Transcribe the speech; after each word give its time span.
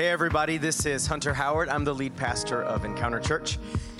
Hey, 0.00 0.08
everybody, 0.08 0.56
this 0.56 0.86
is 0.86 1.06
Hunter 1.06 1.34
Howard. 1.34 1.68
I'm 1.68 1.84
the 1.84 1.94
lead 1.94 2.16
pastor 2.16 2.62
of 2.62 2.86
Encounter 2.86 3.20
Church. 3.20 3.58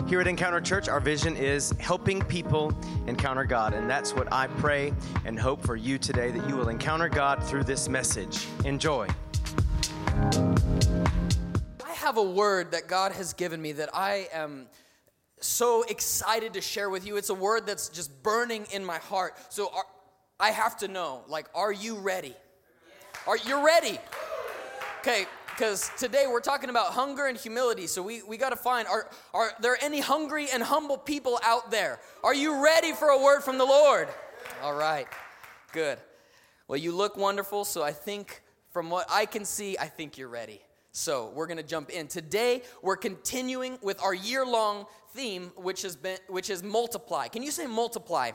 Here 0.08 0.18
at 0.18 0.26
Encounter 0.26 0.62
Church, 0.62 0.88
our 0.88 0.98
vision 0.98 1.36
is 1.36 1.72
helping 1.72 2.22
people 2.22 2.72
encounter 3.06 3.44
God, 3.44 3.74
and 3.74 3.90
that's 3.90 4.14
what 4.14 4.32
I 4.32 4.46
pray 4.46 4.94
and 5.26 5.38
hope 5.38 5.62
for 5.62 5.76
you 5.76 5.98
today 5.98 6.30
that 6.30 6.48
you 6.48 6.56
will 6.56 6.70
encounter 6.70 7.10
God 7.10 7.44
through 7.44 7.64
this 7.64 7.86
message. 7.90 8.46
Enjoy. 8.64 9.08
I 11.84 11.92
have 11.96 12.16
a 12.16 12.22
word 12.22 12.70
that 12.70 12.88
God 12.88 13.12
has 13.12 13.34
given 13.34 13.60
me 13.60 13.72
that 13.72 13.90
I 13.94 14.26
am 14.32 14.68
so 15.42 15.82
excited 15.82 16.54
to 16.54 16.62
share 16.62 16.88
with 16.88 17.06
you. 17.06 17.18
It's 17.18 17.28
a 17.28 17.34
word 17.34 17.66
that's 17.66 17.90
just 17.90 18.22
burning 18.22 18.66
in 18.72 18.86
my 18.86 18.96
heart. 18.96 19.36
So 19.50 19.70
are, 19.74 19.84
I 20.40 20.52
have 20.52 20.78
to 20.78 20.88
know, 20.88 21.24
like, 21.28 21.50
are 21.54 21.72
you 21.72 21.96
ready? 21.98 22.34
Are 23.26 23.36
you 23.36 23.62
ready? 23.66 23.98
Okay, 25.00 25.26
because 25.60 25.90
today 25.98 26.24
we're 26.26 26.40
talking 26.40 26.70
about 26.70 26.86
hunger 26.94 27.26
and 27.26 27.36
humility. 27.36 27.86
So 27.86 28.02
we, 28.02 28.22
we 28.22 28.38
got 28.38 28.48
to 28.48 28.56
find 28.56 28.88
are, 28.88 29.10
are 29.34 29.50
there 29.60 29.76
any 29.82 30.00
hungry 30.00 30.46
and 30.50 30.62
humble 30.62 30.96
people 30.96 31.38
out 31.42 31.70
there? 31.70 32.00
Are 32.24 32.34
you 32.34 32.64
ready 32.64 32.92
for 32.92 33.08
a 33.08 33.22
word 33.22 33.42
from 33.42 33.58
the 33.58 33.66
Lord? 33.66 34.08
All 34.62 34.74
right, 34.74 35.06
good. 35.74 35.98
Well, 36.66 36.78
you 36.78 36.92
look 36.92 37.18
wonderful. 37.18 37.66
So 37.66 37.82
I 37.82 37.92
think 37.92 38.40
from 38.70 38.88
what 38.88 39.06
I 39.10 39.26
can 39.26 39.44
see, 39.44 39.76
I 39.76 39.84
think 39.84 40.16
you're 40.16 40.30
ready. 40.30 40.62
So 40.92 41.30
we're 41.34 41.46
going 41.46 41.58
to 41.58 41.62
jump 41.62 41.90
in. 41.90 42.08
Today 42.08 42.62
we're 42.80 42.96
continuing 42.96 43.78
with 43.82 44.02
our 44.02 44.14
year 44.14 44.46
long 44.46 44.86
theme, 45.12 45.52
which 45.56 45.82
has 45.82 45.94
been 45.94 46.16
which 46.28 46.48
is 46.48 46.62
multiply. 46.62 47.28
Can 47.28 47.42
you 47.42 47.50
say 47.50 47.66
multiply? 47.66 48.30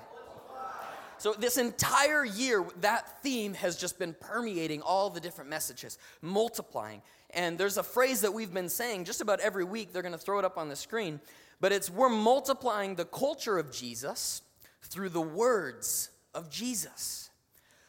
So, 1.17 1.33
this 1.33 1.57
entire 1.57 2.25
year, 2.25 2.65
that 2.81 3.21
theme 3.21 3.53
has 3.55 3.75
just 3.77 3.97
been 3.97 4.15
permeating 4.19 4.81
all 4.81 5.09
the 5.09 5.19
different 5.19 5.49
messages, 5.49 5.97
multiplying. 6.21 7.01
And 7.31 7.57
there's 7.57 7.77
a 7.77 7.83
phrase 7.83 8.21
that 8.21 8.33
we've 8.33 8.53
been 8.53 8.69
saying 8.69 9.05
just 9.05 9.21
about 9.21 9.39
every 9.39 9.63
week. 9.63 9.91
They're 9.91 10.01
going 10.01 10.11
to 10.13 10.17
throw 10.17 10.39
it 10.39 10.45
up 10.45 10.57
on 10.57 10.69
the 10.69 10.75
screen. 10.75 11.19
But 11.61 11.71
it's 11.71 11.89
we're 11.89 12.09
multiplying 12.09 12.95
the 12.95 13.05
culture 13.05 13.57
of 13.57 13.71
Jesus 13.71 14.41
through 14.81 15.09
the 15.09 15.21
words 15.21 16.09
of 16.33 16.49
Jesus. 16.49 17.29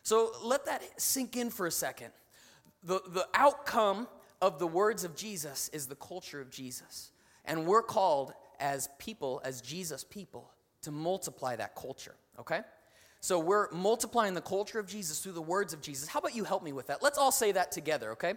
So, 0.03 0.31
let 0.43 0.67
that 0.67 0.83
sink 1.01 1.37
in 1.37 1.51
for 1.51 1.67
a 1.67 1.73
second. 1.73 2.13
The, 2.85 3.01
the 3.09 3.27
outcome 3.35 4.07
of 4.41 4.59
the 4.59 4.67
words 4.67 5.05
of 5.05 5.17
Jesus 5.17 5.69
is 5.73 5.87
the 5.87 5.97
culture 5.97 6.41
of 6.41 6.51
Jesus. 6.51 7.11
And 7.45 7.67
we're 7.67 7.83
called 7.83 8.33
as 8.61 8.89
people, 8.99 9.41
as 9.45 9.61
Jesus 9.61 10.05
people, 10.05 10.51
to 10.83 10.91
multiply 10.91 11.57
that 11.57 11.75
culture, 11.75 12.15
okay? 12.39 12.61
So 13.27 13.41
we're 13.41 13.69
multiplying 13.73 14.35
the 14.35 14.41
culture 14.41 14.79
of 14.79 14.87
Jesus 14.87 15.19
through 15.19 15.33
the 15.33 15.43
words 15.43 15.73
of 15.73 15.81
Jesus. 15.81 16.07
How 16.07 16.21
about 16.21 16.37
you 16.37 16.45
help 16.45 16.63
me 16.63 16.73
with 16.73 16.87
that? 16.87 17.03
Let's 17.03 17.19
all 17.19 17.33
say 17.33 17.51
that 17.51 17.73
together, 17.73 18.13
okay? 18.13 18.35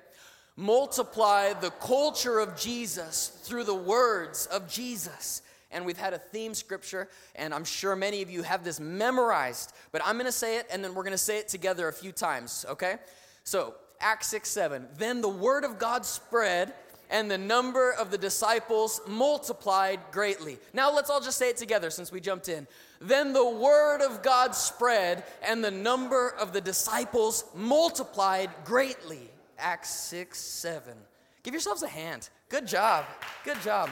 Multiply 0.55 1.53
the 1.53 1.69
culture 1.69 2.39
of 2.39 2.57
Jesus 2.57 3.27
through 3.43 3.65
the 3.65 3.75
words 3.75 4.47
of 4.47 4.67
Jesus. 4.67 5.43
And 5.69 5.85
we've 5.85 5.99
had 5.99 6.15
a 6.15 6.17
theme 6.17 6.55
scripture, 6.55 7.07
and 7.35 7.53
I'm 7.53 7.65
sure 7.65 7.95
many 7.95 8.23
of 8.23 8.31
you 8.31 8.41
have 8.41 8.63
this 8.63 8.79
memorized, 8.79 9.73
but 9.91 10.01
I'm 10.03 10.17
gonna 10.17 10.31
say 10.31 10.57
it, 10.57 10.65
and 10.71 10.83
then 10.83 10.95
we're 10.95 11.03
gonna 11.03 11.19
say 11.19 11.37
it 11.37 11.49
together 11.49 11.87
a 11.87 11.93
few 11.93 12.11
times, 12.11 12.65
okay? 12.67 12.95
So, 13.43 13.75
Acts 13.99 14.25
6 14.29 14.49
7. 14.49 14.87
Then 14.97 15.21
the 15.21 15.29
word 15.29 15.65
of 15.65 15.77
God 15.77 16.03
spread 16.03 16.73
and 17.09 17.29
the 17.29 17.37
number 17.37 17.91
of 17.93 18.11
the 18.11 18.17
disciples 18.17 19.01
multiplied 19.07 19.99
greatly. 20.11 20.57
Now 20.73 20.93
let's 20.93 21.09
all 21.09 21.21
just 21.21 21.37
say 21.37 21.49
it 21.49 21.57
together 21.57 21.89
since 21.89 22.11
we 22.11 22.19
jumped 22.19 22.49
in. 22.49 22.67
Then 23.01 23.33
the 23.33 23.49
word 23.49 24.01
of 24.01 24.21
God 24.21 24.53
spread, 24.53 25.23
and 25.41 25.63
the 25.63 25.71
number 25.71 26.29
of 26.39 26.53
the 26.53 26.61
disciples 26.61 27.45
multiplied 27.55 28.49
greatly. 28.65 29.29
Acts 29.57 29.89
6 29.89 30.37
7. 30.37 30.93
Give 31.43 31.53
yourselves 31.53 31.83
a 31.83 31.87
hand. 31.87 32.29
Good 32.49 32.67
job. 32.67 33.05
Good 33.43 33.61
job. 33.61 33.89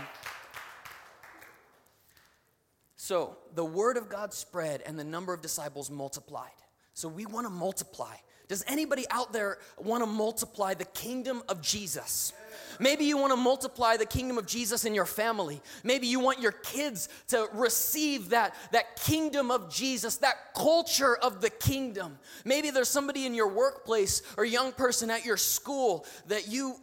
So 2.98 3.38
the 3.56 3.64
word 3.64 3.96
of 3.96 4.10
God 4.10 4.34
spread, 4.34 4.82
and 4.86 5.00
the 5.00 5.04
number 5.04 5.34
of 5.34 5.42
disciples 5.42 5.90
multiplied. 5.90 6.52
So 6.94 7.08
we 7.08 7.26
want 7.26 7.46
to 7.46 7.50
multiply. 7.52 8.16
Does 8.48 8.64
anybody 8.68 9.06
out 9.12 9.34
there 9.34 9.60
want 9.78 10.04
to 10.04 10.08
multiply 10.08 10.74
the 10.74 10.86
kingdom 10.86 11.44
of 11.48 11.62
Jesus? 11.62 12.34
Maybe 12.80 13.06
you 13.06 13.18
want 13.18 13.32
to 13.32 13.38
multiply 13.38 13.98
the 13.98 14.06
kingdom 14.06 14.38
of 14.38 14.46
Jesus 14.46 14.86
in 14.86 14.94
your 14.94 15.06
family. 15.06 15.62
Maybe 15.84 16.08
you 16.08 16.20
want 16.20 16.40
your 16.40 16.52
kids 16.52 17.10
to 17.30 17.48
receive 17.54 18.30
that, 18.30 18.56
that 18.72 18.96
kingdom 18.98 19.52
of 19.52 19.70
Jesus, 19.70 20.18
that 20.18 20.54
culture 20.56 21.16
of 21.16 21.42
the 21.42 21.50
kingdom. 21.50 22.18
Maybe 22.46 22.70
there's 22.70 22.90
somebody 22.90 23.26
in 23.26 23.34
your 23.34 23.48
workplace 23.48 24.22
or 24.38 24.46
young 24.46 24.72
person 24.72 25.10
at 25.10 25.26
your 25.26 25.38
school 25.38 26.06
that 26.28 26.48
you 26.48 26.76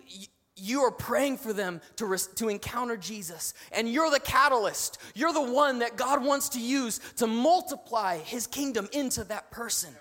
you 0.57 0.83
are 0.83 0.91
praying 0.93 1.37
for 1.37 1.53
them 1.53 1.81
to, 1.97 2.17
to 2.37 2.49
encounter 2.49 2.97
Jesus. 2.97 3.55
And 3.73 3.89
you're 3.89 4.11
the 4.11 4.21
catalyst. 4.21 4.99
You're 5.15 5.33
the 5.33 5.43
one 5.43 5.81
that 5.81 5.97
God 5.97 6.25
wants 6.25 6.51
to 6.51 6.61
use 6.61 7.01
to 7.17 7.27
multiply 7.27 8.19
his 8.19 8.47
kingdom 8.47 8.89
into 8.93 9.25
that 9.25 9.51
person. 9.51 9.93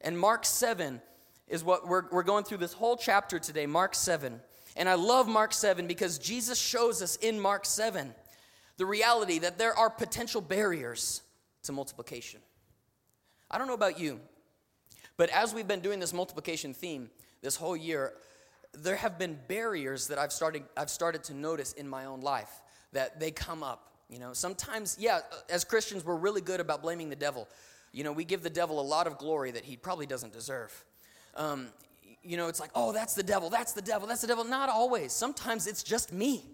And 0.00 0.18
Mark 0.18 0.46
7 0.46 1.02
is 1.50 1.64
what 1.64 1.86
we're, 1.86 2.04
we're 2.10 2.22
going 2.22 2.44
through 2.44 2.58
this 2.58 2.72
whole 2.72 2.96
chapter 2.96 3.38
today, 3.38 3.66
Mark 3.66 3.94
7. 3.94 4.40
And 4.76 4.88
I 4.88 4.94
love 4.94 5.28
Mark 5.28 5.52
7 5.52 5.86
because 5.86 6.18
Jesus 6.18 6.58
shows 6.58 7.02
us 7.02 7.16
in 7.16 7.38
Mark 7.38 7.66
7 7.66 8.14
the 8.76 8.86
reality 8.86 9.40
that 9.40 9.58
there 9.58 9.76
are 9.76 9.90
potential 9.90 10.40
barriers 10.40 11.22
to 11.64 11.72
multiplication. 11.72 12.40
I 13.50 13.58
don't 13.58 13.66
know 13.66 13.74
about 13.74 13.98
you, 13.98 14.20
but 15.16 15.28
as 15.30 15.52
we've 15.52 15.66
been 15.66 15.80
doing 15.80 15.98
this 15.98 16.14
multiplication 16.14 16.72
theme 16.72 17.10
this 17.42 17.56
whole 17.56 17.76
year, 17.76 18.14
there 18.72 18.96
have 18.96 19.18
been 19.18 19.36
barriers 19.48 20.06
that 20.06 20.18
I've 20.18 20.32
started, 20.32 20.62
I've 20.76 20.88
started 20.88 21.24
to 21.24 21.34
notice 21.34 21.72
in 21.72 21.88
my 21.88 22.04
own 22.04 22.20
life 22.20 22.62
that 22.92 23.18
they 23.18 23.32
come 23.32 23.64
up. 23.64 23.88
You 24.08 24.20
know, 24.20 24.32
sometimes, 24.32 24.96
yeah, 25.00 25.20
as 25.48 25.64
Christians, 25.64 26.04
we're 26.04 26.16
really 26.16 26.40
good 26.40 26.60
about 26.60 26.80
blaming 26.80 27.10
the 27.10 27.16
devil. 27.16 27.48
You 27.92 28.04
know, 28.04 28.12
we 28.12 28.24
give 28.24 28.42
the 28.42 28.50
devil 28.50 28.80
a 28.80 28.82
lot 28.82 29.08
of 29.08 29.18
glory 29.18 29.50
that 29.50 29.64
he 29.64 29.76
probably 29.76 30.06
doesn't 30.06 30.32
deserve 30.32 30.84
um, 31.40 31.68
you 32.22 32.36
know, 32.36 32.48
it's 32.48 32.60
like, 32.60 32.70
oh, 32.74 32.92
that's 32.92 33.14
the 33.14 33.22
devil, 33.22 33.48
that's 33.48 33.72
the 33.72 33.80
devil, 33.80 34.06
that's 34.06 34.20
the 34.20 34.26
devil. 34.26 34.44
Not 34.44 34.68
always. 34.68 35.12
Sometimes 35.12 35.66
it's 35.66 35.82
just 35.82 36.12
me. 36.12 36.44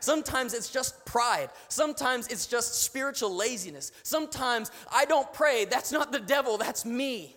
Sometimes 0.00 0.54
it's 0.54 0.70
just 0.70 1.04
pride. 1.04 1.50
Sometimes 1.68 2.26
it's 2.28 2.46
just 2.46 2.82
spiritual 2.82 3.36
laziness. 3.36 3.92
Sometimes 4.02 4.70
I 4.90 5.04
don't 5.04 5.30
pray. 5.32 5.66
That's 5.66 5.92
not 5.92 6.10
the 6.10 6.18
devil, 6.18 6.56
that's 6.56 6.84
me. 6.84 7.36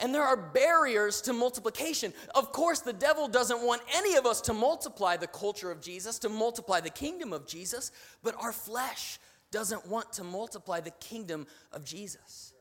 And 0.00 0.14
there 0.14 0.22
are 0.22 0.36
barriers 0.36 1.20
to 1.22 1.32
multiplication. 1.32 2.12
Of 2.34 2.52
course, 2.52 2.80
the 2.80 2.92
devil 2.92 3.28
doesn't 3.28 3.60
want 3.60 3.82
any 3.92 4.16
of 4.16 4.26
us 4.26 4.40
to 4.42 4.54
multiply 4.54 5.16
the 5.16 5.26
culture 5.26 5.70
of 5.70 5.80
Jesus, 5.80 6.18
to 6.20 6.28
multiply 6.28 6.80
the 6.80 6.90
kingdom 6.90 7.32
of 7.32 7.46
Jesus, 7.46 7.92
but 8.22 8.34
our 8.40 8.52
flesh 8.52 9.18
doesn't 9.50 9.86
want 9.86 10.12
to 10.14 10.24
multiply 10.24 10.80
the 10.80 10.92
kingdom 10.92 11.46
of 11.72 11.84
Jesus. 11.84 12.52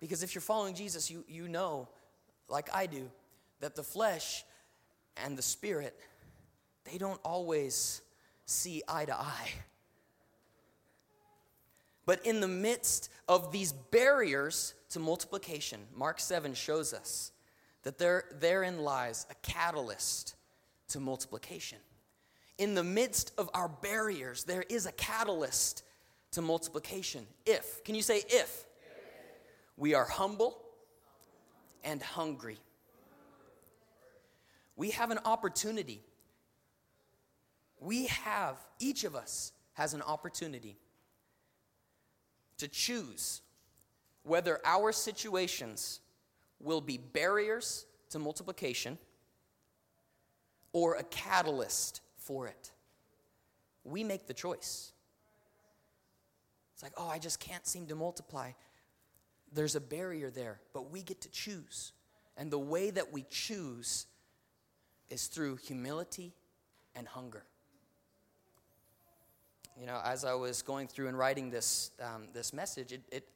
Because 0.00 0.22
if 0.22 0.34
you're 0.34 0.42
following 0.42 0.74
Jesus, 0.74 1.10
you, 1.10 1.24
you 1.28 1.48
know, 1.48 1.88
like 2.48 2.68
I 2.74 2.86
do, 2.86 3.10
that 3.60 3.74
the 3.74 3.82
flesh 3.82 4.44
and 5.16 5.36
the 5.36 5.42
spirit, 5.42 5.98
they 6.84 6.98
don't 6.98 7.20
always 7.24 8.02
see 8.44 8.82
eye 8.88 9.04
to 9.06 9.14
eye. 9.14 9.50
But 12.04 12.24
in 12.24 12.40
the 12.40 12.48
midst 12.48 13.10
of 13.28 13.50
these 13.50 13.72
barriers 13.72 14.74
to 14.90 15.00
multiplication, 15.00 15.80
Mark 15.94 16.20
7 16.20 16.54
shows 16.54 16.94
us 16.94 17.32
that 17.82 17.98
there, 17.98 18.24
therein 18.38 18.78
lies 18.78 19.26
a 19.30 19.34
catalyst 19.36 20.34
to 20.88 21.00
multiplication. 21.00 21.78
In 22.58 22.74
the 22.74 22.84
midst 22.84 23.32
of 23.36 23.50
our 23.54 23.68
barriers, 23.68 24.44
there 24.44 24.64
is 24.68 24.86
a 24.86 24.92
catalyst 24.92 25.82
to 26.32 26.42
multiplication. 26.42 27.26
If, 27.44 27.82
can 27.84 27.94
you 27.94 28.02
say 28.02 28.22
if? 28.28 28.65
We 29.76 29.94
are 29.94 30.06
humble 30.06 30.58
and 31.84 32.02
hungry. 32.02 32.58
We 34.76 34.90
have 34.90 35.10
an 35.10 35.18
opportunity. 35.24 36.02
We 37.80 38.06
have, 38.06 38.56
each 38.78 39.04
of 39.04 39.14
us 39.14 39.52
has 39.74 39.94
an 39.94 40.02
opportunity 40.02 40.76
to 42.58 42.68
choose 42.68 43.42
whether 44.22 44.60
our 44.64 44.92
situations 44.92 46.00
will 46.58 46.80
be 46.80 46.98
barriers 46.98 47.86
to 48.10 48.18
multiplication 48.18 48.98
or 50.72 50.94
a 50.94 51.02
catalyst 51.04 52.00
for 52.16 52.46
it. 52.46 52.72
We 53.84 54.04
make 54.04 54.26
the 54.26 54.34
choice. 54.34 54.92
It's 56.74 56.82
like, 56.82 56.92
oh, 56.96 57.08
I 57.08 57.18
just 57.18 57.40
can't 57.40 57.66
seem 57.66 57.86
to 57.86 57.94
multiply 57.94 58.52
there's 59.56 59.74
a 59.74 59.80
barrier 59.80 60.30
there, 60.30 60.60
but 60.72 60.90
we 60.90 61.02
get 61.02 61.20
to 61.22 61.30
choose. 61.30 61.92
And 62.36 62.50
the 62.50 62.58
way 62.58 62.90
that 62.90 63.12
we 63.12 63.24
choose 63.30 64.06
is 65.08 65.26
through 65.26 65.56
humility 65.56 66.34
and 66.94 67.08
hunger. 67.08 67.44
You 69.80 69.86
know, 69.86 70.00
as 70.04 70.24
I 70.24 70.34
was 70.34 70.62
going 70.62 70.88
through 70.88 71.08
and 71.08 71.18
writing 71.18 71.50
this, 71.50 71.90
um, 72.00 72.28
this 72.32 72.52
message, 72.52 72.92
it, 72.92 73.02
it, 73.10 73.28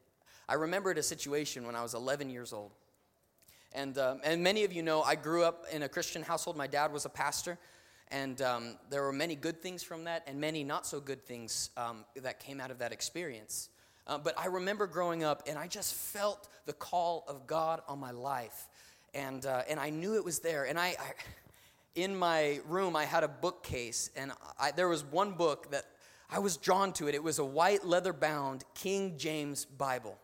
I 0.49 0.55
remembered 0.55 0.99
a 0.99 1.03
situation 1.03 1.67
when 1.67 1.77
I 1.77 1.83
was 1.83 1.95
11 1.95 2.31
years 2.31 2.53
old. 2.53 2.73
And, 3.73 3.97
um, 3.99 4.21
and 4.25 4.43
many 4.43 4.65
of 4.65 4.73
you 4.73 4.83
know 4.83 5.03
I 5.03 5.15
grew 5.15 5.45
up 5.45 5.67
in 5.73 5.83
a 5.83 5.89
Christian 5.89 6.23
household. 6.23 6.57
My 6.57 6.67
dad 6.67 6.93
was 6.93 7.05
a 7.05 7.11
pastor. 7.11 7.59
And 8.09 8.43
um, 8.43 8.77
there 8.91 9.03
were 9.03 9.13
many 9.13 9.37
good 9.37 9.63
things 9.63 9.83
from 9.83 10.05
that 10.05 10.25
and 10.27 10.41
many 10.41 10.65
not 10.65 10.87
so 10.87 10.99
good 10.99 11.25
things 11.25 11.71
um, 11.77 12.05
that 12.17 12.41
came 12.41 12.61
out 12.61 12.71
of 12.71 12.79
that 12.79 12.93
experience. 12.93 13.69
Uh, 14.07 14.19
but 14.19 14.39
I 14.39 14.47
remember 14.47 14.87
growing 14.87 15.25
up 15.25 15.43
and 15.47 15.59
I 15.59 15.67
just 15.67 15.95
felt 15.95 16.49
the 16.67 16.73
call 16.73 17.25
of 17.29 17.47
God 17.47 17.83
on 17.89 17.99
my 17.99 18.11
life. 18.11 18.69
And, 19.15 19.45
uh, 19.45 19.63
and 19.69 19.79
I 19.81 19.91
knew 19.91 20.15
it 20.15 20.25
was 20.25 20.41
there. 20.41 20.65
And 20.65 20.79
I, 20.79 20.89
I, 20.89 21.13
in 21.95 22.17
my 22.17 22.61
room, 22.67 22.97
I 22.97 23.05
had 23.05 23.25
a 23.25 23.29
bookcase. 23.29 24.11
And 24.17 24.33
I, 24.59 24.71
there 24.71 24.89
was 24.89 25.05
one 25.05 25.33
book 25.33 25.71
that 25.71 25.85
I 26.31 26.39
was 26.39 26.57
drawn 26.57 26.93
to 26.95 27.09
it. 27.09 27.15
It 27.15 27.23
was 27.23 27.39
a 27.39 27.45
white 27.45 27.85
leather 27.85 28.13
bound 28.13 28.65
King 28.75 29.15
James 29.19 29.65
Bible. 29.65 30.17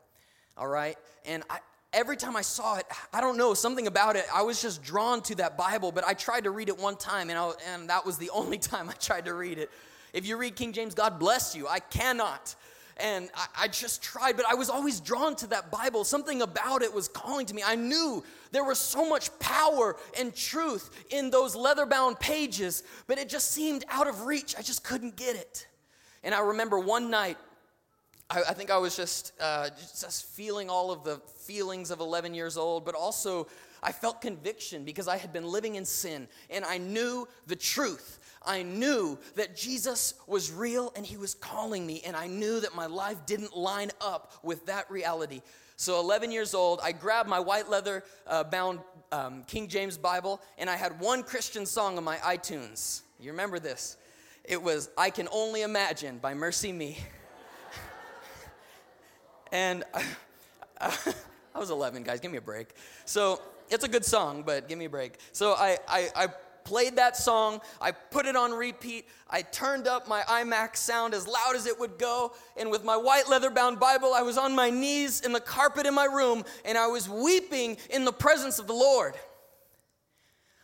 All 0.56 0.68
right? 0.68 0.96
And 1.24 1.42
I, 1.50 1.58
every 1.92 2.16
time 2.16 2.36
I 2.36 2.42
saw 2.42 2.76
it, 2.76 2.86
I 3.12 3.20
don't 3.20 3.36
know, 3.36 3.54
something 3.54 3.86
about 3.86 4.16
it, 4.16 4.26
I 4.32 4.42
was 4.42 4.60
just 4.60 4.82
drawn 4.82 5.22
to 5.22 5.34
that 5.36 5.56
Bible, 5.56 5.90
but 5.90 6.06
I 6.06 6.14
tried 6.14 6.44
to 6.44 6.50
read 6.50 6.68
it 6.68 6.78
one 6.78 6.96
time, 6.96 7.30
and, 7.30 7.38
I, 7.38 7.52
and 7.72 7.88
that 7.88 8.04
was 8.04 8.18
the 8.18 8.30
only 8.34 8.58
time 8.58 8.88
I 8.88 8.92
tried 8.92 9.24
to 9.24 9.34
read 9.34 9.58
it. 9.58 9.70
If 10.12 10.26
you 10.26 10.36
read 10.36 10.54
King 10.56 10.72
James, 10.72 10.94
God 10.94 11.18
bless 11.18 11.56
you. 11.56 11.66
I 11.66 11.80
cannot. 11.80 12.54
And 12.98 13.28
I, 13.34 13.64
I 13.64 13.68
just 13.68 14.02
tried, 14.02 14.36
but 14.36 14.46
I 14.48 14.54
was 14.54 14.70
always 14.70 15.00
drawn 15.00 15.36
to 15.36 15.46
that 15.48 15.70
Bible. 15.70 16.04
Something 16.04 16.40
about 16.42 16.82
it 16.82 16.92
was 16.92 17.08
calling 17.08 17.44
to 17.46 17.54
me. 17.54 17.62
I 17.64 17.74
knew 17.74 18.24
there 18.52 18.64
was 18.64 18.78
so 18.78 19.08
much 19.08 19.36
power 19.38 19.96
and 20.18 20.34
truth 20.34 20.90
in 21.10 21.30
those 21.30 21.54
leather 21.54 21.84
bound 21.84 22.18
pages, 22.18 22.82
but 23.06 23.18
it 23.18 23.28
just 23.28 23.50
seemed 23.50 23.84
out 23.88 24.06
of 24.06 24.24
reach. 24.24 24.54
I 24.58 24.62
just 24.62 24.82
couldn't 24.82 25.16
get 25.16 25.36
it. 25.36 25.66
And 26.24 26.34
I 26.34 26.40
remember 26.40 26.78
one 26.78 27.10
night, 27.10 27.36
I, 28.30 28.42
I 28.48 28.54
think 28.54 28.70
I 28.70 28.78
was 28.78 28.96
just, 28.96 29.32
uh, 29.40 29.68
just 29.68 30.24
feeling 30.24 30.70
all 30.70 30.90
of 30.90 31.04
the 31.04 31.20
feelings 31.38 31.90
of 31.90 32.00
11 32.00 32.34
years 32.34 32.56
old, 32.56 32.84
but 32.84 32.94
also 32.94 33.46
I 33.82 33.92
felt 33.92 34.20
conviction 34.20 34.84
because 34.84 35.06
I 35.06 35.16
had 35.16 35.32
been 35.32 35.46
living 35.46 35.76
in 35.76 35.84
sin 35.84 36.28
and 36.50 36.64
I 36.64 36.78
knew 36.78 37.28
the 37.46 37.56
truth. 37.56 38.18
I 38.46 38.62
knew 38.62 39.18
that 39.34 39.56
Jesus 39.56 40.14
was 40.26 40.50
real 40.52 40.92
and 40.96 41.04
he 41.04 41.16
was 41.16 41.34
calling 41.34 41.86
me, 41.86 42.02
and 42.06 42.16
I 42.16 42.26
knew 42.26 42.60
that 42.60 42.74
my 42.74 42.86
life 42.86 43.24
didn't 43.26 43.56
line 43.56 43.90
up 44.00 44.32
with 44.42 44.66
that 44.66 44.90
reality. 44.90 45.42
So, 45.76 46.00
11 46.00 46.32
years 46.32 46.54
old, 46.54 46.80
I 46.82 46.92
grabbed 46.92 47.28
my 47.28 47.40
white 47.40 47.68
leather 47.68 48.02
uh, 48.26 48.44
bound 48.44 48.80
um, 49.12 49.42
King 49.46 49.68
James 49.68 49.98
Bible, 49.98 50.40
and 50.56 50.70
I 50.70 50.76
had 50.76 50.98
one 51.00 51.22
Christian 51.22 51.66
song 51.66 51.98
on 51.98 52.04
my 52.04 52.16
iTunes. 52.18 53.02
You 53.20 53.30
remember 53.30 53.58
this? 53.58 53.96
It 54.44 54.62
was 54.62 54.88
I 54.96 55.10
Can 55.10 55.28
Only 55.32 55.62
Imagine 55.62 56.18
by 56.18 56.34
MercyMe. 56.34 56.96
And 59.52 59.84
I, 59.94 60.04
I 61.54 61.58
was 61.58 61.70
11, 61.70 62.02
guys, 62.02 62.20
give 62.20 62.30
me 62.30 62.38
a 62.38 62.42
break. 62.42 62.70
So 63.04 63.40
it's 63.70 63.84
a 63.84 63.88
good 63.88 64.04
song, 64.04 64.42
but 64.44 64.68
give 64.68 64.78
me 64.78 64.86
a 64.86 64.90
break. 64.90 65.18
So 65.32 65.52
I, 65.52 65.78
I, 65.88 66.08
I 66.14 66.28
played 66.66 66.96
that 66.96 67.16
song, 67.16 67.60
I 67.80 67.92
put 67.92 68.26
it 68.26 68.34
on 68.34 68.50
repeat, 68.50 69.06
I 69.30 69.42
turned 69.42 69.86
up 69.86 70.08
my 70.08 70.22
iMac 70.22 70.76
sound 70.76 71.14
as 71.14 71.26
loud 71.26 71.54
as 71.54 71.66
it 71.66 71.78
would 71.78 71.96
go, 71.96 72.34
and 72.56 72.70
with 72.70 72.84
my 72.84 72.96
white 72.96 73.28
leather 73.28 73.50
bound 73.50 73.78
Bible, 73.78 74.12
I 74.12 74.22
was 74.22 74.36
on 74.36 74.54
my 74.54 74.68
knees 74.68 75.20
in 75.20 75.32
the 75.32 75.40
carpet 75.40 75.86
in 75.86 75.94
my 75.94 76.06
room, 76.06 76.44
and 76.64 76.76
I 76.76 76.88
was 76.88 77.08
weeping 77.08 77.76
in 77.88 78.04
the 78.04 78.12
presence 78.12 78.58
of 78.58 78.66
the 78.66 78.74
Lord. 78.74 79.14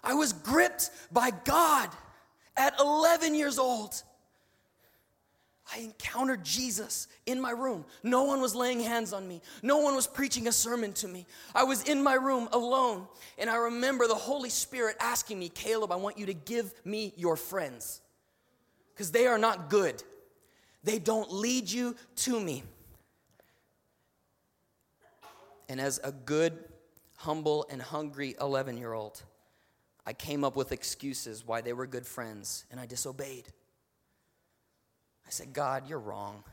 I 0.03 0.15
was 0.15 0.33
gripped 0.33 0.91
by 1.13 1.31
God 1.45 1.89
at 2.57 2.75
11 2.81 3.37
years 3.37 3.59
old. 3.59 4.03
I 5.75 5.81
encountered 5.81 6.45
Jesus 6.45 7.09
in 7.25 7.41
my 7.41 7.51
room. 7.51 7.85
No 8.03 8.25
one 8.25 8.43
was 8.43 8.55
laying 8.55 8.81
hands 8.81 9.13
on 9.13 9.27
me. 9.27 9.41
No 9.63 9.79
one 9.79 9.95
was 9.95 10.07
preaching 10.07 10.47
a 10.47 10.53
sermon 10.53 10.93
to 10.95 11.09
me. 11.09 11.27
I 11.55 11.65
was 11.65 11.83
in 11.85 12.03
my 12.03 12.15
room 12.15 12.49
alone, 12.53 13.07
and 13.39 13.49
I 13.49 13.57
remember 13.57 14.07
the 14.07 14.15
Holy 14.15 14.51
Spirit 14.51 14.97
asking 15.01 15.39
me, 15.39 15.49
Caleb, 15.49 15.91
I 15.91 15.97
want 15.97 16.19
you 16.19 16.27
to 16.27 16.35
give 16.35 16.75
me 16.85 17.15
your 17.17 17.37
friends 17.37 18.03
because 18.93 19.13
they 19.13 19.27
are 19.27 19.39
not 19.39 19.71
good. 19.71 20.03
They 20.85 20.99
don't 20.99 21.33
lead 21.33 21.71
you 21.71 21.97
to 22.17 22.39
me. 22.39 22.65
And 25.69 25.81
as 25.81 26.01
a 26.05 26.13
good, 26.13 26.59
humble, 27.17 27.67
and 27.71 27.81
hungry 27.81 28.35
11 28.41 28.77
year 28.77 28.93
old, 28.93 29.23
I 30.05 30.13
came 30.13 30.45
up 30.45 30.55
with 30.55 30.73
excuses 30.73 31.47
why 31.47 31.63
they 31.63 31.73
were 31.73 31.87
good 31.87 32.07
friends, 32.07 32.67
and 32.71 32.79
I 32.79 32.85
disobeyed. 32.85 33.49
I 35.33 35.35
said, 35.35 35.55
God, 35.55 35.89
you're 35.89 35.99
wrong. 35.99 36.45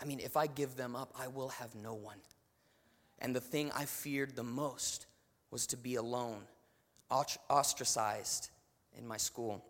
I 0.00 0.06
mean, 0.06 0.18
if 0.18 0.34
I 0.34 0.46
give 0.46 0.76
them 0.76 0.96
up, 0.96 1.12
I 1.20 1.28
will 1.28 1.50
have 1.50 1.74
no 1.74 1.92
one. 1.92 2.16
And 3.18 3.36
the 3.36 3.40
thing 3.40 3.70
I 3.76 3.84
feared 3.84 4.34
the 4.34 4.42
most 4.42 5.04
was 5.50 5.66
to 5.66 5.76
be 5.76 5.96
alone, 5.96 6.40
ostracized 7.10 8.48
in 8.96 9.06
my 9.06 9.18
school. 9.18 9.62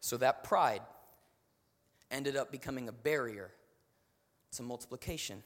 So 0.00 0.18
that 0.18 0.44
pride 0.44 0.82
ended 2.10 2.36
up 2.36 2.52
becoming 2.52 2.88
a 2.88 2.92
barrier 2.92 3.50
to 4.56 4.62
multiplication. 4.62 5.42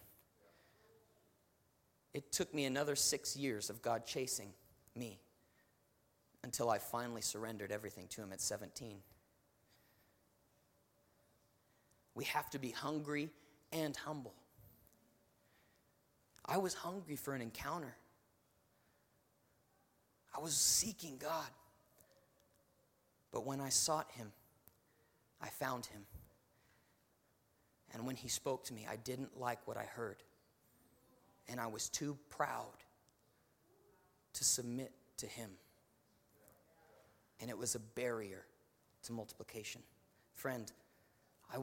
It 2.12 2.32
took 2.32 2.52
me 2.52 2.64
another 2.64 2.96
six 2.96 3.36
years 3.36 3.70
of 3.70 3.82
God 3.82 4.04
chasing 4.04 4.48
me 4.96 5.20
until 6.42 6.68
I 6.68 6.78
finally 6.78 7.22
surrendered 7.22 7.70
everything 7.70 8.08
to 8.08 8.20
Him 8.20 8.32
at 8.32 8.40
17. 8.40 8.96
We 12.16 12.24
have 12.24 12.48
to 12.50 12.58
be 12.58 12.70
hungry 12.70 13.28
and 13.70 13.94
humble. 13.94 14.34
I 16.46 16.56
was 16.56 16.72
hungry 16.72 17.14
for 17.14 17.34
an 17.34 17.42
encounter. 17.42 17.94
I 20.34 20.40
was 20.40 20.56
seeking 20.56 21.18
God. 21.18 21.50
But 23.32 23.44
when 23.44 23.60
I 23.60 23.68
sought 23.68 24.10
Him, 24.12 24.32
I 25.42 25.48
found 25.48 25.84
Him. 25.84 26.06
And 27.92 28.06
when 28.06 28.16
He 28.16 28.28
spoke 28.28 28.64
to 28.64 28.74
me, 28.74 28.86
I 28.90 28.96
didn't 28.96 29.38
like 29.38 29.58
what 29.66 29.76
I 29.76 29.84
heard. 29.84 30.22
And 31.48 31.60
I 31.60 31.66
was 31.66 31.90
too 31.90 32.16
proud 32.30 32.82
to 34.32 34.44
submit 34.44 34.92
to 35.18 35.26
Him. 35.26 35.50
And 37.40 37.50
it 37.50 37.58
was 37.58 37.74
a 37.74 37.80
barrier 37.80 38.46
to 39.02 39.12
multiplication. 39.12 39.82
Friend, 40.32 40.72
I, 41.52 41.58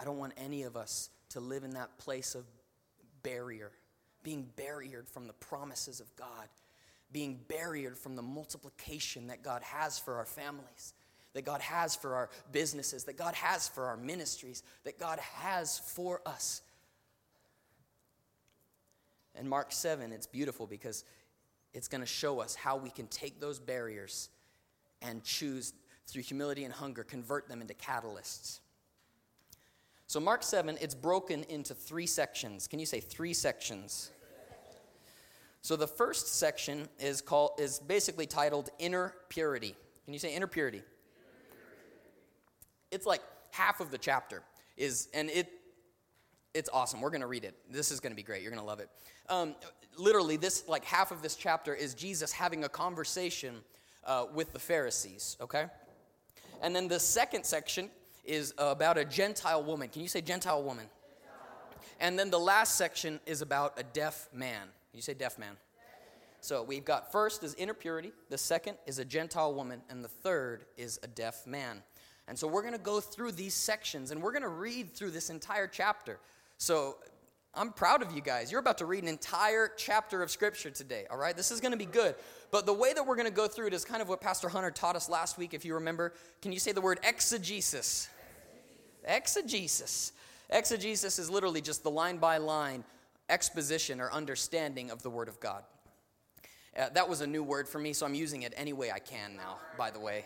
I 0.00 0.04
don't 0.04 0.18
want 0.18 0.34
any 0.36 0.62
of 0.62 0.76
us 0.76 1.10
to 1.30 1.40
live 1.40 1.64
in 1.64 1.70
that 1.70 1.98
place 1.98 2.34
of 2.34 2.44
barrier, 3.22 3.72
being 4.22 4.48
barriered 4.56 5.08
from 5.08 5.26
the 5.26 5.32
promises 5.34 6.00
of 6.00 6.14
God, 6.16 6.48
being 7.12 7.40
barriered 7.48 7.96
from 7.96 8.16
the 8.16 8.22
multiplication 8.22 9.28
that 9.28 9.42
God 9.42 9.62
has 9.62 9.98
for 9.98 10.16
our 10.16 10.24
families, 10.24 10.94
that 11.34 11.44
God 11.44 11.60
has 11.60 11.94
for 11.94 12.14
our 12.14 12.30
businesses, 12.52 13.04
that 13.04 13.16
God 13.16 13.34
has 13.34 13.68
for 13.68 13.86
our 13.86 13.96
ministries, 13.96 14.62
that 14.84 14.98
God 14.98 15.18
has 15.18 15.78
for 15.78 16.20
us. 16.26 16.62
And 19.34 19.48
Mark 19.48 19.72
7, 19.72 20.12
it's 20.12 20.26
beautiful 20.26 20.66
because 20.66 21.04
it's 21.74 21.88
going 21.88 22.00
to 22.00 22.06
show 22.06 22.40
us 22.40 22.54
how 22.54 22.76
we 22.76 22.90
can 22.90 23.06
take 23.06 23.40
those 23.40 23.58
barriers 23.58 24.30
and 25.02 25.22
choose 25.22 25.72
through 26.06 26.22
humility 26.22 26.64
and 26.64 26.72
hunger, 26.72 27.04
convert 27.04 27.48
them 27.48 27.60
into 27.60 27.74
catalysts. 27.74 28.60
So, 30.08 30.20
Mark 30.20 30.42
7, 30.42 30.78
it's 30.80 30.94
broken 30.94 31.44
into 31.50 31.74
three 31.74 32.06
sections. 32.06 32.66
Can 32.66 32.78
you 32.78 32.86
say 32.86 32.98
three 32.98 33.34
sections? 33.34 34.10
So, 35.60 35.76
the 35.76 35.86
first 35.86 36.38
section 36.38 36.88
is, 36.98 37.20
called, 37.20 37.50
is 37.58 37.78
basically 37.78 38.24
titled 38.24 38.70
Inner 38.78 39.12
Purity. 39.28 39.74
Can 40.06 40.14
you 40.14 40.18
say 40.18 40.34
inner 40.34 40.46
purity? 40.46 40.80
It's 42.90 43.04
like 43.04 43.20
half 43.50 43.80
of 43.80 43.90
the 43.90 43.98
chapter 43.98 44.42
is, 44.78 45.08
and 45.12 45.28
it, 45.28 45.52
it's 46.54 46.70
awesome. 46.72 47.02
We're 47.02 47.10
going 47.10 47.20
to 47.20 47.26
read 47.26 47.44
it. 47.44 47.54
This 47.70 47.90
is 47.90 48.00
going 48.00 48.12
to 48.12 48.16
be 48.16 48.22
great. 48.22 48.40
You're 48.40 48.50
going 48.50 48.62
to 48.62 48.66
love 48.66 48.80
it. 48.80 48.88
Um, 49.28 49.54
literally, 49.98 50.38
this 50.38 50.66
like 50.66 50.86
half 50.86 51.10
of 51.10 51.20
this 51.20 51.36
chapter 51.36 51.74
is 51.74 51.92
Jesus 51.92 52.32
having 52.32 52.64
a 52.64 52.68
conversation 52.70 53.56
uh, 54.06 54.24
with 54.32 54.54
the 54.54 54.58
Pharisees. 54.58 55.36
Okay, 55.38 55.66
and 56.62 56.74
then 56.74 56.88
the 56.88 56.98
second 56.98 57.44
section 57.44 57.90
is 58.28 58.54
about 58.58 58.98
a 58.98 59.04
Gentile 59.04 59.62
woman. 59.62 59.88
Can 59.88 60.02
you 60.02 60.08
say 60.08 60.20
Gentile 60.20 60.62
woman? 60.62 60.86
And 62.00 62.18
then 62.18 62.30
the 62.30 62.38
last 62.38 62.76
section 62.76 63.18
is 63.26 63.42
about 63.42 63.78
a 63.78 63.82
deaf 63.82 64.28
man. 64.32 64.62
Can 64.62 64.96
you 64.96 65.02
say 65.02 65.14
deaf 65.14 65.38
man? 65.38 65.56
So 66.40 66.62
we've 66.62 66.84
got 66.84 67.10
first 67.10 67.42
is 67.42 67.54
inner 67.54 67.74
purity, 67.74 68.12
the 68.30 68.38
second 68.38 68.76
is 68.86 69.00
a 69.00 69.04
Gentile 69.04 69.52
woman, 69.52 69.82
and 69.90 70.04
the 70.04 70.08
third 70.08 70.66
is 70.76 71.00
a 71.02 71.08
deaf 71.08 71.46
man. 71.46 71.82
And 72.28 72.38
so 72.38 72.46
we're 72.46 72.62
going 72.62 72.74
to 72.74 72.78
go 72.78 73.00
through 73.00 73.32
these 73.32 73.54
sections 73.54 74.10
and 74.10 74.22
we're 74.22 74.32
going 74.32 74.42
to 74.42 74.48
read 74.48 74.94
through 74.94 75.10
this 75.10 75.30
entire 75.30 75.66
chapter. 75.66 76.20
So 76.58 76.98
I'm 77.54 77.72
proud 77.72 78.02
of 78.02 78.12
you 78.12 78.20
guys. 78.20 78.52
You're 78.52 78.60
about 78.60 78.78
to 78.78 78.86
read 78.86 79.02
an 79.02 79.08
entire 79.08 79.72
chapter 79.76 80.22
of 80.22 80.30
scripture 80.30 80.70
today, 80.70 81.06
all 81.10 81.16
right? 81.16 81.36
This 81.36 81.50
is 81.50 81.60
going 81.60 81.72
to 81.72 81.78
be 81.78 81.86
good. 81.86 82.14
But 82.50 82.66
the 82.66 82.72
way 82.72 82.92
that 82.92 83.04
we're 83.04 83.16
going 83.16 83.26
to 83.26 83.34
go 83.34 83.48
through 83.48 83.68
it 83.68 83.74
is 83.74 83.84
kind 83.84 84.02
of 84.02 84.08
what 84.08 84.20
Pastor 84.20 84.48
Hunter 84.48 84.70
taught 84.70 84.94
us 84.94 85.08
last 85.08 85.38
week, 85.38 85.54
if 85.54 85.64
you 85.64 85.74
remember. 85.74 86.12
Can 86.42 86.52
you 86.52 86.58
say 86.58 86.72
the 86.72 86.80
word 86.80 87.00
exegesis? 87.02 88.08
Exegesis. 89.08 90.12
Exegesis 90.50 91.18
is 91.18 91.28
literally 91.30 91.60
just 91.60 91.82
the 91.82 91.90
line 91.90 92.18
by 92.18 92.36
line 92.38 92.84
exposition 93.28 94.00
or 94.00 94.12
understanding 94.12 94.90
of 94.90 95.02
the 95.02 95.10
Word 95.10 95.28
of 95.28 95.40
God. 95.40 95.64
Uh, 96.78 96.88
that 96.94 97.08
was 97.08 97.20
a 97.22 97.26
new 97.26 97.42
word 97.42 97.68
for 97.68 97.78
me, 97.78 97.92
so 97.92 98.06
I'm 98.06 98.14
using 98.14 98.42
it 98.42 98.54
any 98.56 98.72
way 98.72 98.92
I 98.92 99.00
can 99.00 99.36
now, 99.36 99.56
by 99.76 99.90
the 99.90 99.98
way. 99.98 100.24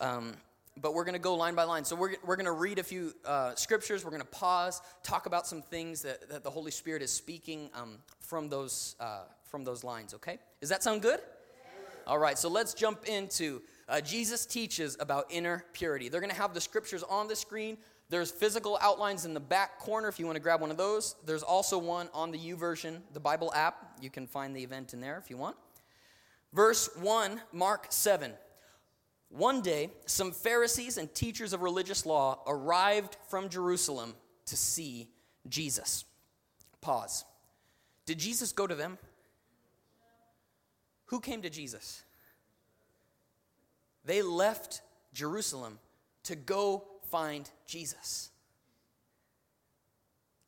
Um, 0.00 0.34
but 0.80 0.94
we're 0.94 1.04
going 1.04 1.14
to 1.14 1.18
go 1.18 1.34
line 1.34 1.54
by 1.54 1.64
line. 1.64 1.84
So 1.84 1.96
we're, 1.96 2.14
we're 2.24 2.36
going 2.36 2.46
to 2.46 2.52
read 2.52 2.78
a 2.78 2.82
few 2.82 3.14
uh, 3.24 3.54
scriptures. 3.54 4.04
We're 4.04 4.10
going 4.10 4.22
to 4.22 4.28
pause, 4.28 4.80
talk 5.02 5.26
about 5.26 5.46
some 5.46 5.62
things 5.62 6.02
that, 6.02 6.28
that 6.28 6.44
the 6.44 6.50
Holy 6.50 6.70
Spirit 6.70 7.02
is 7.02 7.10
speaking 7.10 7.70
um, 7.74 7.98
from, 8.20 8.48
those, 8.48 8.94
uh, 9.00 9.22
from 9.44 9.64
those 9.64 9.82
lines, 9.82 10.14
okay? 10.14 10.38
Does 10.60 10.68
that 10.68 10.82
sound 10.82 11.02
good? 11.02 11.20
All 12.06 12.18
right, 12.18 12.38
so 12.38 12.48
let's 12.48 12.72
jump 12.72 13.06
into 13.06 13.62
uh, 13.88 14.00
Jesus 14.00 14.46
teaches 14.46 14.96
about 14.98 15.26
inner 15.30 15.64
purity. 15.72 16.08
They're 16.08 16.20
going 16.20 16.32
to 16.32 16.36
have 16.36 16.54
the 16.54 16.60
scriptures 16.60 17.02
on 17.04 17.28
the 17.28 17.36
screen. 17.36 17.78
There's 18.08 18.30
physical 18.30 18.78
outlines 18.80 19.24
in 19.24 19.34
the 19.34 19.40
back 19.40 19.78
corner 19.78 20.08
if 20.08 20.18
you 20.18 20.26
want 20.26 20.36
to 20.36 20.42
grab 20.42 20.60
one 20.60 20.70
of 20.70 20.76
those. 20.76 21.16
There's 21.24 21.42
also 21.42 21.78
one 21.78 22.08
on 22.14 22.30
the 22.30 22.38
YouVersion, 22.38 23.00
the 23.12 23.20
Bible 23.20 23.52
app. 23.54 23.98
You 24.00 24.10
can 24.10 24.26
find 24.26 24.54
the 24.54 24.62
event 24.62 24.92
in 24.94 25.00
there 25.00 25.18
if 25.18 25.30
you 25.30 25.36
want. 25.36 25.56
Verse 26.52 26.88
1, 26.96 27.40
Mark 27.52 27.86
7. 27.90 28.32
One 29.28 29.60
day, 29.60 29.90
some 30.06 30.30
Pharisees 30.30 30.98
and 30.98 31.12
teachers 31.12 31.52
of 31.52 31.62
religious 31.62 32.06
law 32.06 32.42
arrived 32.46 33.16
from 33.28 33.48
Jerusalem 33.48 34.14
to 34.46 34.56
see 34.56 35.10
Jesus. 35.48 36.04
Pause. 36.80 37.24
Did 38.06 38.18
Jesus 38.18 38.52
go 38.52 38.66
to 38.66 38.74
them? 38.74 38.98
Who 41.06 41.20
came 41.20 41.42
to 41.42 41.50
Jesus? 41.50 42.04
They 44.06 44.22
left 44.22 44.80
Jerusalem 45.12 45.78
to 46.24 46.36
go 46.36 46.84
find 47.10 47.50
Jesus. 47.66 48.30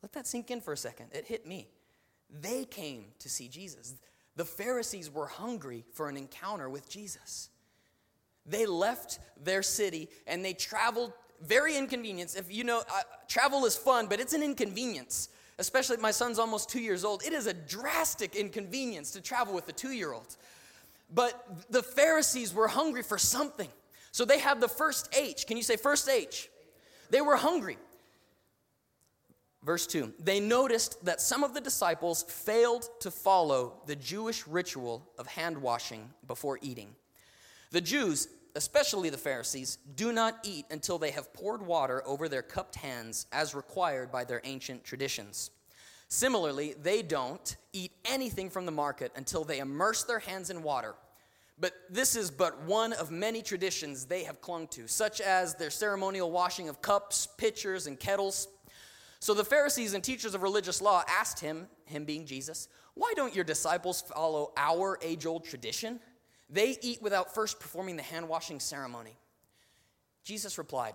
Let 0.01 0.13
that 0.13 0.25
sink 0.25 0.49
in 0.49 0.61
for 0.61 0.73
a 0.73 0.77
second. 0.77 1.07
It 1.11 1.25
hit 1.25 1.45
me. 1.45 1.67
They 2.29 2.65
came 2.65 3.05
to 3.19 3.29
see 3.29 3.47
Jesus. 3.49 3.95
The 4.35 4.45
Pharisees 4.45 5.11
were 5.11 5.25
hungry 5.27 5.83
for 5.93 6.07
an 6.07 6.15
encounter 6.15 6.69
with 6.69 6.89
Jesus. 6.89 7.49
They 8.45 8.65
left 8.65 9.19
their 9.43 9.61
city 9.61 10.09
and 10.25 10.43
they 10.43 10.53
traveled 10.53 11.11
very 11.41 11.75
inconvenience. 11.77 12.35
If 12.35 12.53
you 12.53 12.63
know, 12.63 12.79
uh, 12.79 13.01
travel 13.27 13.65
is 13.65 13.75
fun, 13.75 14.07
but 14.07 14.19
it's 14.19 14.33
an 14.33 14.43
inconvenience. 14.43 15.29
Especially 15.57 15.97
my 15.97 16.11
son's 16.11 16.39
almost 16.39 16.69
two 16.69 16.79
years 16.79 17.03
old. 17.03 17.23
It 17.23 17.33
is 17.33 17.47
a 17.47 17.53
drastic 17.53 18.35
inconvenience 18.35 19.11
to 19.11 19.21
travel 19.21 19.53
with 19.53 19.67
a 19.67 19.73
two 19.73 19.91
year 19.91 20.13
old. 20.13 20.37
But 21.11 21.71
the 21.71 21.83
Pharisees 21.83 22.53
were 22.53 22.67
hungry 22.67 23.03
for 23.03 23.17
something. 23.17 23.69
So 24.11 24.25
they 24.25 24.39
have 24.39 24.59
the 24.59 24.67
first 24.67 25.09
H. 25.15 25.47
Can 25.47 25.57
you 25.57 25.63
say 25.63 25.75
first 25.75 26.09
H? 26.09 26.49
They 27.09 27.21
were 27.21 27.35
hungry. 27.35 27.77
Verse 29.63 29.87
2 29.87 30.13
They 30.19 30.39
noticed 30.39 31.03
that 31.05 31.21
some 31.21 31.43
of 31.43 31.53
the 31.53 31.61
disciples 31.61 32.23
failed 32.23 32.87
to 33.01 33.11
follow 33.11 33.81
the 33.85 33.95
Jewish 33.95 34.47
ritual 34.47 35.07
of 35.17 35.27
hand 35.27 35.57
washing 35.57 36.09
before 36.27 36.59
eating. 36.61 36.95
The 37.71 37.81
Jews 37.81 38.27
especially 38.55 39.09
the 39.09 39.17
Pharisees, 39.17 39.77
do 39.95 40.11
not 40.11 40.39
eat 40.43 40.65
until 40.69 40.97
they 40.97 41.11
have 41.11 41.33
poured 41.33 41.65
water 41.65 42.03
over 42.05 42.27
their 42.27 42.41
cupped 42.41 42.75
hands 42.75 43.25
as 43.31 43.55
required 43.55 44.11
by 44.11 44.23
their 44.23 44.41
ancient 44.43 44.83
traditions. 44.83 45.51
Similarly, 46.09 46.73
they 46.81 47.03
don't 47.03 47.55
eat 47.71 47.91
anything 48.03 48.49
from 48.49 48.65
the 48.65 48.71
market 48.71 49.11
until 49.15 49.43
they 49.43 49.59
immerse 49.59 50.03
their 50.03 50.19
hands 50.19 50.49
in 50.49 50.63
water. 50.63 50.95
But 51.59 51.73
this 51.89 52.15
is 52.15 52.31
but 52.31 52.63
one 52.63 52.93
of 52.93 53.11
many 53.11 53.43
traditions 53.43 54.05
they 54.05 54.23
have 54.23 54.41
clung 54.41 54.67
to, 54.69 54.87
such 54.87 55.21
as 55.21 55.55
their 55.55 55.69
ceremonial 55.69 56.31
washing 56.31 56.67
of 56.67 56.81
cups, 56.81 57.27
pitchers, 57.37 57.85
and 57.85 57.99
kettles. 57.99 58.47
So 59.19 59.33
the 59.33 59.43
Pharisees 59.43 59.93
and 59.93 60.03
teachers 60.03 60.33
of 60.33 60.41
religious 60.41 60.81
law 60.81 61.03
asked 61.07 61.39
him, 61.39 61.67
him 61.85 62.05
being 62.05 62.25
Jesus, 62.25 62.69
Why 62.95 63.13
don't 63.15 63.35
your 63.35 63.43
disciples 63.43 64.01
follow 64.01 64.51
our 64.57 64.97
age 65.03 65.27
old 65.27 65.43
tradition? 65.43 65.99
They 66.49 66.77
eat 66.81 67.01
without 67.01 67.35
first 67.35 67.59
performing 67.59 67.97
the 67.97 68.03
hand 68.03 68.27
washing 68.27 68.59
ceremony. 68.59 69.15
Jesus 70.23 70.57
replied, 70.57 70.93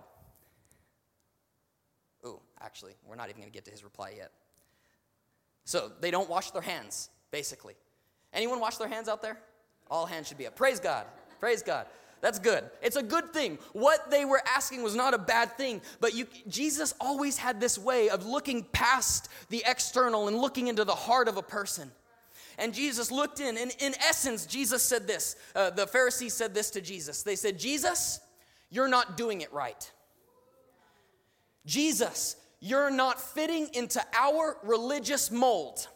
Oh, 2.23 2.41
actually, 2.59 2.95
we're 3.05 3.15
not 3.15 3.29
even 3.29 3.41
going 3.41 3.51
to 3.51 3.53
get 3.53 3.65
to 3.65 3.71
his 3.71 3.83
reply 3.83 4.15
yet. 4.17 4.31
So 5.65 5.91
they 5.99 6.11
don't 6.11 6.29
wash 6.29 6.51
their 6.51 6.61
hands, 6.61 7.09
basically. 7.31 7.75
Anyone 8.33 8.59
wash 8.59 8.77
their 8.77 8.87
hands 8.87 9.09
out 9.09 9.21
there? 9.21 9.37
All 9.89 10.05
hands 10.05 10.27
should 10.27 10.37
be 10.37 10.47
up. 10.47 10.55
Praise 10.55 10.79
God. 10.79 11.05
Praise 11.39 11.61
God. 11.61 11.87
That's 12.21 12.39
good. 12.39 12.63
It's 12.81 12.95
a 12.95 13.03
good 13.03 13.33
thing. 13.33 13.59
What 13.73 14.09
they 14.09 14.25
were 14.25 14.41
asking 14.47 14.81
was 14.81 14.95
not 14.95 15.13
a 15.13 15.17
bad 15.17 15.57
thing, 15.57 15.81
but 15.99 16.15
you, 16.15 16.27
Jesus 16.47 16.93
always 16.99 17.37
had 17.37 17.59
this 17.59 17.77
way 17.77 18.09
of 18.09 18.25
looking 18.25 18.63
past 18.63 19.29
the 19.49 19.63
external 19.67 20.27
and 20.27 20.37
looking 20.37 20.67
into 20.67 20.85
the 20.85 20.95
heart 20.95 21.27
of 21.27 21.37
a 21.37 21.43
person. 21.43 21.91
And 22.57 22.73
Jesus 22.73 23.11
looked 23.11 23.41
in, 23.41 23.57
and 23.57 23.75
in 23.79 23.93
essence, 23.95 24.45
Jesus 24.45 24.81
said 24.81 25.07
this. 25.07 25.35
Uh, 25.55 25.69
the 25.71 25.85
Pharisees 25.85 26.33
said 26.33 26.53
this 26.53 26.71
to 26.71 26.81
Jesus. 26.81 27.21
They 27.21 27.35
said, 27.35 27.59
Jesus, 27.59 28.19
you're 28.69 28.87
not 28.87 29.17
doing 29.17 29.41
it 29.41 29.51
right. 29.53 29.91
Jesus, 31.65 32.37
you're 32.65 32.89
not 32.89 33.21
fitting 33.21 33.69
into 33.73 34.03
our 34.17 34.57
religious 34.63 35.29
mold. 35.29 35.87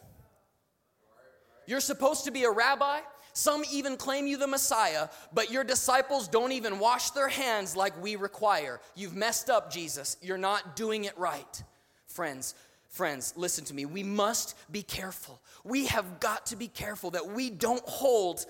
You're 1.66 1.80
supposed 1.80 2.26
to 2.26 2.30
be 2.30 2.44
a 2.44 2.50
rabbi. 2.50 3.00
Some 3.32 3.64
even 3.72 3.96
claim 3.96 4.28
you 4.28 4.36
the 4.36 4.46
Messiah, 4.46 5.08
but 5.32 5.50
your 5.50 5.64
disciples 5.64 6.28
don't 6.28 6.52
even 6.52 6.78
wash 6.78 7.10
their 7.10 7.26
hands 7.26 7.74
like 7.74 8.00
we 8.00 8.14
require. 8.14 8.80
You've 8.94 9.16
messed 9.16 9.50
up, 9.50 9.72
Jesus. 9.72 10.16
You're 10.22 10.38
not 10.38 10.76
doing 10.76 11.04
it 11.04 11.18
right. 11.18 11.62
Friends, 12.06 12.54
Friends, 12.90 13.32
listen 13.36 13.64
to 13.66 13.74
me. 13.74 13.84
We 13.84 14.02
must 14.02 14.56
be 14.70 14.82
careful. 14.82 15.40
We 15.62 15.86
have 15.86 16.18
got 16.18 16.46
to 16.46 16.56
be 16.56 16.66
careful 16.66 17.12
that 17.12 17.28
we 17.28 17.48
don't 17.48 17.88
hold 17.88 18.44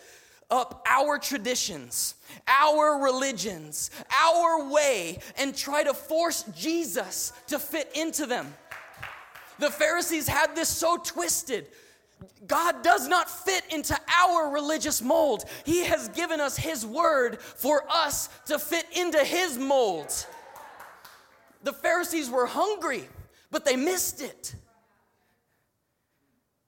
up 0.51 0.85
our 0.89 1.19
traditions, 1.19 2.15
our 2.47 3.03
religions, 3.03 3.91
our 4.23 4.69
way, 4.71 5.19
and 5.39 5.57
try 5.57 5.83
to 5.83 5.95
force 5.95 6.45
Jesus 6.57 7.33
to 7.49 7.59
fit 7.59 7.91
into 7.95 8.27
them. 8.27 8.53
The 9.59 9.71
Pharisees 9.71 10.27
had 10.27 10.57
this 10.57 10.69
so 10.69 10.97
twisted. 10.97 11.67
God 12.47 12.83
does 12.83 13.09
not 13.09 13.31
fit 13.31 13.65
into 13.71 13.99
our 14.23 14.51
religious 14.51 15.01
mold. 15.03 15.45
He 15.65 15.85
has 15.85 16.09
given 16.09 16.41
us 16.41 16.57
His 16.57 16.85
word 16.85 17.41
for 17.41 17.85
us 17.91 18.29
to 18.47 18.59
fit 18.59 18.87
into 18.97 19.23
His 19.25 19.59
mold. 19.59 20.13
The 21.63 21.73
Pharisees 21.73 22.31
were 22.31 22.47
hungry 22.47 23.05
but 23.51 23.65
they 23.65 23.77
missed 23.77 24.23
it. 24.23 24.55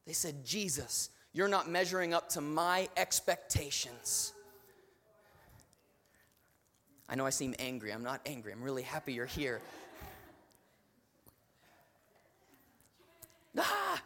They 0.07 0.13
said, 0.13 0.45
Jesus, 0.45 1.11
you're 1.33 1.49
not 1.49 1.69
measuring 1.69 2.13
up 2.13 2.29
to 2.31 2.41
my 2.41 2.89
expectations. 2.97 4.33
I 7.09 7.15
know 7.15 7.27
I 7.27 7.31
seem 7.31 7.55
angry. 7.59 7.93
I'm 7.93 8.03
not 8.03 8.21
angry. 8.27 8.53
I'm 8.53 8.63
really 8.63 8.83
happy 8.83 9.13
you're 9.13 9.27
here. 9.27 9.61
Ah! 13.59 14.03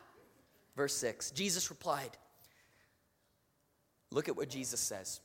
Verse 0.76 0.94
6 0.96 1.30
Jesus 1.30 1.70
replied, 1.70 2.10
Look 4.10 4.28
at 4.28 4.36
what 4.36 4.48
Jesus 4.48 4.80
says. 4.80 5.20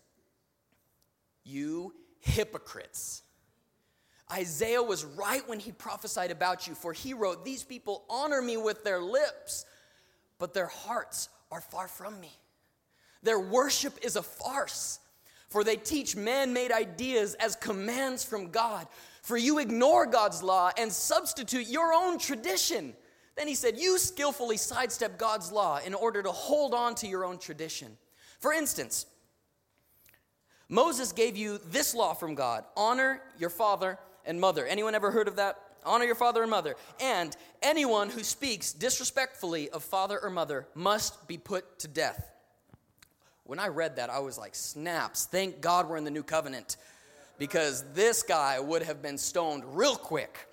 You 1.44 1.94
hypocrites. 2.20 3.24
Isaiah 4.32 4.82
was 4.82 5.04
right 5.04 5.48
when 5.48 5.60
he 5.60 5.72
prophesied 5.72 6.32
about 6.32 6.68
you, 6.68 6.74
for 6.74 6.94
he 6.94 7.14
wrote, 7.14 7.44
These 7.44 7.64
people 7.64 8.06
honor 8.10 8.42
me 8.42 8.58
with 8.58 8.84
their 8.84 9.02
lips, 9.02 9.66
but 10.40 10.54
their 10.54 10.68
hearts 10.68 11.30
are 11.52 11.62
far 11.62 11.88
from 11.88 12.20
me. 12.20 12.32
Their 13.24 13.40
worship 13.40 13.94
is 14.02 14.16
a 14.16 14.24
farce, 14.24 15.00
for 15.50 15.64
they 15.64 15.76
teach 15.76 16.16
man 16.16 16.54
made 16.54 16.72
ideas 16.72 17.36
as 17.36 17.56
commands 17.56 18.24
from 18.24 18.50
God. 18.50 18.88
For 19.22 19.38
you 19.38 19.60
ignore 19.60 20.06
God's 20.06 20.42
law 20.42 20.72
and 20.78 20.92
substitute 20.92 21.68
your 21.68 21.94
own 21.94 22.18
tradition. 22.18 22.94
Then 23.36 23.48
he 23.48 23.56
said, 23.56 23.78
You 23.78 24.00
skillfully 24.00 24.58
sidestep 24.58 25.18
God's 25.18 25.52
law 25.52 25.80
in 25.86 25.94
order 25.94 26.24
to 26.24 26.32
hold 26.32 26.74
on 26.74 26.96
to 26.96 27.08
your 27.08 27.26
own 27.26 27.38
tradition. 27.38 27.98
For 28.40 28.54
instance, 28.54 29.06
Moses 30.68 31.12
gave 31.12 31.38
you 31.38 31.60
this 31.70 31.94
law 31.94 32.14
from 32.14 32.34
God 32.34 32.64
honor 32.76 33.22
your 33.38 33.50
father 33.50 34.00
and 34.26 34.40
mother. 34.40 34.66
Anyone 34.66 34.96
ever 34.96 35.12
heard 35.12 35.28
of 35.28 35.36
that? 35.36 35.60
Honor 35.86 36.06
your 36.06 36.16
father 36.16 36.42
and 36.42 36.50
mother. 36.50 36.76
And 37.00 37.36
anyone 37.62 38.10
who 38.10 38.24
speaks 38.24 38.74
disrespectfully 38.74 39.70
of 39.70 39.84
father 39.84 40.20
or 40.20 40.30
mother 40.30 40.68
must 40.76 41.28
be 41.28 41.38
put 41.38 41.80
to 41.80 41.88
death. 41.88 42.32
When 43.44 43.60
I 43.60 43.68
read 43.68 43.98
that, 43.98 44.10
I 44.10 44.20
was 44.20 44.38
like, 44.38 44.56
snaps. 44.56 45.26
Thank 45.26 45.62
God 45.62 45.90
we're 45.90 45.98
in 45.98 46.04
the 46.04 46.12
new 46.12 46.24
covenant 46.24 46.78
because 47.38 47.84
this 47.94 48.24
guy 48.24 48.60
would 48.60 48.84
have 48.84 49.02
been 49.02 49.18
stoned 49.18 49.64
real 49.76 49.96
quick. 49.96 50.48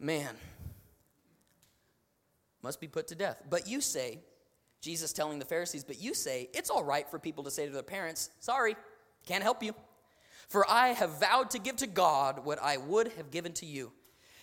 Man, 0.00 0.34
must 2.62 2.80
be 2.80 2.88
put 2.88 3.08
to 3.08 3.14
death. 3.14 3.42
But 3.48 3.68
you 3.68 3.80
say, 3.80 4.18
Jesus 4.80 5.12
telling 5.12 5.38
the 5.38 5.44
Pharisees, 5.44 5.84
but 5.84 6.00
you 6.00 6.14
say, 6.14 6.48
it's 6.54 6.70
all 6.70 6.84
right 6.84 7.08
for 7.08 7.18
people 7.18 7.44
to 7.44 7.50
say 7.50 7.66
to 7.66 7.72
their 7.72 7.82
parents, 7.82 8.30
sorry, 8.40 8.76
can't 9.26 9.42
help 9.42 9.62
you. 9.62 9.74
For 10.48 10.68
I 10.68 10.88
have 10.88 11.20
vowed 11.20 11.50
to 11.50 11.58
give 11.58 11.76
to 11.76 11.86
God 11.86 12.44
what 12.44 12.58
I 12.62 12.78
would 12.78 13.12
have 13.12 13.30
given 13.30 13.52
to 13.54 13.66
you. 13.66 13.92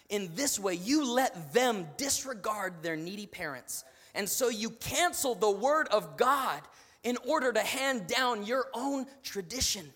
In 0.10 0.30
this 0.36 0.60
way, 0.60 0.76
you 0.76 1.12
let 1.12 1.52
them 1.52 1.88
disregard 1.98 2.84
their 2.84 2.96
needy 2.96 3.26
parents. 3.26 3.84
And 4.14 4.30
so 4.30 4.50
you 4.50 4.70
cancel 4.70 5.34
the 5.34 5.50
word 5.50 5.88
of 5.90 6.16
God 6.16 6.62
in 7.04 7.18
order 7.28 7.52
to 7.52 7.60
hand 7.60 8.08
down 8.08 8.46
your 8.46 8.68
own 8.74 9.08
tradition. 9.24 9.92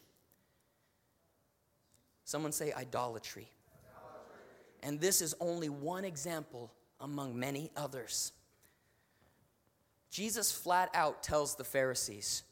Someone 2.25 2.51
say 2.51 2.73
idolatry. 2.73 3.51
And 4.81 4.99
this 4.99 5.21
is 5.21 5.35
only 5.39 5.69
one 5.69 6.05
example 6.05 6.71
among 6.99 7.37
many 7.37 7.69
others. 7.75 8.31
Jesus 10.09 10.51
flat 10.51 10.89
out 10.93 11.21
tells 11.21 11.55
the 11.55 11.63
Pharisees, 11.63 12.43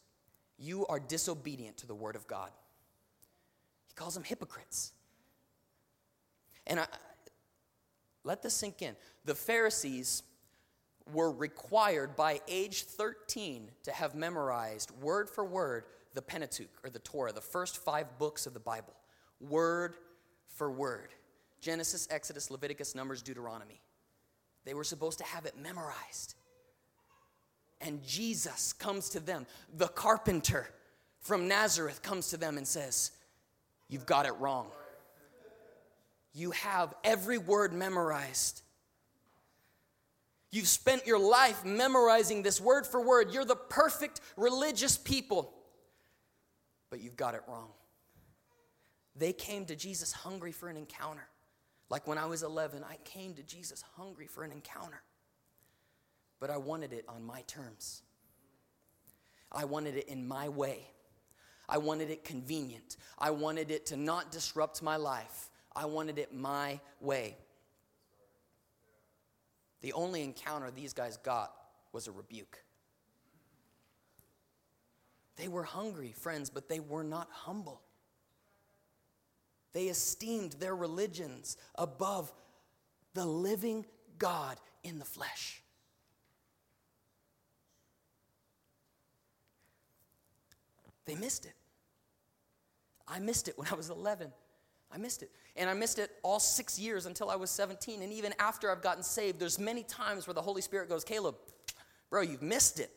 You 0.59 0.85
are 0.87 0.99
disobedient 0.99 1.77
to 1.77 1.87
the 1.87 1.95
word 1.95 2.15
of 2.15 2.27
God. 2.27 2.51
Calls 3.97 4.13
them 4.13 4.23
hypocrites. 4.23 4.93
And 6.65 6.79
I, 6.79 6.85
let 8.23 8.41
this 8.41 8.53
sink 8.53 8.81
in. 8.81 8.95
The 9.25 9.35
Pharisees 9.35 10.23
were 11.11 11.31
required 11.31 12.15
by 12.15 12.39
age 12.47 12.83
13 12.83 13.69
to 13.83 13.91
have 13.91 14.15
memorized 14.15 14.91
word 15.01 15.29
for 15.29 15.43
word 15.43 15.85
the 16.13 16.21
Pentateuch 16.21 16.69
or 16.83 16.89
the 16.89 16.99
Torah, 16.99 17.31
the 17.31 17.41
first 17.41 17.77
five 17.77 18.17
books 18.17 18.45
of 18.45 18.53
the 18.53 18.59
Bible, 18.59 18.93
word 19.39 19.95
for 20.47 20.71
word 20.71 21.09
Genesis, 21.59 22.07
Exodus, 22.11 22.51
Leviticus, 22.51 22.93
Numbers, 22.93 23.21
Deuteronomy. 23.21 23.81
They 24.63 24.75
were 24.75 24.83
supposed 24.83 25.17
to 25.19 25.23
have 25.23 25.45
it 25.45 25.55
memorized. 25.59 26.35
And 27.81 28.03
Jesus 28.03 28.73
comes 28.73 29.09
to 29.09 29.19
them, 29.19 29.47
the 29.75 29.87
carpenter 29.87 30.69
from 31.19 31.47
Nazareth 31.47 32.01
comes 32.01 32.29
to 32.29 32.37
them 32.37 32.57
and 32.57 32.67
says, 32.67 33.11
You've 33.89 34.05
got 34.05 34.25
it 34.25 34.33
wrong. 34.39 34.67
You 36.33 36.51
have 36.51 36.93
every 37.03 37.37
word 37.37 37.73
memorized. 37.73 38.61
You've 40.51 40.67
spent 40.67 41.05
your 41.05 41.19
life 41.19 41.65
memorizing 41.65 42.41
this 42.41 42.61
word 42.61 42.85
for 42.85 43.01
word. 43.01 43.33
You're 43.33 43.45
the 43.45 43.55
perfect 43.55 44.21
religious 44.37 44.97
people, 44.97 45.53
but 46.89 46.99
you've 46.99 47.17
got 47.17 47.35
it 47.35 47.41
wrong. 47.47 47.69
They 49.15 49.33
came 49.33 49.65
to 49.65 49.75
Jesus 49.75 50.13
hungry 50.13 50.51
for 50.51 50.69
an 50.69 50.77
encounter. 50.77 51.27
Like 51.89 52.07
when 52.07 52.17
I 52.17 52.25
was 52.25 52.43
11, 52.43 52.83
I 52.83 52.97
came 53.03 53.33
to 53.35 53.43
Jesus 53.43 53.83
hungry 53.95 54.27
for 54.27 54.43
an 54.43 54.51
encounter, 54.51 55.01
but 56.39 56.49
I 56.49 56.57
wanted 56.57 56.93
it 56.93 57.05
on 57.07 57.23
my 57.23 57.41
terms. 57.47 58.01
I 59.51 59.65
wanted 59.65 59.95
it 59.95 60.07
in 60.07 60.27
my 60.27 60.49
way. 60.49 60.79
I 61.69 61.77
wanted 61.77 62.09
it 62.09 62.23
convenient. 62.23 62.97
I 63.17 63.31
wanted 63.31 63.71
it 63.71 63.85
to 63.87 63.97
not 63.97 64.31
disrupt 64.31 64.81
my 64.81 64.95
life. 64.95 65.49
I 65.75 65.85
wanted 65.85 66.17
it 66.17 66.33
my 66.33 66.79
way. 67.01 67.35
The 69.81 69.93
only 69.93 70.23
encounter 70.23 70.71
these 70.71 70.93
guys 70.93 71.17
got 71.17 71.53
was 71.91 72.07
a 72.07 72.11
rebuke. 72.11 72.63
They 75.35 75.47
were 75.47 75.63
hungry, 75.63 76.13
friends, 76.17 76.49
but 76.49 76.67
they 76.67 76.79
were 76.79 77.03
not 77.03 77.27
humble. 77.31 77.81
They 79.73 79.85
esteemed 79.85 80.53
their 80.53 80.75
religions 80.75 81.57
above 81.75 82.33
the 83.13 83.25
living 83.25 83.85
God 84.17 84.57
in 84.83 84.97
the 84.97 85.05
flesh. 85.05 85.61
They 91.05 91.15
missed 91.15 91.45
it. 91.45 91.53
I 93.07 93.19
missed 93.19 93.47
it 93.47 93.57
when 93.57 93.67
I 93.71 93.75
was 93.75 93.89
11. 93.89 94.31
I 94.91 94.97
missed 94.97 95.21
it. 95.21 95.31
And 95.55 95.69
I 95.69 95.73
missed 95.73 95.99
it 95.99 96.11
all 96.23 96.39
six 96.39 96.79
years 96.79 97.05
until 97.05 97.29
I 97.29 97.35
was 97.35 97.49
17. 97.49 98.01
And 98.01 98.13
even 98.13 98.33
after 98.39 98.71
I've 98.71 98.81
gotten 98.81 99.03
saved, 99.03 99.39
there's 99.39 99.59
many 99.59 99.83
times 99.83 100.27
where 100.27 100.33
the 100.33 100.41
Holy 100.41 100.61
Spirit 100.61 100.89
goes, 100.89 101.03
Caleb, 101.03 101.35
bro, 102.09 102.21
you've 102.21 102.41
missed 102.41 102.79
it. 102.79 102.91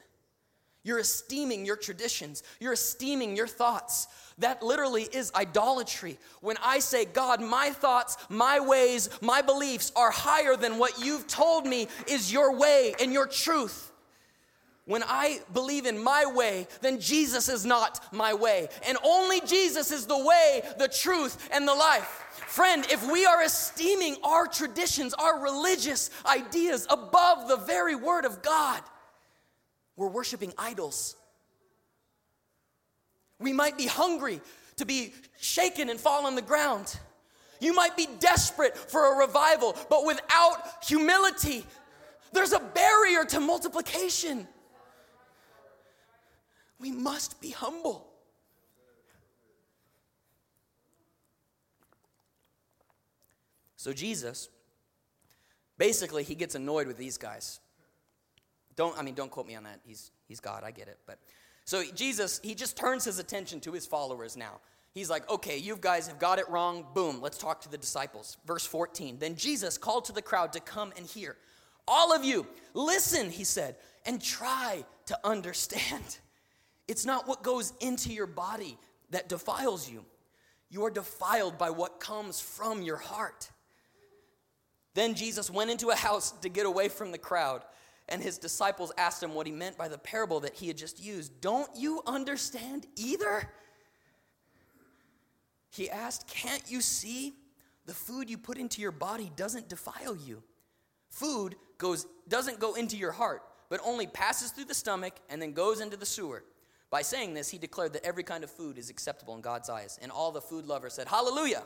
You're 0.83 1.01
esteeming 1.01 1.67
your 1.67 1.77
traditions. 1.77 2.43
You're 2.59 2.73
esteeming 2.73 3.37
your 3.37 3.47
thoughts. 3.47 4.07
That 4.39 4.63
literally 4.63 5.03
is 5.03 5.31
idolatry. 5.35 6.19
When 6.41 6.57
I 6.65 6.79
say, 6.79 7.05
God, 7.05 7.43
my 7.43 7.71
thoughts, 7.71 8.17
my 8.31 8.61
ways, 8.61 9.11
my 9.21 9.43
beliefs 9.43 9.93
are 9.95 10.11
higher 10.11 10.57
than 10.57 10.79
what 10.79 11.05
you've 11.05 11.27
told 11.27 11.67
me 11.67 11.89
is 12.07 12.33
your 12.33 12.57
way 12.57 12.95
and 12.99 13.13
your 13.13 13.27
truth. 13.27 13.90
When 14.91 15.05
I 15.05 15.39
believe 15.53 15.87
in 15.87 16.03
my 16.03 16.25
way, 16.27 16.67
then 16.81 16.99
Jesus 16.99 17.49
is 17.49 17.65
not 17.65 18.13
my 18.13 18.35
way. 18.35 18.67
And 18.89 18.99
only 19.05 19.41
Jesus 19.43 19.93
is 19.93 20.05
the 20.05 20.19
way, 20.19 20.63
the 20.81 20.89
truth, 20.89 21.49
and 21.53 21.69
the 21.69 21.73
life. 21.73 22.25
Friend, 22.49 22.85
if 22.91 23.09
we 23.09 23.25
are 23.25 23.41
esteeming 23.41 24.17
our 24.25 24.49
traditions, 24.49 25.15
our 25.15 25.41
religious 25.41 26.11
ideas 26.27 26.89
above 26.91 27.47
the 27.47 27.59
very 27.59 27.95
word 27.95 28.25
of 28.25 28.43
God, 28.43 28.83
we're 29.95 30.09
worshiping 30.09 30.53
idols. 30.59 31.15
We 33.39 33.53
might 33.53 33.79
be 33.79 33.87
hungry 33.87 34.41
to 34.79 34.85
be 34.85 35.15
shaken 35.39 35.89
and 35.89 36.01
fall 36.01 36.27
on 36.27 36.35
the 36.35 36.43
ground. 36.43 36.99
You 37.61 37.75
might 37.75 37.97
be 37.97 38.09
desperate 38.19 38.77
for 38.77 39.15
a 39.15 39.19
revival, 39.25 39.77
but 39.89 40.05
without 40.05 40.57
humility, 40.85 41.65
there's 42.33 42.53
a 42.53 42.59
barrier 42.59 43.25
to 43.27 43.39
multiplication. 43.39 44.49
We 46.81 46.91
must 46.91 47.41
be 47.41 47.51
humble. 47.51 48.07
So, 53.77 53.93
Jesus, 53.93 54.49
basically, 55.79 56.23
he 56.23 56.35
gets 56.35 56.55
annoyed 56.55 56.87
with 56.87 56.97
these 56.97 57.17
guys. 57.17 57.61
Don't, 58.77 58.99
I 58.99 59.03
mean, 59.03 59.15
don't 59.15 59.31
quote 59.31 59.47
me 59.47 59.55
on 59.57 59.65
that. 59.65 59.81
He's, 59.87 60.11
he's 60.27 60.41
God, 60.41 60.65
I 60.65 60.71
get 60.71 60.89
it. 60.89 60.99
But 61.07 61.19
so, 61.65 61.83
Jesus, 61.95 62.41
he 62.43 62.55
just 62.55 62.77
turns 62.77 63.05
his 63.05 63.19
attention 63.19 63.61
to 63.61 63.73
his 63.73 63.87
followers 63.87 64.37
now. 64.37 64.61
He's 64.93 65.09
like, 65.09 65.29
okay, 65.31 65.57
you 65.57 65.77
guys 65.81 66.09
have 66.09 66.19
got 66.19 66.39
it 66.39 66.49
wrong. 66.49 66.85
Boom, 66.95 67.21
let's 67.21 67.39
talk 67.39 67.61
to 67.63 67.71
the 67.71 67.79
disciples. 67.79 68.39
Verse 68.47 68.67
14. 68.67 69.19
Then 69.19 69.37
Jesus 69.37 69.79
called 69.79 70.05
to 70.07 70.13
the 70.13 70.23
crowd 70.23 70.53
to 70.55 70.61
come 70.61 70.93
and 70.97 71.07
hear. 71.07 71.37
All 71.87 72.13
of 72.13 72.25
you, 72.25 72.47
listen, 72.75 73.31
he 73.31 73.45
said, 73.45 73.77
and 74.05 74.21
try 74.21 74.85
to 75.07 75.19
understand. 75.25 76.19
It's 76.91 77.07
not 77.07 77.29
what 77.29 77.45
goes 77.45 77.73
into 77.79 78.13
your 78.13 78.27
body 78.27 78.77
that 79.11 79.29
defiles 79.29 79.89
you. 79.89 80.05
You 80.71 80.85
are 80.87 80.91
defiled 80.91 81.57
by 81.57 81.71
what 81.71 82.01
comes 82.01 82.41
from 82.41 82.83
your 82.83 82.97
heart. 82.97 83.49
Then 84.95 85.15
Jesus 85.15 85.49
went 85.49 85.71
into 85.71 85.91
a 85.91 85.95
house 85.95 86.33
to 86.33 86.49
get 86.49 86.67
away 86.67 86.89
from 86.89 87.13
the 87.13 87.17
crowd, 87.17 87.63
and 88.09 88.21
his 88.21 88.39
disciples 88.39 88.91
asked 88.99 89.23
him 89.23 89.35
what 89.35 89.47
he 89.47 89.53
meant 89.53 89.79
by 89.79 89.87
the 89.87 89.99
parable 89.99 90.41
that 90.41 90.55
he 90.55 90.67
had 90.67 90.77
just 90.77 91.01
used. 91.01 91.41
Don't 91.41 91.71
you 91.77 92.03
understand 92.09 92.89
either? 92.97 93.49
He 95.71 95.89
asked, 95.89 96.27
Can't 96.27 96.65
you 96.67 96.81
see? 96.81 97.35
The 97.87 97.95
food 97.95 98.29
you 98.29 98.37
put 98.37 98.59
into 98.59 98.83
your 98.83 98.91
body 98.91 99.31
doesn't 99.37 99.69
defile 99.69 100.17
you. 100.17 100.43
Food 101.09 101.55
goes, 101.79 102.09
doesn't 102.27 102.59
go 102.59 102.75
into 102.75 102.97
your 102.97 103.13
heart, 103.13 103.43
but 103.69 103.79
only 103.85 104.09
passes 104.09 104.51
through 104.51 104.65
the 104.65 104.75
stomach 104.75 105.15
and 105.29 105.41
then 105.41 105.53
goes 105.53 105.81
into 105.81 105.97
the 105.97 106.05
sewer. 106.05 106.43
By 106.91 107.03
saying 107.03 107.35
this, 107.35 107.49
he 107.49 107.59
declared 107.59 107.93
that 107.93 108.05
every 108.05 108.25
kind 108.25 108.43
of 108.43 108.51
food 108.51 108.77
is 108.77 108.91
acceptable 108.91 109.35
in 109.37 109.41
God's 109.41 109.71
eyes. 109.71 109.99
And 110.03 110.11
all 110.11 110.33
the 110.33 110.41
food 110.41 110.67
lovers 110.67 110.95
said, 110.95 111.07
Hallelujah. 111.07 111.63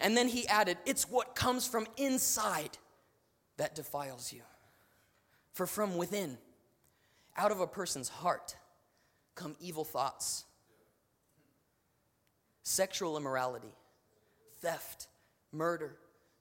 And 0.00 0.16
then 0.16 0.28
he 0.28 0.48
added, 0.48 0.78
It's 0.86 1.08
what 1.08 1.34
comes 1.34 1.66
from 1.66 1.86
inside 1.96 2.78
that 3.58 3.74
defiles 3.74 4.32
you. 4.32 4.40
For 5.52 5.66
from 5.66 5.96
within, 5.96 6.38
out 7.36 7.52
of 7.52 7.60
a 7.60 7.66
person's 7.66 8.08
heart, 8.08 8.56
come 9.34 9.54
evil 9.60 9.84
thoughts, 9.84 10.44
sexual 12.62 13.16
immorality, 13.16 13.72
theft, 14.60 15.08
murder, 15.52 15.96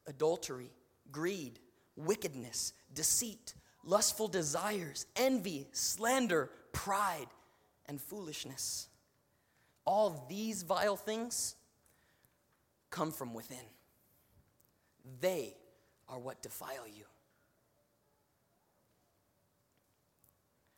adultery, 0.08 0.71
greed, 1.12 1.60
wickedness, 1.95 2.73
deceit, 2.93 3.53
lustful 3.84 4.27
desires, 4.27 5.06
envy, 5.15 5.67
slander 5.73 6.49
pride, 6.73 7.27
and 7.86 8.01
foolishness. 8.01 8.89
All 9.86 10.25
these 10.29 10.63
vile 10.63 10.97
things 10.97 11.55
come 12.89 13.12
from 13.12 13.33
within. 13.33 13.65
They 15.21 15.55
are 16.09 16.19
what 16.19 16.41
defile 16.41 16.88
you. 16.88 17.05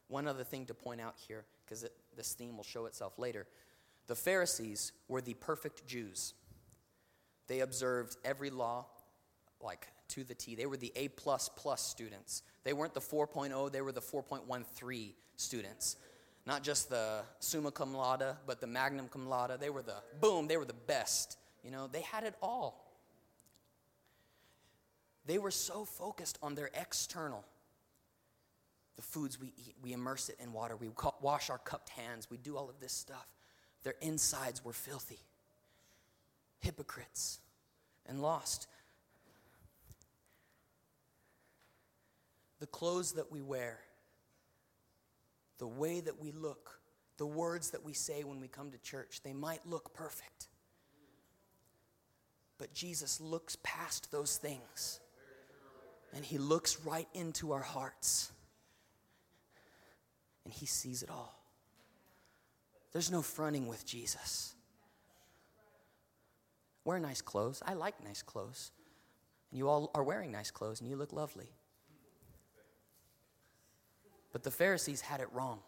One 0.08 0.28
other 0.28 0.44
thing 0.44 0.66
to 0.68 0.74
point 0.74 1.02
out 1.02 1.16
here, 1.28 1.46
because 1.66 1.86
this 2.16 2.34
theme 2.34 2.56
will 2.56 2.64
show 2.64 2.86
itself 2.86 3.18
later. 3.18 3.48
The 4.08 4.16
Pharisees 4.16 4.92
were 5.08 5.22
the 5.22 5.34
perfect 5.34 5.88
Jews. 5.88 6.34
They 7.48 7.62
observed 7.62 8.18
every 8.24 8.50
law 8.50 8.86
like 9.62 9.88
to 10.10 10.24
the 10.24 10.36
T. 10.36 10.56
They 10.56 10.68
were 10.68 10.78
the 10.78 10.92
A 10.96 11.08
plus 11.10 11.50
plus 11.56 11.82
students. 11.82 12.44
They 12.64 12.74
weren't 12.74 12.94
the 12.94 13.02
4.0, 13.02 13.72
they 13.72 13.82
were 13.82 13.92
the 13.92 14.02
4.13 14.02 15.14
students. 15.38 15.98
Not 16.46 16.64
just 16.64 16.90
the 16.90 17.22
summa 17.40 17.72
cum 17.72 17.94
laude, 17.96 18.36
but 18.46 18.62
the 18.62 18.68
magnum 18.68 19.08
cum 19.08 19.28
laude. 19.28 19.60
They 19.60 19.70
were 19.70 19.82
the 19.82 19.96
boom, 20.22 20.48
they 20.48 20.58
were 20.58 20.66
the 20.66 20.74
best. 20.74 21.38
You 21.64 21.72
know, 21.72 21.88
they 21.88 22.02
had 22.02 22.24
it 22.24 22.36
all. 22.42 22.82
They 25.26 25.40
were 25.40 25.52
so 25.52 25.86
focused 25.86 26.38
on 26.44 26.54
their 26.54 26.70
external 26.80 27.44
the 28.96 29.02
foods 29.02 29.40
we 29.40 29.48
eat, 29.58 29.76
we 29.82 29.94
immerse 29.94 30.30
it 30.30 30.38
in 30.40 30.54
water, 30.54 30.76
we 30.76 30.90
wash 31.22 31.50
our 31.50 31.58
cupped 31.58 31.90
hands, 31.90 32.30
we 32.30 32.38
do 32.38 32.56
all 32.56 32.70
of 32.70 32.80
this 32.80 32.94
stuff. 32.94 33.28
Their 33.84 33.96
insides 34.02 34.64
were 34.64 34.74
filthy, 34.74 35.20
hypocrites, 36.60 37.40
and 38.06 38.22
lost. 38.22 38.68
The 42.60 42.68
clothes 42.68 43.14
that 43.14 43.32
we 43.32 43.42
wear, 43.42 43.80
the 45.58 45.68
way 45.68 46.00
that 46.02 46.20
we 46.20 46.32
look, 46.32 46.80
the 47.18 47.26
words 47.26 47.72
that 47.72 47.84
we 47.84 47.94
say 47.94 48.24
when 48.24 48.40
we 48.40 48.48
come 48.48 48.72
to 48.72 48.78
church, 48.78 49.22
they 49.24 49.34
might 49.34 49.66
look 49.66 49.94
perfect. 49.94 50.48
But 52.58 52.74
Jesus 52.74 53.20
looks 53.20 53.58
past 53.64 54.12
those 54.12 54.38
things 54.38 55.00
and 56.14 56.24
he 56.24 56.38
looks 56.38 56.80
right 56.86 57.08
into 57.14 57.52
our 57.52 57.62
hearts 57.62 58.32
and 60.46 60.54
he 60.54 60.66
sees 60.66 61.04
it 61.04 61.10
all. 61.10 61.42
There's 62.94 63.12
no 63.12 63.22
fronting 63.22 63.68
with 63.68 63.86
Jesus. 63.86 64.56
Wear 66.86 67.00
nice 67.00 67.22
clothes. 67.22 67.62
I 67.66 67.74
like 67.74 68.02
nice 68.04 68.22
clothes. 68.22 68.72
And 69.52 69.58
you 69.58 69.68
all 69.68 69.92
are 69.94 70.04
wearing 70.04 70.32
nice 70.32 70.52
clothes 70.52 70.80
and 70.80 70.90
you 70.90 70.96
look 70.96 71.12
lovely. 71.12 71.50
But 74.36 74.44
the 74.44 74.52
Pharisees 74.52 75.00
had 75.00 75.22
it 75.22 75.30
wrong. 75.32 75.60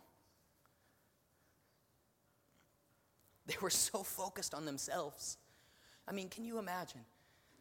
They 3.46 3.56
were 3.62 3.70
so 3.70 4.04
focused 4.04 4.54
on 4.54 4.66
themselves. 4.66 5.38
I 6.06 6.12
mean, 6.12 6.28
can 6.28 6.44
you 6.44 6.60
imagine? 6.60 7.00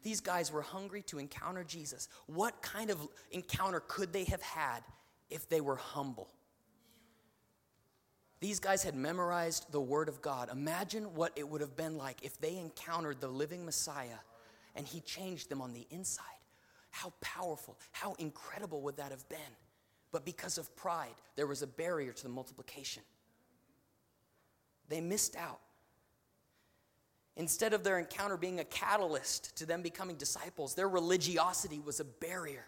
These 0.03 0.19
guys 0.19 0.51
were 0.51 0.61
hungry 0.61 1.03
to 1.03 1.17
encounter 1.17 1.63
Jesus. 1.63 2.09
What 2.25 2.61
kind 2.61 2.89
of 2.89 2.99
encounter 3.31 3.81
could 3.87 4.11
they 4.11 4.25
have 4.25 4.41
had 4.41 4.81
if 5.29 5.47
they 5.47 5.61
were 5.61 5.77
humble? 5.77 6.27
These 8.41 8.59
guys 8.59 8.83
had 8.83 8.93
memorized 8.93 9.71
the 9.71 9.79
Word 9.79 10.09
of 10.09 10.21
God. 10.21 10.49
Imagine 10.51 11.15
what 11.15 11.31
it 11.37 11.47
would 11.47 11.61
have 11.61 11.77
been 11.77 11.97
like 11.97 12.21
if 12.21 12.37
they 12.41 12.57
encountered 12.57 13.21
the 13.21 13.29
living 13.29 13.63
Messiah 13.63 14.19
and 14.75 14.85
He 14.85 14.99
changed 14.99 15.47
them 15.47 15.61
on 15.61 15.71
the 15.71 15.87
inside. 15.89 16.25
How 16.91 17.13
powerful, 17.21 17.77
how 17.93 18.13
incredible 18.19 18.81
would 18.81 18.97
that 18.97 19.11
have 19.11 19.29
been? 19.29 19.55
But 20.11 20.25
because 20.25 20.57
of 20.57 20.73
pride, 20.75 21.15
there 21.35 21.47
was 21.47 21.61
a 21.61 21.67
barrier 21.67 22.13
to 22.13 22.23
the 22.23 22.29
multiplication. 22.29 23.03
They 24.89 25.01
missed 25.01 25.35
out. 25.35 25.59
Instead 27.35 27.73
of 27.73 27.83
their 27.83 27.99
encounter 27.99 28.37
being 28.37 28.59
a 28.59 28.65
catalyst 28.65 29.55
to 29.57 29.65
them 29.65 29.81
becoming 29.81 30.15
disciples, 30.15 30.73
their 30.73 30.89
religiosity 30.89 31.79
was 31.79 31.99
a 31.99 32.05
barrier. 32.05 32.65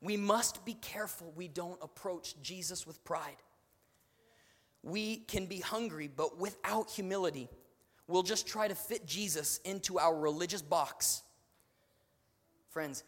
We 0.00 0.16
must 0.16 0.64
be 0.64 0.74
careful 0.74 1.32
we 1.36 1.46
don't 1.46 1.78
approach 1.80 2.34
Jesus 2.42 2.86
with 2.86 3.04
pride 3.04 3.36
we 4.82 5.16
can 5.16 5.46
be 5.46 5.60
hungry, 5.60 6.08
but 6.14 6.38
without 6.38 6.90
humility, 6.90 7.48
we'll 8.08 8.22
just 8.22 8.46
try 8.46 8.68
to 8.68 8.74
fit 8.74 9.06
Jesus 9.06 9.58
into 9.64 9.98
our 9.98 10.14
religious 10.14 10.62
box. 10.62 11.22
Friends, 12.70 13.04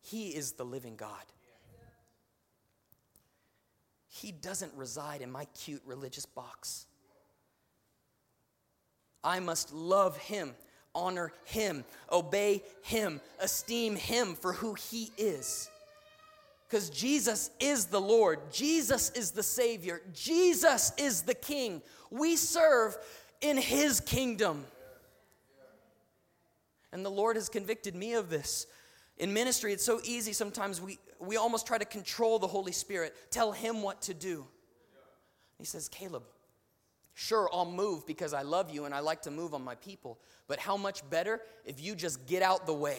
He 0.00 0.28
is 0.28 0.52
the 0.52 0.64
living 0.64 0.96
God. 0.96 1.24
He 4.14 4.30
doesn't 4.30 4.72
reside 4.74 5.22
in 5.22 5.30
my 5.32 5.46
cute 5.46 5.82
religious 5.86 6.26
box. 6.26 6.86
I 9.24 9.40
must 9.40 9.72
love 9.72 10.16
Him, 10.18 10.54
honor 10.94 11.32
Him, 11.44 11.84
obey 12.10 12.62
Him, 12.82 13.20
esteem 13.40 13.96
Him 13.96 14.34
for 14.34 14.52
who 14.52 14.74
He 14.74 15.10
is 15.16 15.70
because 16.72 16.88
Jesus 16.88 17.50
is 17.60 17.84
the 17.84 18.00
Lord, 18.00 18.38
Jesus 18.50 19.10
is 19.10 19.32
the 19.32 19.42
Savior, 19.42 20.00
Jesus 20.14 20.90
is 20.96 21.20
the 21.20 21.34
King. 21.34 21.82
We 22.10 22.34
serve 22.36 22.96
in 23.42 23.58
His 23.58 24.00
kingdom. 24.00 24.64
And 26.90 27.04
the 27.04 27.10
Lord 27.10 27.36
has 27.36 27.50
convicted 27.50 27.94
me 27.94 28.14
of 28.14 28.30
this. 28.30 28.66
In 29.18 29.32
ministry, 29.32 29.72
it's 29.72 29.84
so 29.84 30.00
easy 30.04 30.32
sometimes 30.32 30.80
we, 30.80 30.98
we 31.20 31.36
almost 31.36 31.66
try 31.66 31.78
to 31.78 31.84
control 31.84 32.38
the 32.38 32.46
Holy 32.46 32.72
Spirit, 32.72 33.14
tell 33.30 33.52
Him 33.52 33.82
what 33.82 34.02
to 34.02 34.14
do. 34.14 34.46
He 35.58 35.64
says, 35.64 35.88
Caleb, 35.88 36.24
sure, 37.14 37.48
I'll 37.52 37.70
move 37.70 38.06
because 38.06 38.32
I 38.32 38.42
love 38.42 38.70
you 38.70 38.84
and 38.84 38.94
I 38.94 39.00
like 39.00 39.22
to 39.22 39.30
move 39.30 39.54
on 39.54 39.62
my 39.62 39.76
people, 39.76 40.18
but 40.48 40.58
how 40.58 40.76
much 40.76 41.08
better 41.10 41.40
if 41.64 41.80
you 41.80 41.94
just 41.94 42.26
get 42.26 42.42
out 42.42 42.66
the 42.66 42.74
way? 42.74 42.98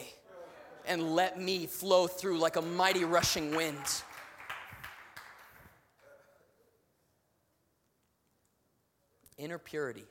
and 0.85 1.15
let 1.15 1.39
me 1.39 1.65
flow 1.65 2.07
through 2.07 2.39
like 2.39 2.55
a 2.55 2.61
mighty 2.61 3.05
rushing 3.05 3.55
wind. 3.55 3.77
Inner 9.37 9.57
purity. 9.57 10.05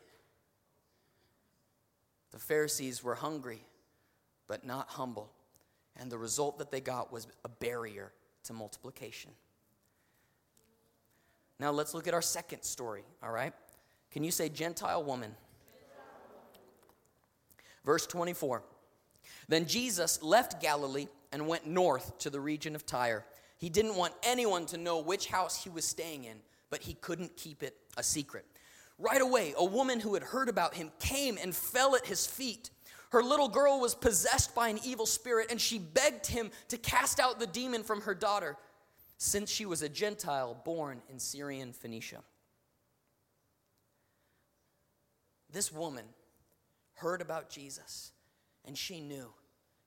The 2.33 2.39
Pharisees 2.39 3.05
were 3.05 3.15
hungry, 3.15 3.61
but 4.47 4.67
not 4.67 4.89
humble. 4.89 5.31
And 5.97 6.11
the 6.11 6.19
result 6.19 6.59
that 6.59 6.71
they 6.71 6.81
got 6.81 7.13
was 7.13 7.27
a 7.45 7.49
barrier 7.49 8.13
to 8.45 8.53
multiplication. 8.53 9.31
Now 11.59 11.71
let's 11.71 11.95
look 11.95 12.09
at 12.09 12.15
our 12.15 12.23
second 12.23 12.63
story, 12.63 13.05
all 13.23 13.31
right? 13.31 13.53
Can 14.11 14.25
you 14.25 14.31
say 14.31 14.49
Gentile 14.49 15.05
woman? 15.05 15.35
Verse 17.85 18.07
24. 18.07 18.63
Then 19.49 19.67
Jesus 19.67 20.23
left 20.23 20.61
Galilee 20.61 21.09
and 21.33 21.47
went 21.47 21.67
north 21.67 22.19
to 22.19 22.31
the 22.31 22.41
region 22.41 22.75
of 22.75 22.87
Tyre. 22.87 23.25
He 23.59 23.69
didn't 23.69 23.97
want 23.97 24.15
anyone 24.23 24.67
to 24.67 24.77
know 24.77 24.99
which 24.99 25.27
house 25.27 25.63
he 25.63 25.71
was 25.71 25.85
staying 25.85 26.25
in, 26.25 26.39
but 26.71 26.83
he 26.83 26.95
couldn't 26.95 27.37
keep 27.37 27.63
it 27.63 27.77
a 27.97 28.03
secret. 28.03 28.45
Right 28.99 29.21
away, 29.21 29.55
a 29.57 29.65
woman 29.65 30.01
who 30.01 30.15
had 30.15 30.23
heard 30.23 30.49
about 30.49 30.75
him 30.75 30.91
came 30.99 31.39
and 31.41 31.55
fell 31.55 31.97
at 31.97 32.07
his 32.07 32.27
feet. 32.27 32.71
Her 33.13 33.23
little 33.23 33.49
girl 33.49 33.79
was 33.79 33.95
possessed 33.95 34.55
by 34.55 34.69
an 34.69 34.81
evil 34.85 35.05
spirit, 35.05 35.51
and 35.51 35.61
she 35.61 35.79
begged 35.79 36.27
him 36.27 36.51
to 36.69 36.79
cast 36.79 37.21
out 37.21 37.39
the 37.39 37.47
demon 37.47 37.83
from 37.83 38.01
her 38.01 38.15
daughter, 38.15 38.57
since 39.19 39.51
she 39.51 39.67
was 39.67 39.83
a 39.83 39.89
Gentile 39.89 40.61
born 40.65 41.03
in 41.11 41.19
Syrian 41.19 41.75
Phoenicia. 41.75 42.23
This 45.53 45.71
woman 45.71 46.07
heard 46.95 47.21
about 47.21 47.51
Jesus 47.51 48.13
and 48.65 48.77
she 48.77 49.01
knew 49.01 49.33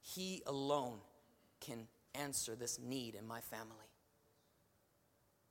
He 0.01 0.43
alone 0.45 0.99
can 1.59 1.88
answer 2.13 2.55
this 2.55 2.79
need 2.79 3.15
in 3.15 3.25
my 3.27 3.41
family. 3.41 3.89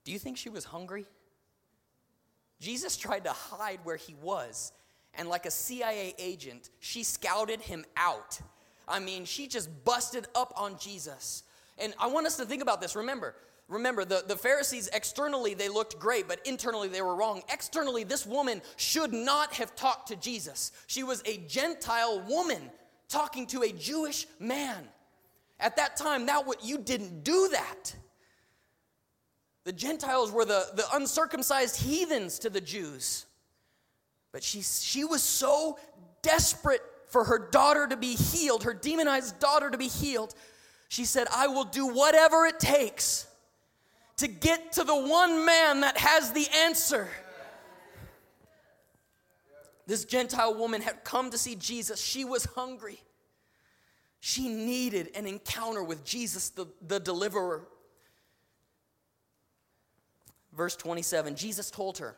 Do 0.04 0.12
you 0.12 0.18
think 0.20 0.36
she 0.36 0.48
was 0.48 0.64
hungry? 0.64 1.06
Jesus 2.60 2.96
tried 2.96 3.24
to 3.24 3.32
hide 3.32 3.80
where 3.82 3.96
he 3.96 4.14
was, 4.14 4.72
and 5.16 5.28
like 5.28 5.46
a 5.46 5.50
CIA 5.50 6.14
agent, 6.18 6.70
she 6.80 7.02
scouted 7.02 7.60
him 7.60 7.84
out. 7.96 8.40
I 8.86 8.98
mean, 8.98 9.24
she 9.24 9.46
just 9.46 9.68
busted 9.84 10.26
up 10.34 10.52
on 10.56 10.78
Jesus. 10.78 11.42
And 11.78 11.94
I 11.98 12.06
want 12.06 12.26
us 12.26 12.36
to 12.36 12.44
think 12.44 12.62
about 12.62 12.80
this. 12.80 12.94
Remember, 12.94 13.34
remember 13.68 14.04
the, 14.04 14.24
the 14.26 14.36
pharisees 14.36 14.88
externally 14.92 15.54
they 15.54 15.70
looked 15.70 15.98
great 15.98 16.28
but 16.28 16.38
internally 16.46 16.86
they 16.86 17.00
were 17.00 17.14
wrong 17.14 17.40
externally 17.50 18.04
this 18.04 18.26
woman 18.26 18.60
should 18.76 19.10
not 19.10 19.54
have 19.54 19.74
talked 19.74 20.08
to 20.08 20.16
jesus 20.16 20.70
she 20.86 21.02
was 21.02 21.22
a 21.24 21.38
gentile 21.48 22.20
woman 22.28 22.70
talking 23.08 23.46
to 23.48 23.62
a 23.62 23.72
Jewish 23.72 24.26
man. 24.38 24.88
At 25.60 25.76
that 25.76 25.96
time, 25.96 26.26
that 26.26 26.46
what 26.46 26.64
you 26.64 26.78
didn't 26.78 27.22
do 27.22 27.48
that. 27.52 27.94
The 29.64 29.72
Gentiles 29.72 30.30
were 30.30 30.44
the, 30.44 30.66
the 30.74 30.84
uncircumcised 30.92 31.80
heathens 31.80 32.38
to 32.40 32.50
the 32.50 32.60
Jews. 32.60 33.26
But 34.34 34.42
she, 34.42 34.62
she 34.62 35.04
was 35.04 35.22
so 35.22 35.78
desperate 36.20 36.82
for 37.06 37.22
her 37.22 37.38
daughter 37.52 37.86
to 37.86 37.96
be 37.96 38.16
healed, 38.16 38.64
her 38.64 38.74
demonized 38.74 39.38
daughter 39.38 39.70
to 39.70 39.78
be 39.78 39.86
healed. 39.86 40.34
She 40.88 41.04
said, 41.04 41.28
I 41.32 41.46
will 41.46 41.62
do 41.62 41.86
whatever 41.86 42.44
it 42.44 42.58
takes 42.58 43.28
to 44.16 44.26
get 44.26 44.72
to 44.72 44.82
the 44.82 44.96
one 44.96 45.46
man 45.46 45.82
that 45.82 45.96
has 45.98 46.32
the 46.32 46.48
answer. 46.52 47.08
This 49.86 50.04
Gentile 50.04 50.52
woman 50.52 50.82
had 50.82 51.04
come 51.04 51.30
to 51.30 51.38
see 51.38 51.54
Jesus. 51.54 52.02
She 52.02 52.24
was 52.24 52.44
hungry. 52.56 52.98
She 54.18 54.48
needed 54.48 55.10
an 55.14 55.28
encounter 55.28 55.84
with 55.84 56.04
Jesus, 56.04 56.48
the, 56.48 56.66
the 56.84 56.98
deliverer. 56.98 57.68
Verse 60.52 60.74
27 60.74 61.36
Jesus 61.36 61.70
told 61.70 61.98
her. 61.98 62.16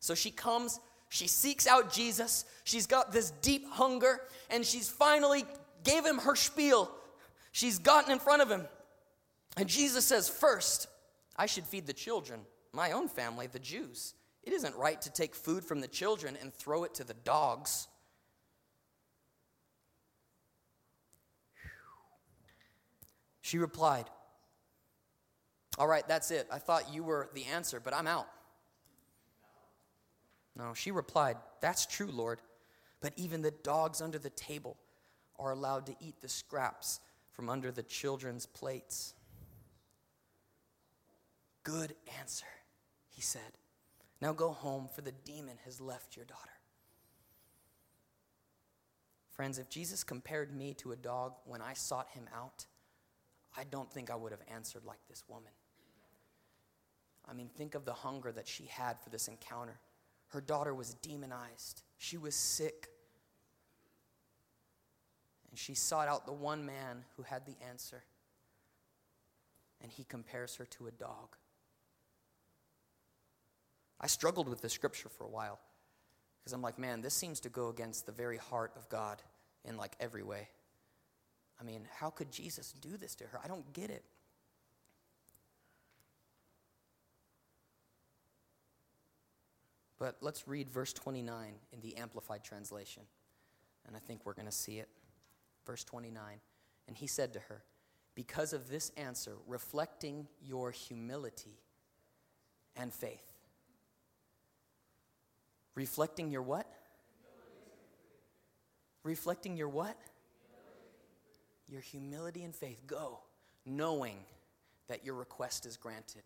So 0.00 0.14
she 0.14 0.30
comes, 0.30 0.80
she 1.08 1.28
seeks 1.28 1.66
out 1.66 1.92
Jesus. 1.92 2.44
She's 2.64 2.86
got 2.86 3.12
this 3.12 3.30
deep 3.42 3.66
hunger, 3.70 4.20
and 4.50 4.64
she's 4.64 4.88
finally 4.88 5.44
gave 5.84 6.04
him 6.04 6.18
her 6.18 6.34
spiel. 6.34 6.90
She's 7.52 7.78
gotten 7.78 8.12
in 8.12 8.18
front 8.18 8.42
of 8.42 8.50
him. 8.50 8.66
And 9.56 9.68
Jesus 9.68 10.04
says, 10.04 10.28
First, 10.28 10.88
I 11.36 11.46
should 11.46 11.64
feed 11.64 11.86
the 11.86 11.92
children, 11.92 12.40
my 12.72 12.92
own 12.92 13.08
family, 13.08 13.46
the 13.46 13.58
Jews. 13.58 14.14
It 14.42 14.52
isn't 14.52 14.76
right 14.76 15.00
to 15.02 15.10
take 15.10 15.34
food 15.34 15.64
from 15.64 15.80
the 15.80 15.88
children 15.88 16.36
and 16.40 16.52
throw 16.52 16.84
it 16.84 16.94
to 16.94 17.04
the 17.04 17.14
dogs. 17.14 17.88
She 23.40 23.58
replied, 23.58 24.06
All 25.78 25.86
right, 25.86 26.06
that's 26.06 26.30
it. 26.30 26.48
I 26.52 26.58
thought 26.58 26.92
you 26.92 27.04
were 27.04 27.30
the 27.32 27.44
answer, 27.44 27.80
but 27.80 27.94
I'm 27.94 28.06
out. 28.06 28.28
No, 30.56 30.72
she 30.74 30.90
replied, 30.90 31.36
That's 31.60 31.86
true, 31.86 32.10
Lord, 32.10 32.40
but 33.00 33.12
even 33.16 33.42
the 33.42 33.50
dogs 33.50 34.00
under 34.00 34.18
the 34.18 34.30
table 34.30 34.76
are 35.38 35.52
allowed 35.52 35.86
to 35.86 35.96
eat 36.00 36.20
the 36.20 36.28
scraps 36.28 37.00
from 37.32 37.50
under 37.50 37.70
the 37.70 37.82
children's 37.82 38.46
plates. 38.46 39.12
Good 41.62 41.94
answer, 42.18 42.46
he 43.08 43.20
said. 43.20 43.58
Now 44.22 44.32
go 44.32 44.50
home, 44.50 44.88
for 44.94 45.02
the 45.02 45.12
demon 45.12 45.58
has 45.64 45.80
left 45.80 46.16
your 46.16 46.24
daughter. 46.24 46.50
Friends, 49.32 49.58
if 49.58 49.68
Jesus 49.68 50.02
compared 50.02 50.56
me 50.56 50.72
to 50.74 50.92
a 50.92 50.96
dog 50.96 51.34
when 51.44 51.60
I 51.60 51.74
sought 51.74 52.08
him 52.08 52.26
out, 52.34 52.64
I 53.54 53.64
don't 53.64 53.92
think 53.92 54.10
I 54.10 54.16
would 54.16 54.32
have 54.32 54.40
answered 54.50 54.86
like 54.86 55.00
this 55.08 55.22
woman. 55.28 55.52
I 57.28 57.34
mean, 57.34 57.50
think 57.54 57.74
of 57.74 57.84
the 57.84 57.92
hunger 57.92 58.32
that 58.32 58.48
she 58.48 58.64
had 58.64 58.98
for 59.00 59.10
this 59.10 59.28
encounter. 59.28 59.78
Her 60.28 60.40
daughter 60.40 60.74
was 60.74 60.94
demonized, 60.94 61.82
she 61.98 62.16
was 62.16 62.34
sick. 62.34 62.88
And 65.50 65.58
she 65.58 65.74
sought 65.74 66.08
out 66.08 66.26
the 66.26 66.32
one 66.32 66.66
man 66.66 67.04
who 67.16 67.22
had 67.22 67.46
the 67.46 67.54
answer. 67.66 68.04
And 69.80 69.90
he 69.90 70.04
compares 70.04 70.56
her 70.56 70.66
to 70.66 70.86
a 70.86 70.90
dog. 70.90 71.36
I 74.00 74.06
struggled 74.06 74.48
with 74.48 74.60
this 74.60 74.72
scripture 74.72 75.08
for 75.08 75.24
a 75.24 75.30
while 75.30 75.58
because 76.38 76.52
I'm 76.52 76.62
like, 76.62 76.78
man, 76.78 77.00
this 77.00 77.14
seems 77.14 77.40
to 77.40 77.48
go 77.48 77.68
against 77.68 78.06
the 78.06 78.12
very 78.12 78.36
heart 78.36 78.72
of 78.76 78.88
God 78.88 79.22
in 79.64 79.76
like 79.76 79.96
every 79.98 80.22
way. 80.22 80.48
I 81.60 81.64
mean, 81.64 81.88
how 81.98 82.10
could 82.10 82.30
Jesus 82.30 82.72
do 82.72 82.96
this 82.96 83.14
to 83.16 83.24
her? 83.24 83.40
I 83.42 83.48
don't 83.48 83.72
get 83.72 83.90
it. 83.90 84.04
But 89.98 90.16
let's 90.20 90.46
read 90.46 90.68
verse 90.68 90.92
29 90.92 91.54
in 91.72 91.80
the 91.80 91.96
Amplified 91.96 92.44
Translation, 92.44 93.02
and 93.86 93.96
I 93.96 93.98
think 93.98 94.24
we're 94.24 94.34
going 94.34 94.46
to 94.46 94.52
see 94.52 94.78
it. 94.78 94.88
Verse 95.66 95.84
29. 95.84 96.22
And 96.86 96.96
he 96.96 97.06
said 97.06 97.32
to 97.32 97.40
her, 97.40 97.62
Because 98.14 98.52
of 98.52 98.68
this 98.68 98.92
answer, 98.96 99.32
reflecting 99.46 100.28
your 100.44 100.70
humility 100.70 101.58
and 102.76 102.92
faith. 102.92 103.32
Reflecting 105.74 106.30
your 106.30 106.42
what? 106.42 106.66
Reflecting 109.02 109.56
your 109.56 109.68
what? 109.68 109.96
Your 111.68 111.80
humility 111.80 112.44
and 112.44 112.54
faith. 112.54 112.82
Go, 112.86 113.20
knowing 113.64 114.18
that 114.88 115.04
your 115.04 115.14
request 115.14 115.66
is 115.66 115.76
granted. 115.76 116.22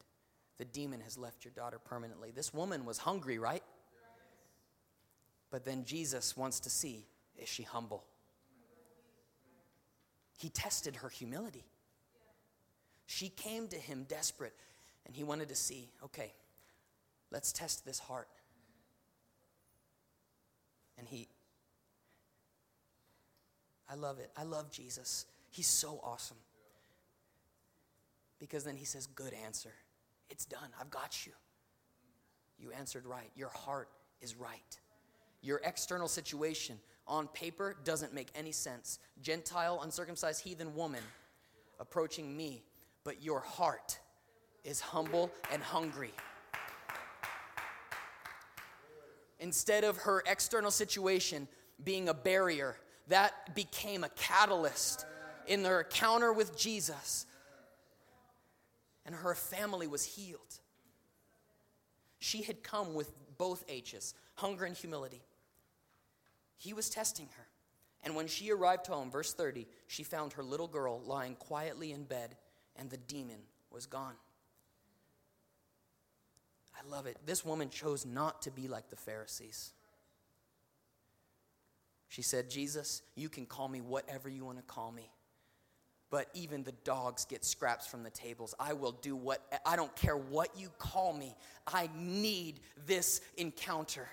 The 0.61 0.67
demon 0.67 1.01
has 1.01 1.17
left 1.17 1.43
your 1.43 1.53
daughter 1.53 1.79
permanently. 1.79 2.33
This 2.33 2.53
woman 2.53 2.85
was 2.85 2.99
hungry, 2.99 3.39
right? 3.39 3.63
But 5.51 5.65
then 5.65 5.87
Jesus 5.87 6.37
wants 6.37 6.61
to 6.61 6.71
see 6.71 7.07
is 7.39 7.49
she 7.49 7.63
humble? 7.63 8.05
He 10.37 10.51
tested 10.51 10.97
her 10.97 11.09
humility. 11.09 11.65
She 13.07 13.31
came 13.31 13.69
to 13.69 13.77
him 13.77 14.05
desperate, 14.07 14.53
and 15.07 15.17
he 15.17 15.25
wanted 15.25 15.49
to 15.49 15.55
see 15.55 15.89
okay, 16.05 16.35
let's 17.31 17.55
test 17.55 17.87
this 17.87 17.99
heart. 17.99 18.29
And 20.99 21.09
he, 21.09 21.27
I 23.89 23.95
love 23.95 24.19
it. 24.19 24.31
I 24.37 24.43
love 24.43 24.71
Jesus. 24.71 25.25
He's 25.49 25.69
so 25.69 25.99
awesome. 26.05 26.37
Because 28.39 28.65
then 28.65 28.77
he 28.77 28.85
says, 28.85 29.07
Good 29.07 29.33
answer. 29.33 29.73
It's 30.31 30.45
done. 30.45 30.71
I've 30.81 30.91
got 30.91 31.27
you. 31.27 31.33
You 32.59 32.71
answered 32.73 33.07
right. 33.07 33.31
Your 33.35 33.49
heart 33.49 33.89
is 34.21 34.37
right. 34.37 34.79
Your 35.43 35.61
external 35.65 36.09
situation 36.09 36.79
on 37.07 37.27
paper 37.29 37.77
doesn't 37.85 38.15
make 38.15 38.29
any 38.35 38.53
sense. 38.53 38.99
Gentile, 39.21 39.81
uncircumcised 39.83 40.43
heathen 40.43 40.75
woman 40.75 41.03
approaching 41.81 42.37
me, 42.37 42.63
but 43.05 43.23
your 43.23 43.41
heart 43.41 43.99
is 44.65 44.81
humble 44.81 45.31
and 45.51 45.63
hungry. 45.63 46.13
Instead 49.41 49.85
of 49.85 49.97
her 49.97 50.23
external 50.27 50.71
situation 50.71 51.49
being 51.83 52.11
a 52.11 52.15
barrier, 52.15 52.77
that 53.09 53.55
became 53.55 54.05
a 54.05 54.09
catalyst 54.11 55.07
in 55.47 55.63
their 55.63 55.81
encounter 55.81 56.33
with 56.33 56.57
Jesus 56.57 57.27
and 59.11 59.19
her 59.19 59.35
family 59.35 59.89
was 59.89 60.05
healed. 60.05 60.61
She 62.21 62.43
had 62.43 62.63
come 62.63 62.95
with 62.95 63.11
both 63.39 63.65
H's 63.69 64.15
hunger 64.37 64.65
and 64.65 64.77
humility. 64.77 65.25
He 66.57 66.73
was 66.73 66.89
testing 66.89 67.29
her. 67.37 67.47
And 68.05 68.15
when 68.15 68.29
she 68.29 68.53
arrived 68.53 68.87
home, 68.87 69.11
verse 69.11 69.33
30, 69.35 69.67
she 69.89 70.05
found 70.05 70.35
her 70.35 70.45
little 70.45 70.69
girl 70.69 71.01
lying 71.05 71.35
quietly 71.35 71.91
in 71.91 72.05
bed, 72.05 72.37
and 72.77 72.89
the 72.89 72.99
demon 72.99 73.41
was 73.73 73.87
gone. 73.87 74.15
I 76.73 76.89
love 76.89 77.07
it. 77.07 77.17
This 77.27 77.45
woman 77.45 77.69
chose 77.69 78.07
not 78.07 78.43
to 78.43 78.53
be 78.53 78.69
like 78.69 78.91
the 78.91 78.97
Pharisees. 78.97 79.73
She 82.09 82.23
said, 82.23 82.49
Jesus, 82.49 83.03
you 83.17 83.29
can 83.29 83.45
call 83.45 83.67
me 83.67 83.81
whatever 83.81 84.29
you 84.29 84.45
want 84.45 84.59
to 84.59 84.65
call 84.65 84.93
me 84.93 85.11
but 86.11 86.29
even 86.35 86.63
the 86.65 86.73
dogs 86.85 87.25
get 87.25 87.45
scraps 87.45 87.87
from 87.87 88.03
the 88.03 88.11
tables. 88.11 88.55
I 88.59 88.73
will 88.73 88.93
do 88.93 89.15
what, 89.15 89.41
I 89.65 89.77
don't 89.77 89.95
care 89.95 90.17
what 90.17 90.51
you 90.59 90.69
call 90.79 91.13
me. 91.13 91.37
I 91.67 91.89
need 91.97 92.61
this 92.87 93.21
encounter. 93.37 94.09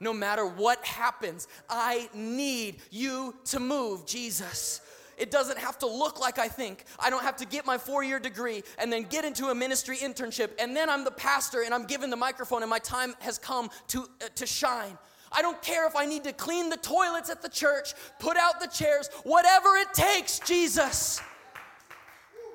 No 0.00 0.12
matter 0.12 0.46
what 0.46 0.84
happens, 0.84 1.48
I 1.68 2.08
need 2.14 2.76
you 2.90 3.34
to 3.46 3.60
move, 3.60 4.06
Jesus. 4.06 4.80
It 5.16 5.30
doesn't 5.30 5.58
have 5.58 5.78
to 5.78 5.86
look 5.86 6.20
like 6.20 6.38
I 6.38 6.48
think. 6.48 6.84
I 6.98 7.08
don't 7.08 7.22
have 7.22 7.36
to 7.36 7.46
get 7.46 7.64
my 7.64 7.78
four 7.78 8.02
year 8.02 8.18
degree 8.18 8.62
and 8.78 8.92
then 8.92 9.04
get 9.04 9.24
into 9.24 9.46
a 9.46 9.54
ministry 9.54 9.96
internship, 9.96 10.50
and 10.58 10.76
then 10.76 10.90
I'm 10.90 11.04
the 11.04 11.10
pastor 11.10 11.62
and 11.62 11.72
I'm 11.72 11.84
given 11.84 12.10
the 12.10 12.16
microphone 12.16 12.62
and 12.62 12.68
my 12.68 12.78
time 12.78 13.14
has 13.20 13.38
come 13.38 13.70
to, 13.88 14.02
uh, 14.02 14.28
to 14.34 14.46
shine. 14.46 14.98
I 15.32 15.42
don't 15.42 15.60
care 15.62 15.86
if 15.86 15.96
I 15.96 16.06
need 16.06 16.24
to 16.24 16.32
clean 16.32 16.70
the 16.70 16.76
toilets 16.76 17.30
at 17.30 17.42
the 17.42 17.48
church, 17.48 17.94
put 18.18 18.36
out 18.36 18.60
the 18.60 18.68
chairs, 18.68 19.08
whatever 19.24 19.76
it 19.76 19.92
takes, 19.92 20.38
Jesus. 20.40 21.20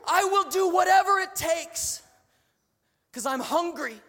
I 0.08 0.24
will 0.24 0.50
do 0.50 0.70
whatever 0.70 1.20
it 1.20 1.36
takes 1.36 2.02
because 3.12 3.26
I'm 3.26 3.40
hungry. 3.40 4.00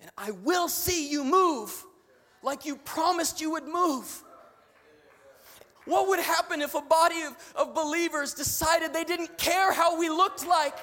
And 0.00 0.10
I 0.18 0.32
will 0.32 0.68
see 0.68 1.10
you 1.10 1.24
move 1.24 1.84
like 2.42 2.66
you 2.66 2.76
promised 2.76 3.40
you 3.40 3.52
would 3.52 3.66
move. 3.66 4.22
What 5.86 6.08
would 6.08 6.20
happen 6.20 6.62
if 6.62 6.74
a 6.74 6.80
body 6.80 7.22
of, 7.22 7.36
of 7.56 7.74
believers 7.74 8.32
decided 8.32 8.94
they 8.94 9.04
didn't 9.04 9.36
care 9.36 9.70
how 9.70 9.98
we 9.98 10.08
looked 10.08 10.46
like? 10.46 10.74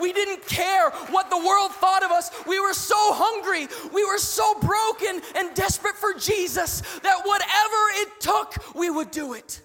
We 0.00 0.12
didn't 0.14 0.46
care 0.46 0.90
what 1.10 1.28
the 1.28 1.36
world 1.36 1.72
thought 1.72 2.02
of 2.02 2.10
us. 2.10 2.30
We 2.46 2.58
were 2.58 2.72
so 2.72 2.96
hungry. 2.98 3.68
We 3.92 4.04
were 4.06 4.18
so 4.18 4.58
broken 4.60 5.20
and 5.34 5.54
desperate 5.54 5.96
for 5.96 6.14
Jesus 6.14 6.80
that 7.00 7.20
whatever 7.24 7.76
it 7.96 8.20
took, 8.20 8.74
we 8.74 8.88
would 8.88 9.10
do 9.10 9.34
it. 9.34 9.60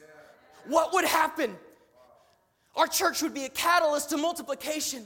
What 0.67 0.93
would 0.93 1.05
happen? 1.05 1.55
Our 2.75 2.87
church 2.87 3.21
would 3.21 3.33
be 3.33 3.45
a 3.45 3.49
catalyst 3.49 4.09
to 4.09 4.17
multiplication. 4.17 5.05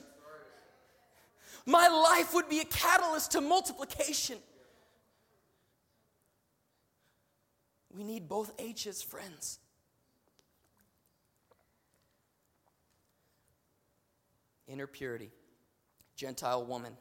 My 1.67 1.87
life 1.87 2.33
would 2.33 2.49
be 2.49 2.59
a 2.59 2.65
catalyst 2.65 3.31
to 3.31 3.41
multiplication. 3.41 4.37
We 7.95 8.03
need 8.03 8.27
both 8.27 8.51
H's, 8.59 9.01
friends. 9.03 9.59
Inner 14.67 14.87
purity, 14.87 15.31
Gentile 16.15 16.65
woman, 16.65 16.93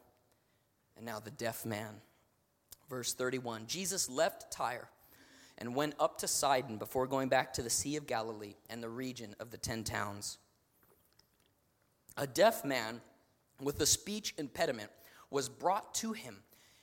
and 0.97 1.07
now 1.07 1.21
the 1.21 1.31
deaf 1.31 1.65
man. 1.65 1.95
Verse 2.89 3.15
31 3.15 3.67
Jesus 3.67 4.09
left 4.09 4.51
Tyre 4.51 4.89
and 5.59 5.75
went 5.75 5.95
up 6.01 6.19
to 6.19 6.29
Sidon 6.29 6.79
before 6.79 7.07
going 7.07 7.29
back 7.29 7.53
to 7.55 7.63
the 7.63 7.71
Sea 7.71 7.97
of 7.97 8.07
Galilee 8.07 8.55
and 8.69 8.83
the 8.83 8.89
region 8.89 9.35
of 9.39 9.51
the 9.51 9.57
Ten 9.57 9.85
Towns. 9.85 10.39
A 12.17 12.27
deaf 12.27 12.65
man 12.65 13.01
with 13.61 13.81
a 13.81 13.87
speech 13.87 14.35
impediment 14.37 14.91
was 15.31 15.49
brought 15.49 15.95
to 15.95 16.13
him, 16.13 16.43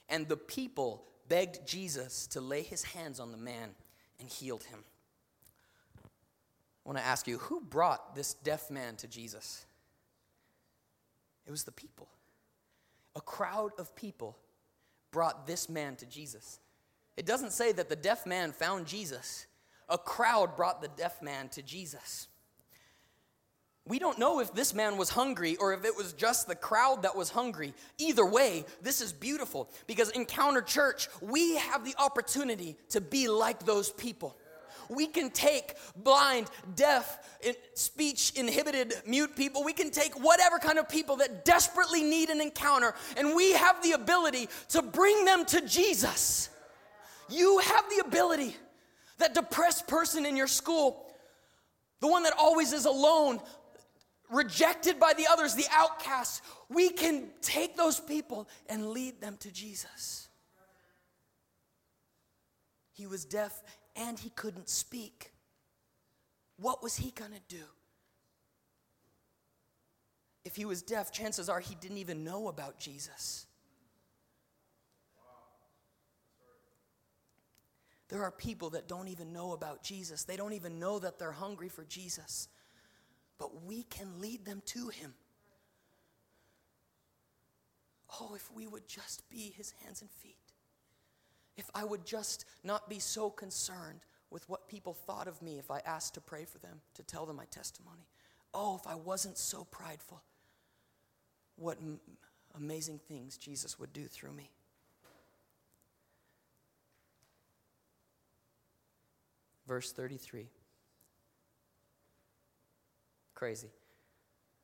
and 0.10 0.28
the 0.28 0.38
people 0.38 1.06
begged 1.28 1.66
Jesus 1.68 2.28
to 2.28 2.42
lay 2.42 2.64
his 2.64 2.84
hands 2.84 3.20
on 3.20 3.32
the 3.32 3.38
man 3.38 3.70
and 4.20 4.30
healed 4.30 4.64
him. 4.64 4.80
I 6.04 6.90
want 6.90 6.98
to 6.98 7.06
ask 7.06 7.28
you 7.28 7.38
who 7.38 7.62
brought 7.62 8.16
this 8.16 8.34
deaf 8.34 8.72
man 8.72 8.96
to 8.98 9.08
Jesus? 9.08 9.66
It 11.46 11.52
was 11.52 11.64
the 11.64 11.72
people. 11.72 12.08
A 13.16 13.22
crowd 13.22 13.72
of 13.78 13.96
people 13.96 14.38
brought 15.12 15.46
this 15.46 15.70
man 15.70 15.96
to 15.98 16.06
Jesus. 16.06 16.60
It 17.18 17.26
doesn't 17.26 17.52
say 17.52 17.72
that 17.74 17.90
the 17.90 17.96
deaf 17.96 18.26
man 18.26 18.52
found 18.52 18.88
Jesus, 18.88 19.46
a 19.90 19.98
crowd 19.98 20.56
brought 20.56 20.82
the 20.82 20.88
deaf 20.88 21.22
man 21.22 21.50
to 21.50 21.62
Jesus. 21.62 22.28
We 23.88 23.98
don't 23.98 24.20
know 24.20 24.40
if 24.40 24.54
this 24.54 24.74
man 24.76 24.96
was 24.96 25.10
hungry 25.10 25.56
or 25.58 25.74
if 25.74 25.86
it 25.86 25.98
was 25.98 26.14
just 26.14 26.48
the 26.48 26.56
crowd 26.56 27.04
that 27.04 27.16
was 27.16 27.30
hungry. 27.30 27.74
Either 27.98 28.26
way, 28.26 28.64
this 28.82 29.02
is 29.02 29.12
beautiful 29.12 29.70
because 29.88 30.12
Encounter 30.12 30.62
Church, 30.62 31.08
we 31.20 31.58
have 31.58 31.84
the 31.84 31.96
opportunity 31.98 32.78
to 32.90 33.02
be 33.02 33.28
like 33.28 33.66
those 33.66 33.92
people. 33.92 34.38
We 34.92 35.08
can 35.08 35.30
take 35.30 35.76
blind, 35.96 36.48
deaf, 36.76 37.18
speech 37.76 38.34
inhibited, 38.36 38.94
mute 39.08 39.36
people. 39.36 39.64
We 39.64 39.74
can 39.74 39.90
take 39.90 40.14
whatever 40.22 40.60
kind 40.60 40.78
of 40.78 40.90
people 40.90 41.16
that 41.18 41.46
desperately 41.46 42.04
need 42.04 42.30
an 42.30 42.42
encounter, 42.42 42.94
and 43.16 43.34
we 43.34 43.54
have 43.54 43.82
the 43.82 43.94
ability 43.94 44.50
to 44.70 44.82
bring 44.82 45.24
them 45.24 45.46
to 45.46 45.66
Jesus. 45.66 46.50
You 47.30 47.60
have 47.60 47.86
the 47.90 48.04
ability. 48.06 48.56
That 49.20 49.36
depressed 49.36 49.88
person 49.88 50.26
in 50.26 50.36
your 50.36 50.48
school, 50.48 51.06
the 52.00 52.08
one 52.08 52.24
that 52.24 52.34
always 52.38 52.74
is 52.74 52.86
alone, 52.86 53.40
rejected 54.32 55.00
by 55.00 55.14
the 55.14 55.28
others, 55.30 55.54
the 55.54 55.68
outcasts, 55.72 56.42
we 56.70 56.90
can 56.90 57.30
take 57.42 57.78
those 57.78 58.00
people 58.00 58.50
and 58.68 58.90
lead 58.90 59.22
them 59.22 59.38
to 59.42 59.52
Jesus. 59.52 60.28
He 62.94 63.06
was 63.06 63.26
deaf 63.26 63.62
and 63.96 64.20
he 64.20 64.30
couldn't 64.30 64.70
speak. 64.70 65.32
What 66.58 66.84
was 66.84 66.98
he 66.98 67.12
going 67.12 67.32
to 67.32 67.56
do? 67.56 67.64
If 70.44 70.56
he 70.56 70.66
was 70.66 70.82
deaf, 70.82 71.12
chances 71.12 71.50
are 71.50 71.60
he 71.60 71.76
didn't 71.76 71.98
even 71.98 72.24
know 72.24 72.48
about 72.48 72.80
Jesus. 72.80 73.46
There 78.10 78.24
are 78.24 78.32
people 78.32 78.72
that 78.72 78.90
don't 78.90 79.08
even 79.08 79.32
know 79.32 79.54
about 79.54 79.84
Jesus. 79.84 80.26
They 80.26 80.36
don't 80.36 80.52
even 80.54 80.80
know 80.80 81.00
that 81.00 81.18
they're 81.18 81.32
hungry 81.32 81.70
for 81.70 81.86
Jesus. 81.86 82.50
But 83.38 83.64
we 83.64 83.84
can 83.84 84.20
lead 84.20 84.44
them 84.44 84.62
to 84.66 84.90
him. 84.90 85.14
Oh, 88.20 88.34
if 88.36 88.52
we 88.52 88.68
would 88.68 88.88
just 88.88 89.30
be 89.30 89.54
his 89.56 89.74
hands 89.82 90.02
and 90.02 90.12
feet. 90.12 90.41
If 91.62 91.70
I 91.76 91.84
would 91.84 92.08
just 92.08 92.46
not 92.64 92.90
be 92.90 92.98
so 92.98 93.30
concerned 93.30 94.00
with 94.32 94.50
what 94.50 94.68
people 94.68 94.96
thought 94.96 95.28
of 95.28 95.40
me 95.44 95.60
if 95.60 95.70
I 95.70 95.80
asked 95.86 96.16
to 96.16 96.22
pray 96.22 96.44
for 96.44 96.58
them, 96.58 96.82
to 96.96 97.04
tell 97.04 97.28
them 97.28 97.36
my 97.36 97.46
testimony. 97.52 98.08
Oh, 98.52 98.76
if 98.78 98.88
I 98.88 98.96
wasn't 98.96 99.38
so 99.38 99.68
prideful, 99.70 100.24
what 101.58 101.78
m- 101.78 102.00
amazing 102.56 103.00
things 103.08 103.38
Jesus 103.38 103.78
would 103.78 103.94
do 103.94 104.08
through 104.08 104.32
me. 104.32 104.50
Verse 109.68 109.92
33. 109.92 110.50
Crazy. 113.36 113.70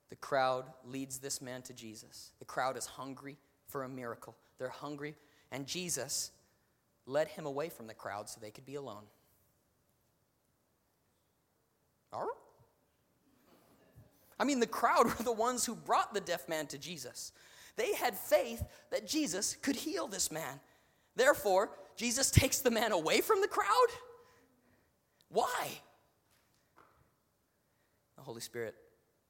The 0.10 0.16
crowd 0.16 0.66
leads 0.84 1.20
this 1.20 1.44
man 1.44 1.62
to 1.62 1.74
Jesus. 1.74 2.32
The 2.40 2.46
crowd 2.46 2.76
is 2.76 2.88
hungry 2.88 3.38
for 3.68 3.84
a 3.84 3.90
miracle. 3.90 4.36
They're 4.58 4.70
hungry, 4.70 5.16
and 5.52 5.68
Jesus 5.68 6.32
led 7.08 7.30
him 7.30 7.46
away 7.46 7.70
from 7.70 7.88
the 7.88 7.94
crowd 7.94 8.30
so 8.30 8.40
they 8.40 8.52
could 8.52 8.66
be 8.66 8.76
alone. 8.76 9.04
I 14.40 14.44
mean, 14.44 14.60
the 14.60 14.68
crowd 14.68 15.06
were 15.06 15.24
the 15.24 15.32
ones 15.32 15.66
who 15.66 15.76
brought 15.76 16.14
the 16.14 16.22
deaf 16.22 16.48
man 16.48 16.68
to 16.68 16.78
Jesus. 16.78 17.32
They 17.76 17.94
had 17.94 18.16
faith 18.16 18.64
that 18.92 19.08
Jesus 19.08 19.56
could 19.62 19.76
heal 19.76 20.08
this 20.08 20.32
man. 20.32 20.60
Therefore, 21.16 21.72
Jesus 21.96 22.30
takes 22.30 22.60
the 22.60 22.72
man 22.72 22.92
away 22.92 23.22
from 23.22 23.42
the 23.42 23.48
crowd? 23.48 23.88
Why? 25.30 25.70
The 28.16 28.22
Holy 28.22 28.42
Spirit 28.42 28.76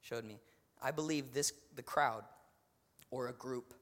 showed 0.01 0.25
me. 0.25 0.39
I 0.81 0.91
believe 0.91 1.33
this 1.33 1.53
the 1.75 1.83
crowd 1.83 2.23
or 3.09 3.29
a 3.29 3.33
group 3.33 3.73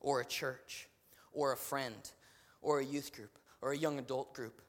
or 0.00 0.20
a 0.20 0.24
church 0.24 0.88
or 1.32 1.52
a 1.52 1.56
friend 1.56 2.10
or 2.62 2.80
a 2.80 2.84
youth 2.84 3.14
group 3.14 3.38
or 3.60 3.72
a 3.72 3.76
young 3.76 3.98
adult 3.98 4.34
group 4.34 4.60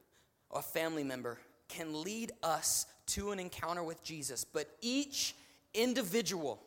or 0.50 0.60
a 0.60 0.64
family 0.64 1.04
member 1.04 1.40
can 1.68 2.02
lead 2.04 2.32
us 2.44 2.86
to 3.08 3.32
an 3.32 3.40
encounter 3.40 3.84
with 3.84 4.04
Jesus, 4.04 4.44
but 4.44 4.68
each 4.82 5.36
individual 5.74 6.62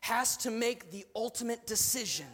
has 0.00 0.36
to 0.38 0.50
make 0.50 0.90
the 0.90 1.04
ultimate 1.14 1.66
decision 1.66 2.26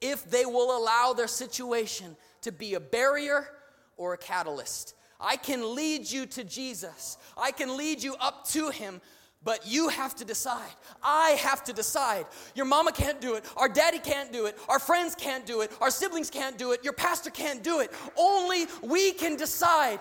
if 0.00 0.30
they 0.30 0.46
will 0.46 0.76
allow 0.76 1.12
their 1.12 1.26
situation 1.26 2.16
to 2.42 2.52
be 2.52 2.74
a 2.74 2.80
barrier 2.80 3.48
or 3.96 4.14
a 4.14 4.18
catalyst. 4.18 4.94
I 5.20 5.36
can 5.36 5.74
lead 5.74 6.10
you 6.10 6.24
to 6.26 6.44
Jesus. 6.44 7.18
I 7.36 7.50
can 7.50 7.76
lead 7.76 8.02
you 8.02 8.14
up 8.20 8.46
to 8.48 8.70
Him, 8.70 9.00
but 9.42 9.66
you 9.66 9.88
have 9.88 10.14
to 10.16 10.24
decide. 10.24 10.70
I 11.02 11.30
have 11.30 11.64
to 11.64 11.72
decide. 11.72 12.26
Your 12.54 12.66
mama 12.66 12.92
can't 12.92 13.20
do 13.20 13.34
it. 13.34 13.44
Our 13.56 13.68
daddy 13.68 13.98
can't 13.98 14.32
do 14.32 14.46
it. 14.46 14.58
Our 14.68 14.78
friends 14.78 15.14
can't 15.14 15.46
do 15.46 15.62
it. 15.62 15.72
Our 15.80 15.90
siblings 15.90 16.28
can't 16.28 16.58
do 16.58 16.72
it. 16.72 16.84
Your 16.84 16.92
pastor 16.92 17.30
can't 17.30 17.62
do 17.62 17.80
it. 17.80 17.90
Only 18.18 18.66
we 18.82 19.12
can 19.12 19.36
decide 19.36 20.00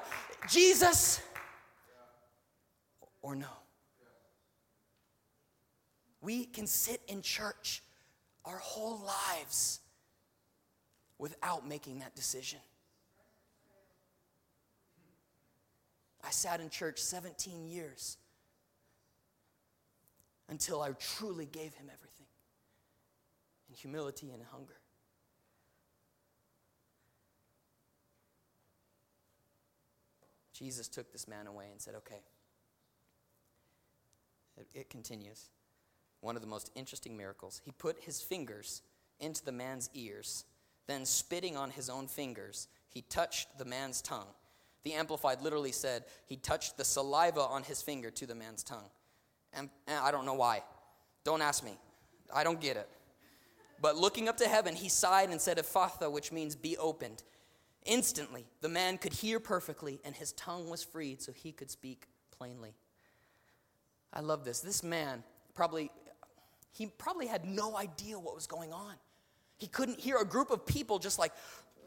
Jesus 0.49 1.21
or 3.21 3.35
no. 3.35 3.47
We 6.21 6.45
can 6.45 6.67
sit 6.67 7.01
in 7.07 7.21
church 7.21 7.81
our 8.43 8.57
whole 8.57 9.01
lives 9.05 9.79
without 11.17 11.67
making 11.67 11.99
that 11.99 12.13
decision. 12.15 12.59
I 16.21 16.31
sat 16.31 16.59
in 16.59 16.69
church 16.69 16.99
17 16.99 17.65
years 17.65 18.17
until 20.49 20.81
I 20.81 20.91
truly 20.91 21.45
gave 21.45 21.73
him 21.73 21.89
everything 21.93 22.25
in 23.69 23.75
humility 23.75 24.31
and 24.31 24.41
hunger. 24.51 24.75
Jesus 30.53 30.89
took 30.89 31.11
this 31.13 31.27
man 31.27 31.47
away 31.47 31.67
and 31.71 31.79
said, 31.79 31.95
Okay. 31.95 32.21
It, 34.57 34.67
it, 34.73 34.89
continues. 34.89 35.45
One 36.19 36.35
of 36.35 36.41
the 36.41 36.47
most 36.47 36.69
interesting 36.75 37.15
miracles. 37.15 37.61
He 37.63 37.71
put 37.71 37.97
his 38.03 38.21
fingers 38.21 38.81
into 39.21 39.45
the 39.45 39.53
man's 39.53 39.89
ears, 39.93 40.43
then, 40.89 41.05
spitting 41.05 41.55
on 41.55 41.69
his 41.69 41.87
own 41.87 42.07
fingers, 42.07 42.67
he 42.89 43.03
touched 43.03 43.59
the 43.59 43.63
man's 43.63 44.01
tongue. 44.01 44.25
The 44.83 44.93
Amplified 44.93 45.39
literally 45.41 45.71
said, 45.71 46.05
He 46.25 46.35
touched 46.35 46.77
the 46.77 46.83
saliva 46.83 47.41
on 47.41 47.61
his 47.61 47.83
finger 47.83 48.09
to 48.09 48.25
the 48.25 48.33
man's 48.33 48.63
tongue. 48.63 48.89
And, 49.53 49.69
and 49.87 49.97
I 49.99 50.11
don't 50.11 50.25
know 50.25 50.33
why. 50.35 50.63
Don't 51.23 51.41
ask 51.41 51.63
me. 51.63 51.77
I 52.33 52.43
don't 52.43 52.61
get 52.61 52.77
it. 52.77 52.87
But 53.81 53.95
looking 53.95 54.27
up 54.27 54.37
to 54.37 54.47
heaven, 54.47 54.75
he 54.75 54.89
sighed 54.89 55.29
and 55.29 55.39
said, 55.39 55.57
Ephphatha, 55.57 56.11
which 56.11 56.31
means 56.31 56.55
be 56.55 56.77
opened. 56.77 57.23
Instantly, 57.85 58.45
the 58.61 58.69
man 58.69 58.97
could 58.97 59.13
hear 59.13 59.39
perfectly, 59.39 59.99
and 60.03 60.15
his 60.15 60.33
tongue 60.33 60.69
was 60.69 60.83
freed 60.83 61.21
so 61.21 61.31
he 61.31 61.51
could 61.51 61.71
speak 61.71 62.07
plainly. 62.37 62.73
I 64.13 64.19
love 64.19 64.43
this. 64.43 64.59
This 64.59 64.83
man 64.83 65.23
probably, 65.53 65.91
he 66.71 66.87
probably 66.87 67.27
had 67.27 67.45
no 67.45 67.77
idea 67.77 68.19
what 68.19 68.35
was 68.35 68.47
going 68.47 68.73
on. 68.73 68.95
He 69.57 69.67
couldn't 69.67 69.99
hear 69.99 70.17
a 70.17 70.25
group 70.25 70.51
of 70.51 70.65
people 70.65 70.99
just 70.99 71.19
like, 71.19 71.31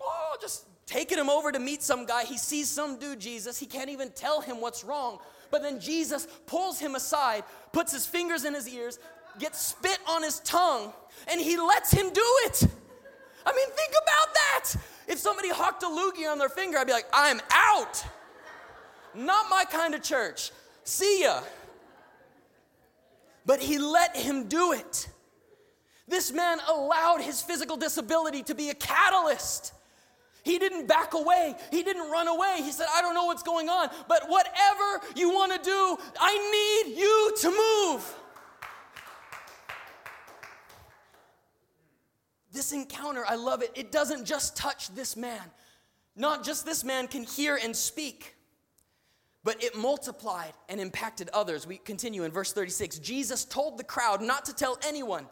oh, 0.01 0.37
just 0.41 0.67
taking 0.87 1.19
him 1.19 1.29
over 1.29 1.53
to 1.53 1.59
meet 1.59 1.83
some 1.83 2.07
guy. 2.07 2.25
He 2.25 2.39
sees 2.39 2.69
some 2.69 2.99
dude, 2.99 3.21
Jesus. 3.21 3.59
He 3.59 3.67
can't 3.67 3.91
even 3.91 4.11
tell 4.11 4.41
him 4.41 4.61
what's 4.61 4.85
wrong. 4.85 5.19
But 5.53 5.63
then 5.63 5.79
Jesus 5.79 6.27
pulls 6.47 6.81
him 6.81 6.95
aside, 6.97 7.45
puts 7.73 7.93
his 7.93 8.07
fingers 8.07 8.45
in 8.47 8.55
his 8.55 8.67
ears, 8.67 8.99
gets 9.39 9.61
spit 9.61 9.99
on 10.09 10.23
his 10.23 10.41
tongue, 10.41 10.95
and 11.29 11.39
he 11.39 11.59
lets 11.59 11.93
him 11.93 12.11
do 12.11 12.25
it. 12.47 12.67
I 13.45 13.53
mean, 13.55 13.69
think 13.77 13.93
about 14.03 14.35
that. 14.35 14.75
If 15.07 15.19
somebody 15.19 15.51
hawked 15.51 15.83
a 15.83 15.87
loogie 15.87 16.31
on 16.31 16.39
their 16.39 16.49
finger, 16.49 16.79
I'd 16.79 16.87
be 16.87 16.93
like, 16.95 17.07
I'm 17.13 17.41
out. 17.51 18.03
Not 19.15 19.51
my 19.51 19.65
kind 19.71 19.95
of 19.95 20.03
church. 20.03 20.53
See 20.85 21.23
ya. 21.23 21.43
But 23.45 23.61
he 23.61 23.77
let 23.77 24.17
him 24.17 24.49
do 24.49 24.73
it. 24.73 25.09
This 26.09 26.33
man 26.33 26.61
allowed 26.67 27.21
his 27.21 27.43
physical 27.43 27.77
disability 27.77 28.43
to 28.45 28.55
be 28.55 28.71
a 28.71 28.75
catalyst 28.75 29.75
he 30.43 30.59
didn't 30.59 30.89
back 30.89 31.15
away. 31.15 31.55
He 31.71 31.83
didn't 31.83 32.11
run 32.11 32.29
away. 32.29 32.57
He 32.59 32.73
said, 32.73 32.87
I 32.95 33.01
don't 33.01 33.15
know 33.15 33.27
what's 33.27 33.43
going 33.43 33.69
on, 33.69 33.89
but 34.09 34.29
whatever 34.29 35.01
you 35.15 35.31
want 35.31 35.53
to 35.53 35.59
do, 35.59 35.99
I 36.19 36.85
need 36.85 36.99
you 36.99 37.33
to 37.41 37.51
move. 37.51 38.15
This 42.53 42.73
encounter, 42.73 43.25
I 43.27 43.37
love 43.37 43.63
it. 43.63 43.71
It 43.75 43.93
doesn't 43.93 44.27
just 44.27 44.57
touch 44.57 44.95
this 44.95 45.17
man. 45.17 45.41
Not 46.17 46.45
just 46.45 46.67
this 46.67 46.85
man 46.85 47.09
can 47.09 47.23
hear 47.23 47.59
and 47.63 47.75
speak, 47.75 48.35
but 49.45 49.63
it 49.63 49.77
multiplied 49.77 50.53
and 50.69 50.81
impacted 50.81 51.31
others. 51.31 51.67
We 51.67 51.79
continue 51.79 52.25
in 52.25 52.33
verse 52.33 52.53
36. 52.53 52.99
Jesus 52.99 53.45
told 53.45 53.79
the 53.79 53.85
crowd 53.85 54.21
not 54.21 54.45
to 54.47 54.55
tell 54.55 54.77
anyone, 54.87 55.27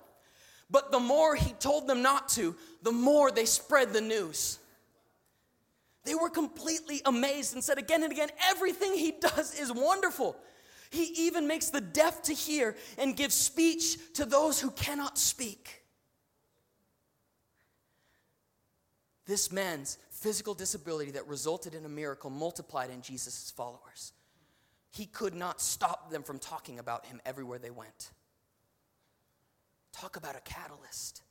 but 0.70 0.92
the 0.92 1.00
more 1.00 1.34
he 1.34 1.52
told 1.54 1.86
them 1.86 2.00
not 2.00 2.28
to, 2.30 2.54
the 2.82 2.92
more 2.92 3.30
they 3.30 3.44
spread 3.44 3.92
the 3.92 4.00
news. 4.00 4.59
They 6.04 6.14
were 6.14 6.30
completely 6.30 7.02
amazed 7.04 7.54
and 7.54 7.62
said 7.62 7.78
again 7.78 8.02
and 8.02 8.12
again, 8.12 8.30
everything 8.48 8.94
he 8.94 9.12
does 9.12 9.58
is 9.58 9.72
wonderful. 9.72 10.36
He 10.90 11.04
even 11.26 11.46
makes 11.46 11.70
the 11.70 11.80
deaf 11.80 12.22
to 12.22 12.32
hear 12.32 12.74
and 12.98 13.16
gives 13.16 13.34
speech 13.34 13.98
to 14.14 14.24
those 14.24 14.60
who 14.60 14.70
cannot 14.70 15.18
speak. 15.18 15.84
This 19.26 19.52
man's 19.52 19.98
physical 20.10 20.54
disability 20.54 21.12
that 21.12 21.28
resulted 21.28 21.74
in 21.74 21.84
a 21.84 21.88
miracle 21.88 22.30
multiplied 22.30 22.90
in 22.90 23.02
Jesus' 23.02 23.52
followers. 23.56 24.12
He 24.90 25.06
could 25.06 25.34
not 25.34 25.60
stop 25.60 26.10
them 26.10 26.24
from 26.24 26.40
talking 26.40 26.80
about 26.80 27.06
him 27.06 27.20
everywhere 27.24 27.60
they 27.60 27.70
went. 27.70 28.10
Talk 29.92 30.16
about 30.16 30.34
a 30.34 30.40
catalyst. 30.40 31.22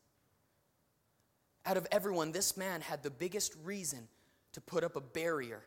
Out 1.66 1.76
of 1.76 1.88
everyone, 1.92 2.32
this 2.32 2.56
man 2.56 2.80
had 2.80 3.04
the 3.04 3.10
biggest 3.10 3.54
reason 3.66 4.08
to 4.54 4.62
put 4.62 4.84
up 4.84 4.96
a 4.96 5.02
barrier 5.02 5.62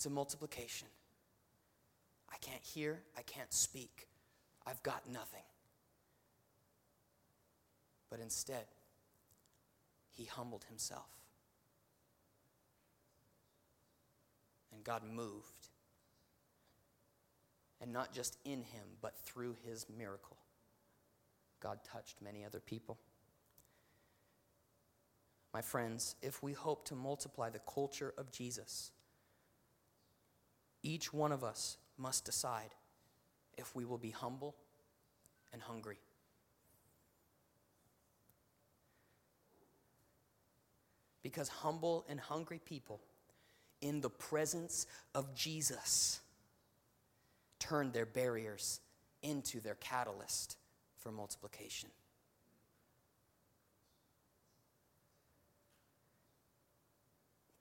to 0.00 0.10
multiplication. 0.10 0.88
I 2.30 2.36
can't 2.38 2.62
hear, 2.62 3.02
I 3.16 3.22
can't 3.22 3.52
speak, 3.52 4.08
I've 4.66 4.82
got 4.82 5.02
nothing. 5.10 5.42
But 8.10 8.20
instead, 8.20 8.66
he 10.12 10.24
humbled 10.24 10.64
himself. 10.68 11.08
And 14.72 14.84
God 14.84 15.02
moved. 15.04 15.68
And 17.80 17.92
not 17.92 18.12
just 18.12 18.38
in 18.44 18.62
him, 18.62 18.84
but 19.02 19.16
through 19.24 19.56
his 19.66 19.86
miracle. 19.98 20.36
God 21.60 21.80
touched 21.84 22.22
many 22.22 22.44
other 22.44 22.60
people. 22.60 22.98
My 25.54 25.62
friends, 25.62 26.16
if 26.20 26.42
we 26.42 26.52
hope 26.52 26.84
to 26.86 26.96
multiply 26.96 27.48
the 27.48 27.60
culture 27.60 28.12
of 28.18 28.32
Jesus, 28.32 28.90
each 30.82 31.14
one 31.14 31.30
of 31.30 31.44
us 31.44 31.78
must 31.96 32.24
decide 32.24 32.74
if 33.56 33.72
we 33.76 33.84
will 33.84 33.96
be 33.96 34.10
humble 34.10 34.56
and 35.52 35.62
hungry. 35.62 35.98
Because 41.22 41.48
humble 41.48 42.04
and 42.08 42.18
hungry 42.18 42.60
people 42.62 43.00
in 43.80 44.00
the 44.00 44.10
presence 44.10 44.88
of 45.14 45.36
Jesus 45.36 46.20
turn 47.60 47.92
their 47.92 48.06
barriers 48.06 48.80
into 49.22 49.60
their 49.60 49.76
catalyst 49.76 50.56
for 50.96 51.12
multiplication. 51.12 51.90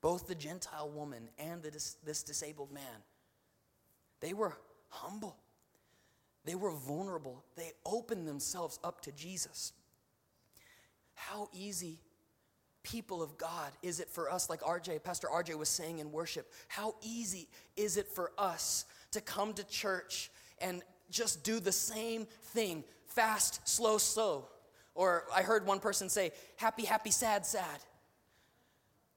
Both 0.04 0.28
the 0.28 0.36
Gentile 0.36 0.90
woman 0.90 1.30
and 1.40 1.64
dis- 1.64 1.96
this 2.06 2.24
disabled 2.24 2.74
man, 2.74 2.84
they 4.20 4.34
were 4.34 4.58
humble. 4.90 5.38
They 6.44 6.56
were 6.56 6.72
vulnerable. 6.72 7.42
They 7.56 7.72
opened 7.86 8.28
themselves 8.28 8.80
up 8.84 9.00
to 9.04 9.14
Jesus. 9.14 9.72
How 11.14 11.48
easy, 11.54 12.00
people 12.84 13.24
of 13.24 13.38
God, 13.38 13.72
is 13.82 14.02
it 14.02 14.10
for 14.10 14.30
us, 14.30 14.50
like 14.50 14.60
RJ, 14.60 15.02
Pastor 15.06 15.30
RJ 15.34 15.58
was 15.58 15.70
saying 15.70 16.00
in 16.00 16.12
worship, 16.12 16.52
how 16.68 16.96
easy 17.02 17.48
is 17.78 17.96
it 17.96 18.10
for 18.10 18.34
us 18.38 18.84
to 19.12 19.22
come 19.22 19.54
to 19.54 19.64
church 19.64 20.30
and 20.60 20.84
just 21.12 21.46
do 21.46 21.62
the 21.62 21.72
same 21.72 22.28
thing 22.48 22.84
fast, 23.06 23.66
slow, 23.66 23.98
slow. 23.98 24.50
Or 24.96 25.24
I 25.34 25.44
heard 25.44 25.66
one 25.66 25.80
person 25.80 26.10
say, 26.10 26.34
happy, 26.58 26.84
happy, 26.84 27.12
sad, 27.12 27.46
sad. 27.46 27.80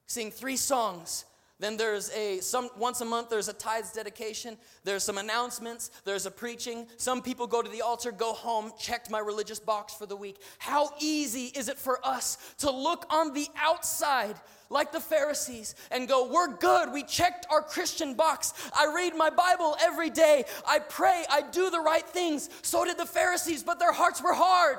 Sing 0.07 0.30
three 0.30 0.57
songs. 0.57 1.24
Then 1.59 1.78
there's 1.78 2.11
a 2.11 2.40
some 2.40 2.68
once 2.76 3.00
a 3.00 3.04
month 3.07 3.30
there's 3.30 3.48
a 3.48 3.54
tithes 3.54 3.90
dedication, 3.90 4.59
there's 4.84 5.02
some 5.02 5.16
announcements, 5.16 5.90
there's 6.04 6.26
a 6.26 6.30
preaching. 6.30 6.86
Some 6.98 7.22
people 7.22 7.46
go 7.46 7.62
to 7.62 7.70
the 7.70 7.80
altar, 7.80 8.12
go 8.12 8.34
home, 8.34 8.72
checked 8.78 9.11
my 9.11 9.20
religious 9.20 9.59
box 9.59 9.94
for 9.94 10.04
the 10.04 10.16
week. 10.16 10.36
How 10.59 10.90
easy 11.00 11.46
is 11.46 11.70
it 11.70 11.78
for 11.78 11.98
us 12.07 12.36
to 12.59 12.70
look 12.70 13.07
on 13.09 13.32
the 13.32 13.48
outside 13.57 14.36
like 14.68 14.92
the 14.92 15.00
Pharisees 15.00 15.74
and 15.90 16.07
go, 16.07 16.30
We're 16.30 16.54
good. 16.57 16.92
We 16.92 17.02
checked 17.02 17.46
our 17.50 17.62
Christian 17.62 18.14
box. 18.14 18.52
I 18.78 18.92
read 18.94 19.16
my 19.16 19.30
Bible 19.30 19.76
every 19.80 20.11
day. 20.11 20.44
I 20.68 20.78
pray. 20.80 21.24
I 21.30 21.40
do 21.40 21.70
the 21.70 21.80
right 21.80 22.07
things. 22.07 22.50
So 22.62 22.84
did 22.84 22.98
the 22.98 23.07
Pharisees, 23.07 23.62
but 23.62 23.78
their 23.78 23.92
hearts 23.92 24.22
were 24.22 24.34
hard. 24.34 24.78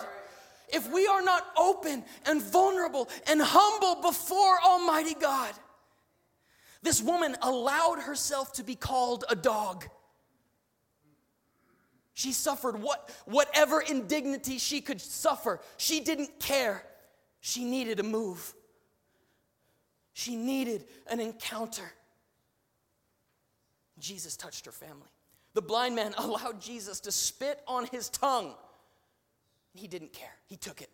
If 0.69 0.91
we 0.91 1.07
are 1.07 1.21
not 1.21 1.45
open 1.57 2.03
and 2.25 2.41
vulnerable 2.41 3.09
and 3.27 3.41
humble 3.41 4.01
before 4.01 4.59
Almighty 4.63 5.13
God, 5.13 5.53
this 6.81 7.01
woman 7.01 7.35
allowed 7.41 7.99
herself 7.99 8.53
to 8.53 8.63
be 8.63 8.75
called 8.75 9.25
a 9.29 9.35
dog. 9.35 9.85
She 12.13 12.31
suffered 12.31 12.81
what, 12.81 13.11
whatever 13.25 13.79
indignity 13.79 14.57
she 14.57 14.81
could 14.81 14.99
suffer. 14.99 15.59
She 15.77 15.99
didn't 15.99 16.39
care. 16.39 16.83
She 17.41 17.63
needed 17.63 17.99
a 17.99 18.03
move. 18.03 18.53
She 20.13 20.35
needed 20.35 20.85
an 21.07 21.19
encounter. 21.19 21.93
Jesus 23.99 24.35
touched 24.35 24.65
her 24.65 24.71
family. 24.71 25.09
The 25.53 25.61
blind 25.61 25.95
man 25.95 26.13
allowed 26.17 26.59
Jesus 26.59 26.99
to 27.01 27.11
spit 27.11 27.61
on 27.67 27.85
his 27.85 28.09
tongue. 28.09 28.55
He 29.77 29.87
didn't 29.87 30.13
care, 30.13 30.35
he 30.47 30.57
took 30.57 30.81
it. 30.81 30.89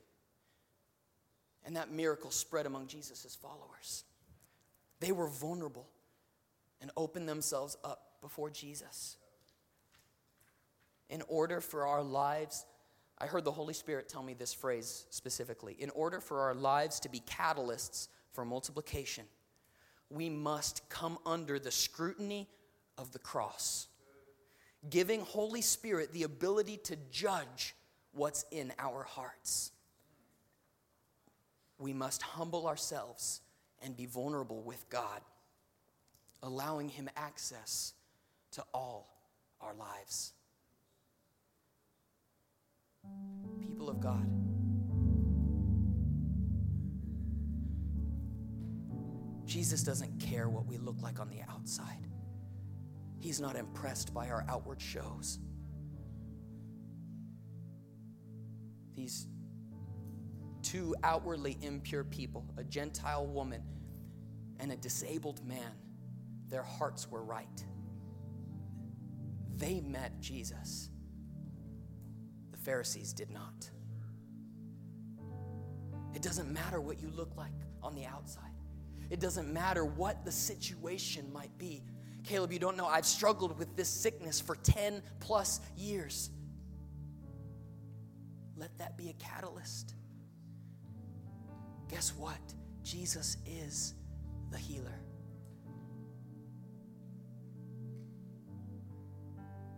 And 1.66 1.78
that 1.78 1.92
miracle 1.92 2.30
spread 2.30 2.66
among 2.66 2.88
Jesus' 2.88 3.38
followers. 3.42 4.04
They 5.00 5.14
were 5.14 5.28
vulnerable 5.28 5.88
and 6.82 6.92
opened 6.98 7.30
themselves 7.30 7.78
up 7.84 8.20
before 8.22 8.50
Jesus. 8.50 9.16
In 11.10 11.22
order 11.30 11.62
for 11.62 11.88
our 11.88 12.04
lives, 12.04 12.66
I 13.18 13.28
heard 13.28 13.46
the 13.46 13.52
Holy 13.52 13.74
Spirit 13.74 14.10
tell 14.10 14.24
me 14.24 14.34
this 14.34 14.54
phrase 14.54 15.06
specifically. 15.10 15.78
In 15.80 15.90
order 15.92 16.20
for 16.20 16.42
our 16.42 16.54
lives 16.54 17.00
to 17.02 17.10
be 17.10 17.22
catalysts 17.22 18.10
for 18.34 18.44
multiplication, 18.44 19.26
we 20.10 20.30
must 20.30 20.88
come 20.90 21.18
under 21.26 21.60
the 21.60 21.72
scrutiny 21.72 22.50
of 22.98 23.14
the 23.14 23.20
cross, 23.20 23.88
giving 24.90 25.22
Holy 25.22 25.62
Spirit 25.62 26.12
the 26.12 26.24
ability 26.24 26.78
to 26.84 26.98
judge 27.12 27.76
what's 28.14 28.46
in 28.52 28.72
our 28.80 29.04
hearts. 29.04 29.72
We 31.78 31.94
must 31.94 32.22
humble 32.22 32.68
ourselves 32.68 33.42
and 33.84 33.98
be 33.98 34.06
vulnerable 34.06 34.62
with 34.62 34.90
God, 34.90 35.22
allowing 36.42 36.90
Him 36.90 37.10
access 37.18 37.94
to 38.52 38.64
all 38.74 39.10
our 39.60 39.74
lives. 39.74 40.34
People 43.60 43.90
of 43.90 44.00
God. 44.00 44.30
Jesus 49.46 49.84
doesn't 49.84 50.20
care 50.20 50.50
what 50.50 50.66
we 50.66 50.78
look 50.78 51.02
like 51.02 51.20
on 51.20 51.30
the 51.30 51.42
outside. 51.52 52.08
He's 53.20 53.40
not 53.40 53.56
impressed 53.56 54.14
by 54.14 54.30
our 54.30 54.46
outward 54.48 54.82
shows. 54.82 55.40
These 58.96 59.28
two 60.62 60.96
outwardly 61.04 61.58
impure 61.62 62.04
people, 62.04 62.46
a 62.58 62.64
Gentile 62.64 63.26
woman 63.26 63.62
and 64.60 64.72
a 64.72 64.78
disabled 64.78 65.46
man, 65.46 65.72
their 66.50 66.64
hearts 66.64 67.10
were 67.10 67.24
right. 67.24 67.66
They 69.58 69.82
met 69.82 70.20
Jesus. 70.20 70.90
The 72.52 72.58
Pharisees 72.58 73.14
did 73.14 73.30
not. 73.30 73.70
It 76.14 76.22
doesn't 76.22 76.52
matter 76.52 76.80
what 76.80 77.02
you 77.02 77.10
look 77.10 77.36
like 77.36 77.54
on 77.82 77.96
the 77.96 78.06
outside. 78.06 78.44
It 79.10 79.20
doesn't 79.20 79.52
matter 79.52 79.84
what 79.84 80.26
the 80.26 80.32
situation 80.32 81.32
might 81.34 81.56
be. 81.58 81.84
Caleb, 82.24 82.54
you 82.54 82.60
don't 82.60 82.78
know, 82.78 82.86
I've 82.86 83.06
struggled 83.06 83.60
with 83.60 83.76
this 83.76 83.90
sickness 83.90 84.40
for 84.40 84.56
10 84.56 85.02
plus 85.20 85.60
years. 85.76 86.30
Let 88.56 88.78
that 88.78 88.98
be 88.98 89.10
a 89.10 89.14
catalyst. 89.14 89.96
Guess 91.90 92.14
what? 92.18 92.40
Jesus 92.84 93.38
is 93.46 93.96
the 94.52 94.58
healer. 94.58 95.00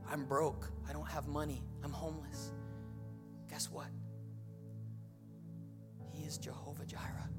I'm 0.09 0.25
broke. 0.25 0.69
I 0.87 0.93
don't 0.93 1.09
have 1.09 1.27
money. 1.27 1.63
I'm 1.83 1.91
homeless. 1.91 2.51
Guess 3.49 3.69
what? 3.71 3.87
He 6.11 6.23
is 6.23 6.37
Jehovah 6.37 6.85
Jireh. 6.85 7.29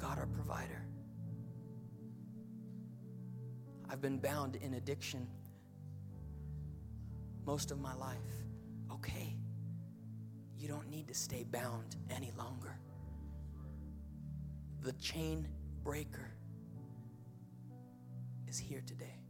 God, 0.00 0.18
our 0.18 0.26
provider. 0.26 0.86
I've 3.88 4.00
been 4.00 4.18
bound 4.18 4.56
in 4.56 4.74
addiction 4.74 5.26
most 7.44 7.70
of 7.70 7.80
my 7.80 7.94
life 7.94 8.16
okay. 8.92 9.36
You 10.56 10.68
don't 10.68 10.88
need 10.90 11.08
to 11.08 11.14
stay 11.14 11.44
bound 11.44 11.96
any 12.10 12.32
longer. 12.36 12.78
The 14.82 14.92
chain 14.92 15.48
breaker 15.82 16.30
is 18.48 18.58
here 18.58 18.82
today. 18.86 19.20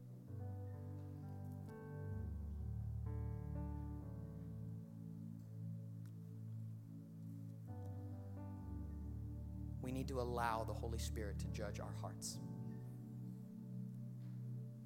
We 9.82 9.92
need 9.92 10.08
to 10.08 10.20
allow 10.20 10.64
the 10.64 10.72
Holy 10.72 10.98
Spirit 10.98 11.38
to 11.40 11.46
judge 11.46 11.80
our 11.80 11.92
hearts. 12.00 12.38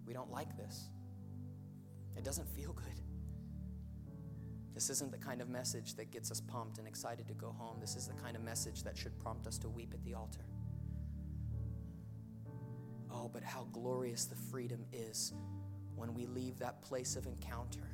We 0.07 0.13
don't 0.13 0.31
like 0.31 0.57
this. 0.57 0.89
It 2.17 2.25
doesn't 2.25 2.49
feel 2.49 2.73
good. 2.73 3.04
This 4.75 4.91
isn't 4.91 5.13
the 5.13 5.19
kind 5.19 5.41
of 5.41 5.49
message 5.49 5.95
that 5.95 6.11
gets 6.11 6.33
us 6.33 6.41
pumped 6.41 6.79
and 6.79 6.89
excited 6.89 7.29
to 7.29 7.35
go 7.35 7.55
home. 7.57 7.79
This 7.81 7.95
is 7.95 8.09
the 8.09 8.15
kind 8.15 8.37
of 8.37 8.43
message 8.43 8.83
that 8.83 8.97
should 8.97 9.17
prompt 9.21 9.47
us 9.47 9.57
to 9.59 9.69
weep 9.69 9.95
at 9.95 10.03
the 10.03 10.15
altar. 10.15 10.45
Oh, 13.11 13.31
but 13.33 13.45
how 13.45 13.69
glorious 13.73 14.25
the 14.25 14.35
freedom 14.35 14.85
is 14.93 15.33
when 15.95 16.13
we 16.13 16.27
leave 16.27 16.59
that 16.59 16.83
place 16.83 17.15
of 17.15 17.27
encounter. 17.27 17.89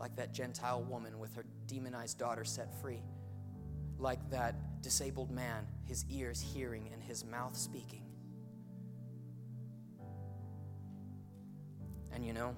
Like 0.00 0.16
that 0.16 0.32
Gentile 0.32 0.82
woman 0.82 1.18
with 1.18 1.34
her 1.34 1.44
demonized 1.66 2.18
daughter 2.18 2.44
set 2.44 2.80
free. 2.80 3.02
Like 3.98 4.30
that 4.30 4.82
disabled 4.82 5.30
man, 5.30 5.66
his 5.84 6.06
ears 6.08 6.40
hearing 6.40 6.88
and 6.92 7.02
his 7.02 7.22
mouth 7.22 7.54
speaking. 7.54 8.04
And 12.12 12.24
you 12.24 12.32
know, 12.32 12.56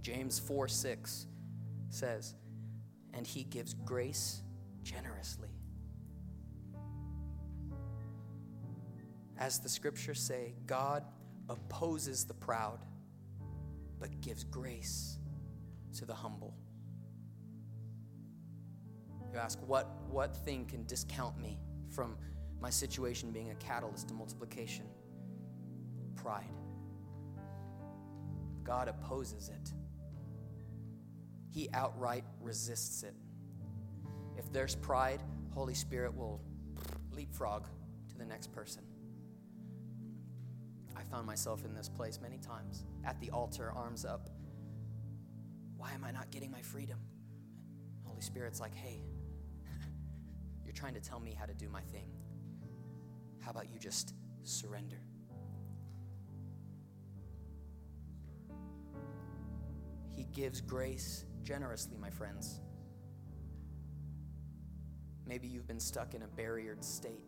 James 0.00 0.38
4 0.38 0.68
6 0.68 1.26
says, 1.90 2.34
and 3.12 3.26
he 3.26 3.44
gives 3.44 3.74
grace 3.74 4.42
generously. 4.82 5.48
As 9.38 9.58
the 9.58 9.68
scriptures 9.68 10.20
say, 10.20 10.54
God 10.66 11.04
opposes 11.48 12.24
the 12.24 12.34
proud, 12.34 12.78
but 13.98 14.20
gives 14.20 14.44
grace 14.44 15.18
to 15.98 16.04
the 16.04 16.14
humble. 16.14 16.54
You 19.32 19.38
ask, 19.38 19.58
what, 19.66 19.88
what 20.08 20.36
thing 20.36 20.66
can 20.66 20.84
discount 20.86 21.38
me 21.40 21.58
from 21.88 22.16
my 22.60 22.70
situation 22.70 23.30
being 23.30 23.50
a 23.50 23.54
catalyst 23.54 24.08
to 24.08 24.14
multiplication? 24.14 24.86
Pride. 26.16 26.44
God 28.62 28.88
opposes 28.88 29.48
it 29.48 29.72
he 31.50 31.68
outright 31.74 32.24
resists 32.40 33.02
it. 33.02 33.14
If 34.36 34.52
there's 34.52 34.76
pride, 34.76 35.20
Holy 35.52 35.74
Spirit 35.74 36.16
will 36.16 36.40
leapfrog 37.12 37.66
to 38.08 38.16
the 38.16 38.24
next 38.24 38.52
person. 38.52 38.82
I 40.96 41.02
found 41.10 41.26
myself 41.26 41.64
in 41.64 41.74
this 41.74 41.88
place 41.88 42.20
many 42.22 42.38
times 42.38 42.84
at 43.04 43.20
the 43.20 43.30
altar, 43.30 43.72
arms 43.74 44.04
up. 44.04 44.30
Why 45.76 45.92
am 45.92 46.04
I 46.04 46.10
not 46.10 46.30
getting 46.30 46.50
my 46.50 46.62
freedom? 46.62 46.98
Holy 48.04 48.20
Spirit's 48.20 48.60
like, 48.60 48.74
hey, 48.74 49.02
you're 50.64 50.74
trying 50.74 50.94
to 50.94 51.00
tell 51.00 51.20
me 51.20 51.34
how 51.38 51.46
to 51.46 51.54
do 51.54 51.68
my 51.68 51.80
thing. 51.80 52.06
How 53.40 53.50
about 53.50 53.72
you 53.72 53.78
just 53.78 54.14
surrender? 54.42 55.00
He 60.10 60.24
gives 60.32 60.60
grace 60.60 61.24
generously, 61.42 61.96
my 62.00 62.10
friends. 62.10 62.60
Maybe 65.26 65.46
you've 65.46 65.66
been 65.66 65.80
stuck 65.80 66.14
in 66.14 66.22
a 66.22 66.26
barriered 66.26 66.82
state. 66.82 67.24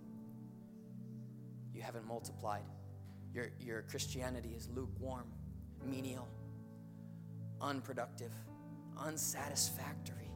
You 1.73 1.83
haven't 1.83 2.07
multiplied. 2.07 2.65
Your, 3.33 3.51
your 3.61 3.83
Christianity 3.83 4.55
is 4.57 4.69
lukewarm, 4.75 5.27
menial, 5.87 6.29
unproductive, 7.61 8.33
unsatisfactory. 8.99 10.31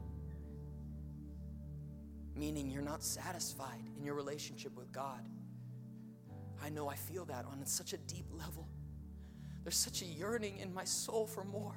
Meaning 2.34 2.70
you're 2.70 2.82
not 2.82 3.02
satisfied 3.02 3.82
in 3.98 4.04
your 4.04 4.14
relationship 4.14 4.76
with 4.76 4.92
God. 4.92 5.28
I 6.62 6.68
know 6.68 6.88
I 6.88 6.94
feel 6.94 7.24
that 7.26 7.44
on 7.46 7.64
such 7.66 7.92
a 7.92 7.98
deep 7.98 8.26
level. 8.30 8.68
There's 9.62 9.76
such 9.76 10.02
a 10.02 10.04
yearning 10.04 10.58
in 10.58 10.72
my 10.72 10.84
soul 10.84 11.26
for 11.26 11.44
more. 11.44 11.74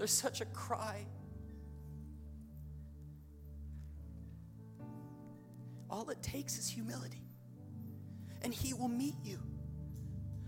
There's 0.00 0.10
such 0.10 0.40
a 0.40 0.46
cry. 0.46 1.04
All 5.90 6.08
it 6.08 6.22
takes 6.22 6.56
is 6.56 6.70
humility, 6.70 7.20
and 8.40 8.54
He 8.54 8.72
will 8.72 8.88
meet 8.88 9.16
you. 9.22 9.38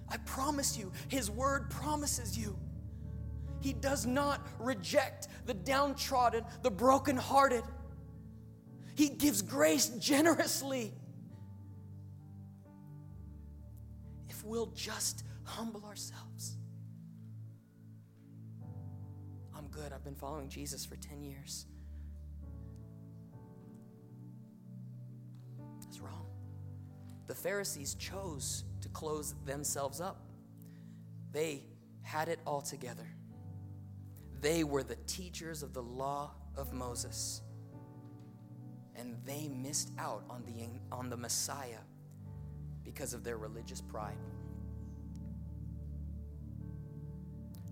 I 0.09 0.17
promise 0.17 0.79
you, 0.79 0.91
His 1.09 1.31
word 1.31 1.69
promises 1.69 2.39
you. 2.39 2.59
He 3.61 3.75
does 3.75 4.07
not 4.07 4.41
reject 4.59 5.29
the 5.45 5.53
downtrodden, 5.53 6.45
the 6.63 6.71
brokenhearted. 6.71 7.65
He 8.95 9.11
gives 9.11 9.43
grace 9.43 9.89
generously. 9.89 10.95
If 14.31 14.43
we'll 14.47 14.73
just 14.75 15.25
humble 15.45 15.85
ourselves. 15.85 16.57
Good. 19.73 19.93
I've 19.93 20.05
been 20.05 20.15
following 20.15 20.49
Jesus 20.49 20.85
for 20.85 20.97
10 20.97 21.23
years. 21.23 21.67
That's 25.81 25.99
wrong. 26.01 26.27
The 27.27 27.35
Pharisees 27.35 27.95
chose 27.95 28.65
to 28.83 28.89
close 28.91 29.35
themselves 29.45 30.01
up, 30.01 30.21
they 31.33 31.65
had 32.03 32.29
it 32.29 32.41
all 32.47 32.61
together. 32.61 33.07
They 34.41 34.65
were 34.65 34.83
the 34.83 34.97
teachers 35.07 35.63
of 35.63 35.73
the 35.73 35.83
law 35.83 36.33
of 36.57 36.73
Moses. 36.73 37.43
And 38.97 39.17
they 39.25 39.49
missed 39.49 39.93
out 39.99 40.25
on 40.29 40.45
the, 40.45 40.95
on 40.95 41.09
the 41.09 41.17
Messiah 41.17 41.79
because 42.85 43.15
of 43.15 43.25
their 43.25 43.39
religious 43.39 43.81
pride. 43.81 44.19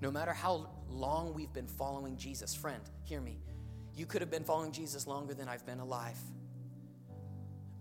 No 0.00 0.10
matter 0.10 0.32
how 0.32 0.68
long 0.88 1.34
we've 1.34 1.52
been 1.52 1.66
following 1.66 2.16
Jesus. 2.16 2.54
Friend, 2.54 2.82
hear 3.02 3.20
me. 3.20 3.38
You 3.94 4.06
could 4.06 4.20
have 4.20 4.30
been 4.30 4.44
following 4.44 4.72
Jesus 4.72 5.06
longer 5.06 5.34
than 5.34 5.48
I've 5.48 5.66
been 5.66 5.80
alive. 5.80 6.18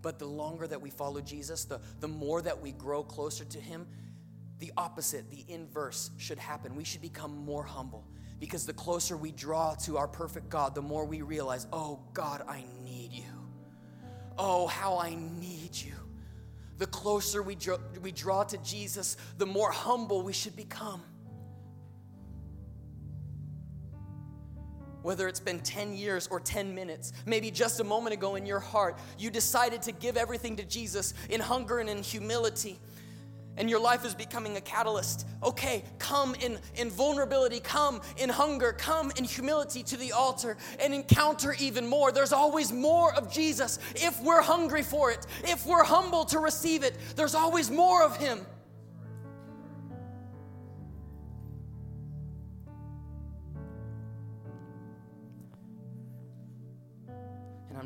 But 0.02 0.18
the 0.18 0.26
longer 0.26 0.66
that 0.66 0.80
we 0.80 0.90
follow 0.90 1.20
Jesus, 1.20 1.64
the, 1.64 1.80
the 2.00 2.08
more 2.08 2.40
that 2.42 2.60
we 2.60 2.72
grow 2.72 3.02
closer 3.02 3.44
to 3.44 3.58
Him, 3.58 3.86
the 4.58 4.72
opposite, 4.76 5.30
the 5.30 5.44
inverse 5.48 6.10
should 6.18 6.38
happen. 6.38 6.74
We 6.74 6.84
should 6.84 7.02
become 7.02 7.36
more 7.44 7.64
humble 7.64 8.06
because 8.38 8.66
the 8.66 8.72
closer 8.72 9.16
we 9.16 9.32
draw 9.32 9.74
to 9.74 9.98
our 9.98 10.08
perfect 10.08 10.48
God, 10.48 10.74
the 10.74 10.82
more 10.82 11.04
we 11.04 11.22
realize, 11.22 11.66
oh 11.72 12.00
God, 12.14 12.42
I 12.48 12.64
need 12.84 13.12
you. 13.12 13.24
Oh, 14.38 14.66
how 14.66 14.98
I 14.98 15.14
need 15.14 15.74
you. 15.74 15.92
The 16.78 16.86
closer 16.86 17.42
we 17.42 17.54
draw, 17.54 17.76
we 18.00 18.12
draw 18.12 18.44
to 18.44 18.56
Jesus, 18.58 19.18
the 19.36 19.44
more 19.44 19.70
humble 19.70 20.22
we 20.22 20.32
should 20.32 20.56
become. 20.56 21.02
Whether 25.02 25.28
it's 25.28 25.40
been 25.40 25.60
10 25.60 25.94
years 25.94 26.28
or 26.28 26.40
10 26.40 26.74
minutes, 26.74 27.12
maybe 27.26 27.50
just 27.50 27.80
a 27.80 27.84
moment 27.84 28.14
ago 28.14 28.36
in 28.36 28.46
your 28.46 28.60
heart, 28.60 28.98
you 29.18 29.30
decided 29.30 29.82
to 29.82 29.92
give 29.92 30.16
everything 30.16 30.56
to 30.56 30.64
Jesus 30.64 31.14
in 31.28 31.40
hunger 31.40 31.78
and 31.78 31.88
in 31.88 32.02
humility 32.02 32.78
and 33.60 33.68
your 33.68 33.78
life 33.78 34.06
is 34.06 34.14
becoming 34.14 34.56
a 34.56 34.60
catalyst. 34.60 35.26
Okay, 35.42 35.84
come 35.98 36.34
in, 36.36 36.58
in 36.76 36.88
vulnerability, 36.88 37.60
come 37.60 38.00
in 38.16 38.30
hunger, 38.30 38.72
come 38.72 39.12
in 39.16 39.24
humility 39.24 39.82
to 39.82 39.98
the 39.98 40.12
altar 40.12 40.56
and 40.80 40.94
encounter 40.94 41.54
even 41.58 41.86
more. 41.86 42.10
There's 42.10 42.32
always 42.32 42.72
more 42.72 43.14
of 43.14 43.30
Jesus 43.30 43.78
if 43.96 44.18
we're 44.22 44.40
hungry 44.40 44.82
for 44.82 45.10
it, 45.10 45.26
if 45.44 45.66
we're 45.66 45.84
humble 45.84 46.24
to 46.26 46.38
receive 46.38 46.84
it, 46.84 46.96
there's 47.16 47.34
always 47.34 47.70
more 47.70 48.02
of 48.02 48.16
Him. 48.16 48.46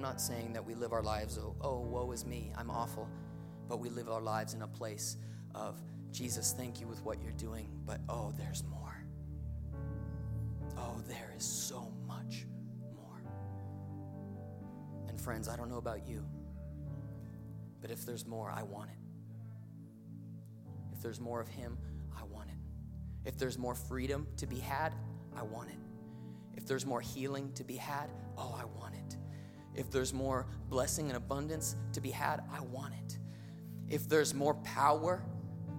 Not 0.04 0.20
saying 0.20 0.52
that 0.52 0.62
we 0.62 0.74
live 0.74 0.92
our 0.92 1.02
lives, 1.02 1.38
oh, 1.38 1.56
oh, 1.62 1.80
woe 1.80 2.12
is 2.12 2.26
me, 2.26 2.52
I'm 2.58 2.70
awful. 2.70 3.08
But 3.68 3.80
we 3.80 3.88
live 3.88 4.10
our 4.10 4.20
lives 4.20 4.52
in 4.52 4.60
a 4.60 4.68
place 4.68 5.16
of, 5.54 5.80
Jesus, 6.12 6.54
thank 6.56 6.78
you 6.78 6.86
with 6.86 7.02
what 7.04 7.22
you're 7.22 7.32
doing, 7.32 7.70
but 7.86 8.00
oh, 8.10 8.30
there's 8.36 8.62
more. 8.64 9.02
Oh, 10.76 11.00
there 11.08 11.32
is 11.34 11.42
so 11.42 11.90
much 12.06 12.44
more. 12.94 13.22
And 15.08 15.18
friends, 15.18 15.48
I 15.48 15.56
don't 15.56 15.70
know 15.70 15.78
about 15.78 16.06
you, 16.06 16.22
but 17.80 17.90
if 17.90 18.04
there's 18.04 18.26
more, 18.26 18.50
I 18.50 18.62
want 18.62 18.90
it. 18.90 18.98
If 20.92 21.00
there's 21.02 21.18
more 21.18 21.40
of 21.40 21.48
Him, 21.48 21.78
I 22.14 22.24
want 22.24 22.50
it. 22.50 23.26
If 23.26 23.38
there's 23.38 23.56
more 23.56 23.74
freedom 23.74 24.26
to 24.36 24.46
be 24.46 24.58
had, 24.58 24.92
I 25.34 25.42
want 25.44 25.70
it. 25.70 25.78
If 26.58 26.66
there's 26.66 26.84
more 26.84 27.00
healing 27.00 27.52
to 27.54 27.64
be 27.64 27.76
had, 27.76 28.10
oh, 28.36 28.54
I 28.60 28.66
want 28.66 28.94
it. 28.94 29.16
If 29.74 29.90
there's 29.90 30.12
more 30.12 30.46
blessing 30.68 31.08
and 31.08 31.16
abundance 31.16 31.76
to 31.92 32.00
be 32.00 32.10
had, 32.10 32.42
I 32.52 32.60
want 32.60 32.94
it. 32.94 33.18
If 33.88 34.08
there's 34.08 34.32
more 34.32 34.54
power, 34.54 35.22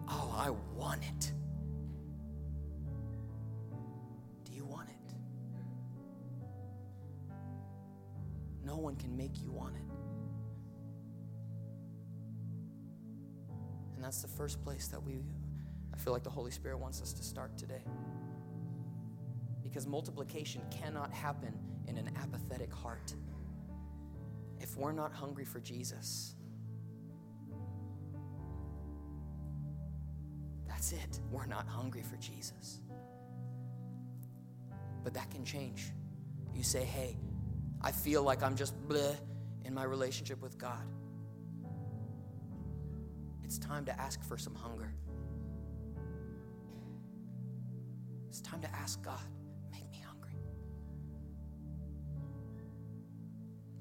oh, 0.10 0.36
I 0.38 0.50
want 0.78 1.02
it. 1.04 1.32
Do 4.43 4.54
you 4.54 4.66
want 4.66 4.89
it? 4.89 5.14
No 8.66 8.76
one 8.78 8.96
can 8.96 9.16
make 9.16 9.41
you 9.41 9.52
want 9.52 9.76
it. 9.76 9.82
And 13.96 14.04
that's 14.04 14.22
the 14.22 14.28
first 14.28 14.62
place 14.64 14.88
that 14.89 15.02
we, 15.02 15.24
I 15.93 15.98
feel 15.98 16.12
like 16.12 16.24
the 16.24 16.30
Holy 16.30 16.52
Spirit 16.52 16.78
wants 16.78 17.02
us 17.02 17.14
to 17.14 17.24
start 17.24 17.58
today. 17.58 17.82
Because 19.64 19.88
multiplication 19.88 20.62
cannot 20.70 21.12
happen 21.14 21.58
in 21.88 21.98
an 21.98 22.12
apathetic 22.22 22.74
heart. 22.74 23.14
If 24.76 24.82
we're 24.82 24.92
not 24.92 25.14
hungry 25.14 25.46
for 25.46 25.62
Jesus, 25.62 26.36
that's 30.68 30.92
it. 30.92 31.22
We're 31.32 31.46
not 31.46 31.66
hungry 31.66 32.02
for 32.02 32.18
Jesus. 32.18 32.82
But 35.02 35.14
that 35.14 35.30
can 35.32 35.46
change. 35.46 35.94
You 36.54 36.62
say, 36.64 36.84
hey, 36.84 37.16
I 37.82 37.94
feel 37.94 38.24
like 38.24 38.44
I'm 38.44 38.58
just 38.58 38.76
bleh 38.90 39.16
in 39.64 39.74
my 39.74 39.86
relationship 39.86 40.42
with 40.42 40.58
God. 40.58 40.84
It's 43.46 43.58
time 43.58 43.86
to 43.86 43.98
ask 43.98 44.22
for 44.26 44.38
some 44.38 44.56
hunger. 44.56 44.92
It's 48.28 48.42
time 48.42 48.60
to 48.60 48.76
ask 48.76 49.02
God, 49.02 49.24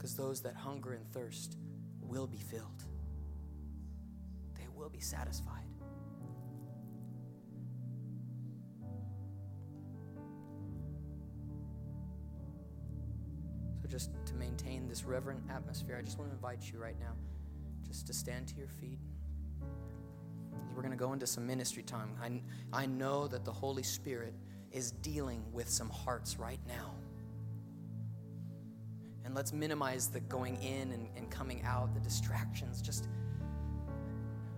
Because 0.04 0.16
those 0.16 0.42
that 0.42 0.54
hunger 0.54 0.92
and 0.92 1.10
thirst 1.14 1.56
will 2.02 2.26
be 2.26 2.36
filled, 2.36 2.84
they 4.54 4.66
will 4.76 4.90
be 4.90 5.00
satisfied. 5.00 5.64
So, 13.80 13.88
just 13.88 14.10
to 14.26 14.34
maintain 14.34 14.86
this 14.90 15.04
reverent 15.04 15.40
atmosphere, 15.48 15.96
I 15.98 16.02
just 16.02 16.18
want 16.18 16.30
to 16.30 16.34
invite 16.34 16.70
you 16.70 16.78
right 16.78 17.00
now 17.00 17.14
just 17.88 18.06
to 18.08 18.12
stand 18.12 18.46
to 18.48 18.56
your 18.56 18.68
feet 18.68 18.98
we're 20.74 20.82
going 20.82 20.90
to 20.90 20.98
go 20.98 21.14
into 21.14 21.26
some 21.26 21.46
ministry 21.46 21.82
time. 21.82 22.10
I, 22.20 22.42
I 22.82 22.84
know 22.84 23.26
that 23.28 23.44
the 23.44 23.52
Holy 23.52 23.84
Spirit 23.84 24.34
is 24.72 24.90
dealing 24.90 25.42
with 25.52 25.70
some 25.70 25.88
hearts 25.88 26.38
right 26.38 26.60
now. 26.66 26.94
And 29.24 29.34
let's 29.34 29.52
minimize 29.52 30.08
the 30.08 30.20
going 30.20 30.62
in 30.62 30.92
and, 30.92 31.08
and 31.16 31.30
coming 31.30 31.62
out, 31.64 31.94
the 31.94 32.00
distractions. 32.00 32.82
Just 32.82 33.08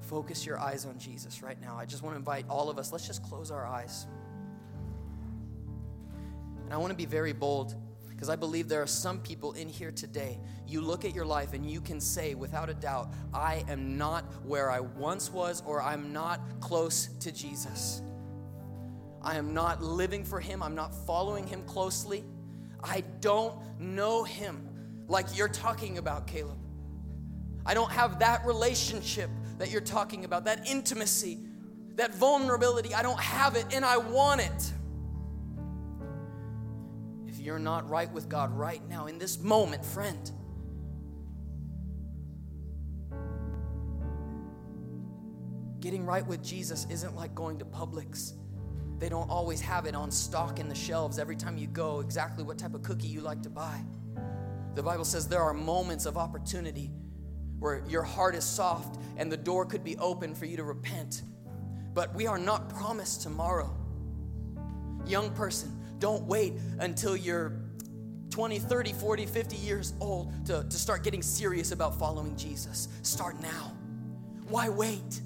focus 0.01 0.45
your 0.47 0.59
eyes 0.59 0.85
on 0.85 0.99
Jesus 0.99 1.43
right 1.43 1.61
now. 1.61 1.77
I 1.77 1.85
just 1.85 2.03
want 2.03 2.15
to 2.15 2.19
invite 2.19 2.47
all 2.49 2.71
of 2.71 2.79
us, 2.79 2.93
let's 2.93 3.07
just 3.07 3.23
close 3.23 3.51
our 3.51 3.67
eyes. 3.67 4.07
And 6.65 6.75
I 6.75 6.77
want 6.79 6.91
to 6.91 6.97
be 6.97 7.07
very 7.07 7.33
bold 7.33 7.75
because 8.09 8.29
I 8.31 8.37
believe 8.37 8.69
there 8.69 8.83
are 8.83 8.87
some 8.87 9.21
people 9.21 9.53
in 9.53 9.69
here 9.69 9.93
today. 9.93 10.41
You 10.67 10.81
look 10.81 11.05
at 11.05 11.15
your 11.15 11.27
life 11.27 11.53
and 11.53 11.71
you 11.71 11.81
can 11.81 12.01
say 12.01 12.35
without 12.35 12.71
a 12.71 12.75
doubt, 12.75 13.13
I 13.35 13.63
am 13.69 13.99
not 13.99 14.25
where 14.45 14.71
I 14.71 14.81
once 14.81 15.31
was, 15.31 15.63
or 15.67 15.83
I'm 15.83 16.15
not 16.15 16.41
close 16.61 17.09
to 17.21 17.31
Jesus. 17.31 18.01
I 19.23 19.37
am 19.37 19.53
not 19.53 19.83
living 19.83 20.25
for 20.25 20.41
Him. 20.41 20.63
I'm 20.63 20.75
not 20.75 20.95
following 21.07 21.47
Him 21.47 21.63
closely. 21.65 22.25
I 22.83 23.03
don't 23.21 23.55
know 23.79 24.25
Him 24.25 24.69
like 25.09 25.37
you're 25.37 25.49
talking 25.49 25.99
about, 25.99 26.27
Caleb. 26.27 26.59
I 27.65 27.75
don't 27.75 27.91
have 27.91 28.21
that 28.21 28.47
relationship 28.47 29.31
that 29.59 29.71
you're 29.71 29.81
talking 29.81 30.25
about, 30.25 30.45
that 30.45 30.69
intimacy, 30.69 31.39
that 31.97 32.15
vulnerability. 32.15 32.95
I 32.95 33.03
don't 33.03 33.21
have 33.21 33.57
it 33.57 33.67
and 33.73 33.85
I 33.85 33.97
want 33.97 34.41
it 34.41 34.73
If 37.37 37.43
you're 37.43 37.59
not 37.59 37.89
right 37.91 38.11
with 38.13 38.29
God 38.29 38.51
right 38.57 38.81
now, 38.89 39.09
in 39.09 39.19
this 39.19 39.39
moment, 39.39 39.85
friend, 39.85 40.31
getting 45.81 46.07
right 46.07 46.27
with 46.27 46.43
Jesus 46.43 46.87
isn't 46.89 47.15
like 47.15 47.35
going 47.35 47.59
to 47.59 47.67
Publix. 47.67 48.33
They 48.99 49.09
don't 49.09 49.29
always 49.29 49.61
have 49.61 49.87
it 49.87 49.95
on 49.95 50.11
stock 50.11 50.59
in 50.59 50.69
the 50.69 50.75
shelves 50.75 51.19
every 51.19 51.37
time 51.37 51.59
you 51.59 51.67
go, 51.67 52.01
exactly 52.01 52.43
what 52.45 52.59
type 52.59 52.75
of 52.75 52.83
cookie 52.83 53.09
you 53.09 53.21
like 53.21 53.43
to 53.43 53.51
buy. 53.51 53.85
The 54.75 54.83
Bible 54.83 55.05
says 55.05 55.29
there 55.29 55.43
are 55.43 55.55
moments 55.55 56.07
of 56.07 56.17
opportunity 56.17 56.91
where 57.59 57.83
your 57.89 58.03
heart 58.03 58.35
is 58.35 58.45
soft 58.45 58.99
and 59.17 59.31
the 59.31 59.37
door 59.37 59.65
could 59.65 59.85
be 59.85 59.97
open 59.99 60.35
for 60.35 60.47
you 60.47 60.57
to 60.57 60.65
repent. 60.65 61.23
But 61.95 62.15
we 62.15 62.27
are 62.27 62.39
not 62.39 62.69
promised 62.69 63.23
tomorrow. 63.23 63.75
Young 65.07 65.31
person, 65.35 65.73
don't 65.99 66.25
wait 66.25 66.55
until 66.79 67.17
you're 67.17 67.53
20, 68.31 68.59
30, 68.59 68.93
40, 68.93 69.27
50 69.27 69.57
years 69.57 69.95
old 70.01 70.47
to, 70.47 70.65
to 70.65 70.77
start 70.77 71.03
getting 71.03 71.23
serious 71.23 71.73
about 71.73 71.99
following 71.99 72.37
Jesus. 72.37 72.89
Start 73.03 73.41
now. 73.41 73.73
Why 74.49 74.69
wait? 74.69 75.21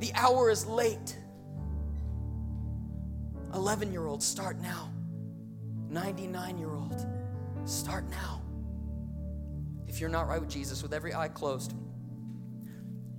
The 0.00 0.12
hour 0.14 0.50
is 0.50 0.66
late. 0.66 1.16
11 3.54 3.92
year 3.92 4.06
old, 4.06 4.22
start 4.22 4.60
now. 4.60 4.90
99 5.88 6.58
year 6.58 6.74
old, 6.74 7.06
start 7.64 8.04
now. 8.10 8.42
If 9.86 10.00
you're 10.00 10.10
not 10.10 10.26
right 10.26 10.40
with 10.40 10.50
Jesus, 10.50 10.82
with 10.82 10.92
every 10.92 11.14
eye 11.14 11.28
closed, 11.28 11.72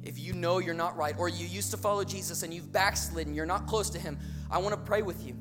if 0.04 0.20
you 0.20 0.34
know 0.34 0.60
you're 0.60 0.74
not 0.74 0.98
right, 0.98 1.16
or 1.18 1.30
you 1.30 1.48
used 1.48 1.72
to 1.72 1.78
follow 1.78 2.04
Jesus 2.04 2.44
and 2.44 2.54
you've 2.54 2.72
backslidden, 2.72 3.34
you're 3.34 3.46
not 3.46 3.66
close 3.66 3.90
to 3.92 4.00
Him, 4.00 4.20
I 4.52 4.58
want 4.58 4.76
to 4.76 4.82
pray 4.82 5.02
with 5.02 5.26
you. 5.26 5.36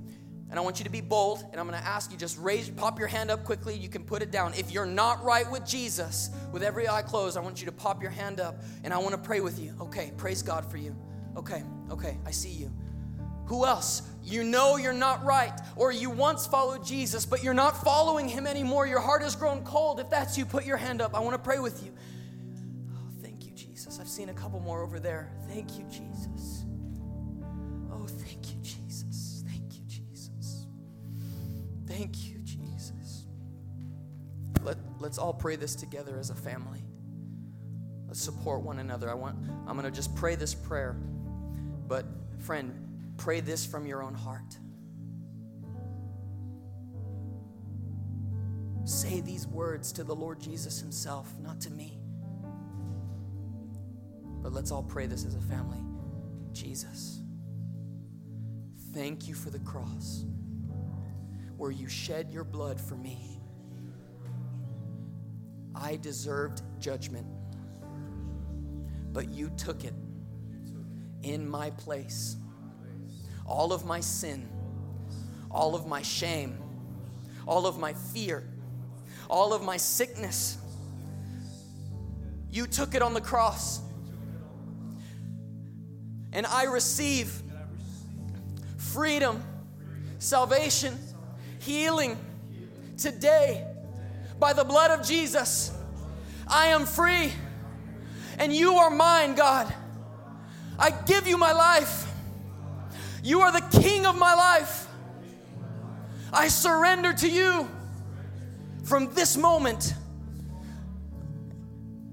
And 0.49 0.59
I 0.59 0.63
want 0.63 0.79
you 0.79 0.85
to 0.85 0.91
be 0.91 1.01
bold, 1.01 1.45
and 1.51 1.61
I'm 1.61 1.67
gonna 1.67 1.79
ask 1.79 2.13
you 2.13 2.17
just 2.17 2.39
raise, 2.39 2.71
pop 2.71 2.99
your 2.99 3.09
hand 3.09 3.31
up 3.31 3.45
quickly. 3.45 3.77
You 3.77 3.89
can 3.89 4.05
put 4.05 4.23
it 4.23 4.31
down. 4.31 4.55
If 4.55 4.71
you're 4.71 4.87
not 4.87 5.25
right 5.25 5.51
with 5.51 5.67
Jesus, 5.67 6.31
with 6.53 6.63
every 6.63 6.89
eye 6.89 7.03
closed, 7.03 7.37
I 7.37 7.41
want 7.41 7.61
you 7.61 7.67
to 7.67 7.73
pop 7.73 8.01
your 8.01 8.13
hand 8.13 8.39
up, 8.39 8.63
and 8.85 8.95
I 8.95 8.99
wanna 8.99 9.19
pray 9.19 9.41
with 9.41 9.59
you. 9.59 9.75
Okay, 9.81 10.13
praise 10.17 10.43
God 10.43 10.71
for 10.71 10.77
you. 10.77 10.95
Okay, 11.37 11.65
okay, 11.91 12.17
I 12.25 12.31
see 12.31 12.51
you. 12.51 12.71
Who 13.47 13.67
else? 13.67 14.03
You 14.25 14.43
know 14.43 14.77
you're 14.77 14.93
not 14.95 15.23
right, 15.25 15.53
or 15.77 15.93
you 15.93 16.09
once 16.09 16.47
followed 16.47 16.85
Jesus, 16.85 17.27
but 17.27 17.43
you're 17.43 17.55
not 17.55 17.85
following 17.85 18.27
him 18.27 18.47
anymore. 18.47 18.87
Your 18.87 19.01
heart 19.01 19.23
has 19.23 19.37
grown 19.37 19.63
cold. 19.65 20.01
If 20.01 20.09
that's 20.09 20.39
you, 20.39 20.47
put 20.47 20.65
your 20.65 20.79
hand 20.79 21.03
up. 21.03 21.15
I 21.15 21.21
wanna 21.21 21.39
pray 21.39 21.59
with 21.59 21.85
you. 21.85 21.93
Oh, 22.95 23.11
thank 23.21 23.45
you, 23.45 23.53
Jesus. 23.53 24.01
I've 24.01 24.09
seen 24.09 24.31
a 24.31 24.35
couple 24.35 24.61
more 24.61 24.83
over 24.83 24.99
there. 24.99 25.31
Thank 25.49 25.79
you, 25.79 25.85
Jesus. 25.91 26.65
Oh, 27.93 28.07
thank 28.07 28.51
you, 28.51 28.61
Jesus. 28.63 29.45
Thank 29.47 29.75
you, 29.75 29.85
Jesus. 29.87 30.67
Thank 31.87 32.25
you, 32.25 32.39
Jesus. 32.39 33.27
Let, 34.63 34.79
let's 35.01 35.19
all 35.19 35.35
pray 35.35 35.57
this 35.57 35.75
together 35.75 36.19
as 36.19 36.31
a 36.31 36.35
family. 36.35 36.83
Let's 38.07 38.23
support 38.23 38.63
one 38.63 38.79
another. 38.79 39.11
I 39.11 39.15
want 39.15 39.37
I'm 39.67 39.77
going 39.77 39.85
to 39.85 39.91
just 39.91 40.15
pray 40.15 40.35
this 40.35 40.55
prayer. 40.55 40.97
But 41.87 42.07
friend, 42.39 42.84
pray 43.17 43.41
this 43.41 43.65
from 43.65 43.87
your 43.87 44.03
own 44.03 44.15
heart. 44.15 44.59
Say 48.85 49.21
these 49.21 49.47
words 49.47 49.93
to 49.93 50.05
the 50.05 50.15
Lord 50.15 50.41
Jesus 50.41 50.79
himself, 50.81 51.33
not 51.41 51.61
to 51.63 51.71
me. 51.71 51.99
But 54.43 54.53
let's 54.53 54.71
all 54.71 54.83
pray 54.83 55.07
this 55.07 55.25
as 55.25 55.35
a 55.35 55.41
family. 55.41 55.79
Jesus, 56.53 57.23
thank 58.93 59.27
you 59.27 59.35
for 59.35 59.51
the 59.51 59.59
cross 59.61 60.25
where 61.57 61.71
you 61.71 61.89
shed 61.89 62.31
your 62.31 62.45
blood 62.45 62.79
for 62.81 62.95
me. 62.95 63.41
I 65.75 65.97
deserved 65.97 66.63
judgment, 66.79 67.27
but 69.13 69.31
you 69.31 69.51
took 69.57 69.85
it 69.85 69.95
in 71.23 71.49
my 71.49 71.71
place. 71.71 72.37
All 73.47 73.73
of 73.73 73.85
my 73.85 74.01
sin, 74.01 74.49
all 75.51 75.75
of 75.75 75.87
my 75.87 76.03
shame, 76.03 76.59
all 77.47 77.67
of 77.67 77.79
my 77.79 77.93
fear, 77.93 78.45
all 79.29 79.53
of 79.53 79.63
my 79.63 79.77
sickness, 79.77 80.59
you 82.51 82.67
took 82.67 82.95
it 82.95 83.03
on 83.03 83.15
the 83.15 83.21
cross. 83.21 83.81
And 86.33 86.47
I 86.47 86.65
receive 86.65 87.43
freedom, 88.77 89.43
salvation, 90.19 90.97
healing 91.59 92.19
today 92.97 93.67
by 94.39 94.53
the 94.53 94.65
blood 94.65 94.91
of 94.91 95.07
Jesus. 95.07 95.73
I 96.47 96.69
am 96.69 96.87
free 96.87 97.33
and 98.39 98.53
you 98.53 98.75
are 98.75 98.91
mine, 98.91 99.35
God. 99.35 99.73
I 100.79 100.91
give 100.91 101.27
you 101.27 101.37
my 101.37 101.53
life. 101.53 102.04
You 103.25 103.41
are 103.41 103.51
the 103.51 103.81
king 103.81 104.05
of 104.05 104.19
my 104.19 104.35
life. 104.35 104.87
I 106.31 106.49
surrender 106.49 107.15
to 107.15 107.29
you 107.29 107.67
from 108.85 109.15
this 109.15 109.39
moment 109.39 109.95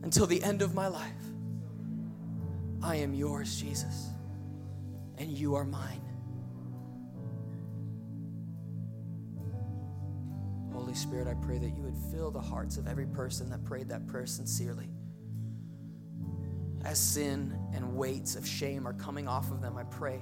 until 0.04 0.26
the 0.26 0.42
end 0.42 0.62
of 0.62 0.74
my 0.74 0.88
life. 0.88 1.12
I 2.82 2.96
am 2.96 3.14
yours, 3.14 3.60
Jesus, 3.60 4.08
and 5.18 5.30
you 5.30 5.54
are 5.56 5.66
mine. 5.66 6.02
Holy 10.72 10.94
Spirit, 10.94 11.28
I 11.28 11.34
pray 11.46 11.58
that 11.58 11.76
you 11.76 11.84
would 11.84 11.98
fill 12.14 12.32
the 12.32 12.42
hearts 12.42 12.78
of 12.78 12.88
every 12.88 13.06
person 13.06 13.50
that 13.50 13.66
prayed 13.66 13.90
that 13.90 14.08
prayer 14.08 14.26
sincerely. 14.26 14.88
as 16.86 16.98
sin 16.98 17.54
and 17.74 17.96
weights 17.96 18.36
of 18.36 18.48
shame 18.48 18.88
are 18.88 18.94
coming 18.94 19.28
off 19.28 19.52
of 19.52 19.62
them, 19.62 19.78
I 19.78 19.84
pray 19.84 20.22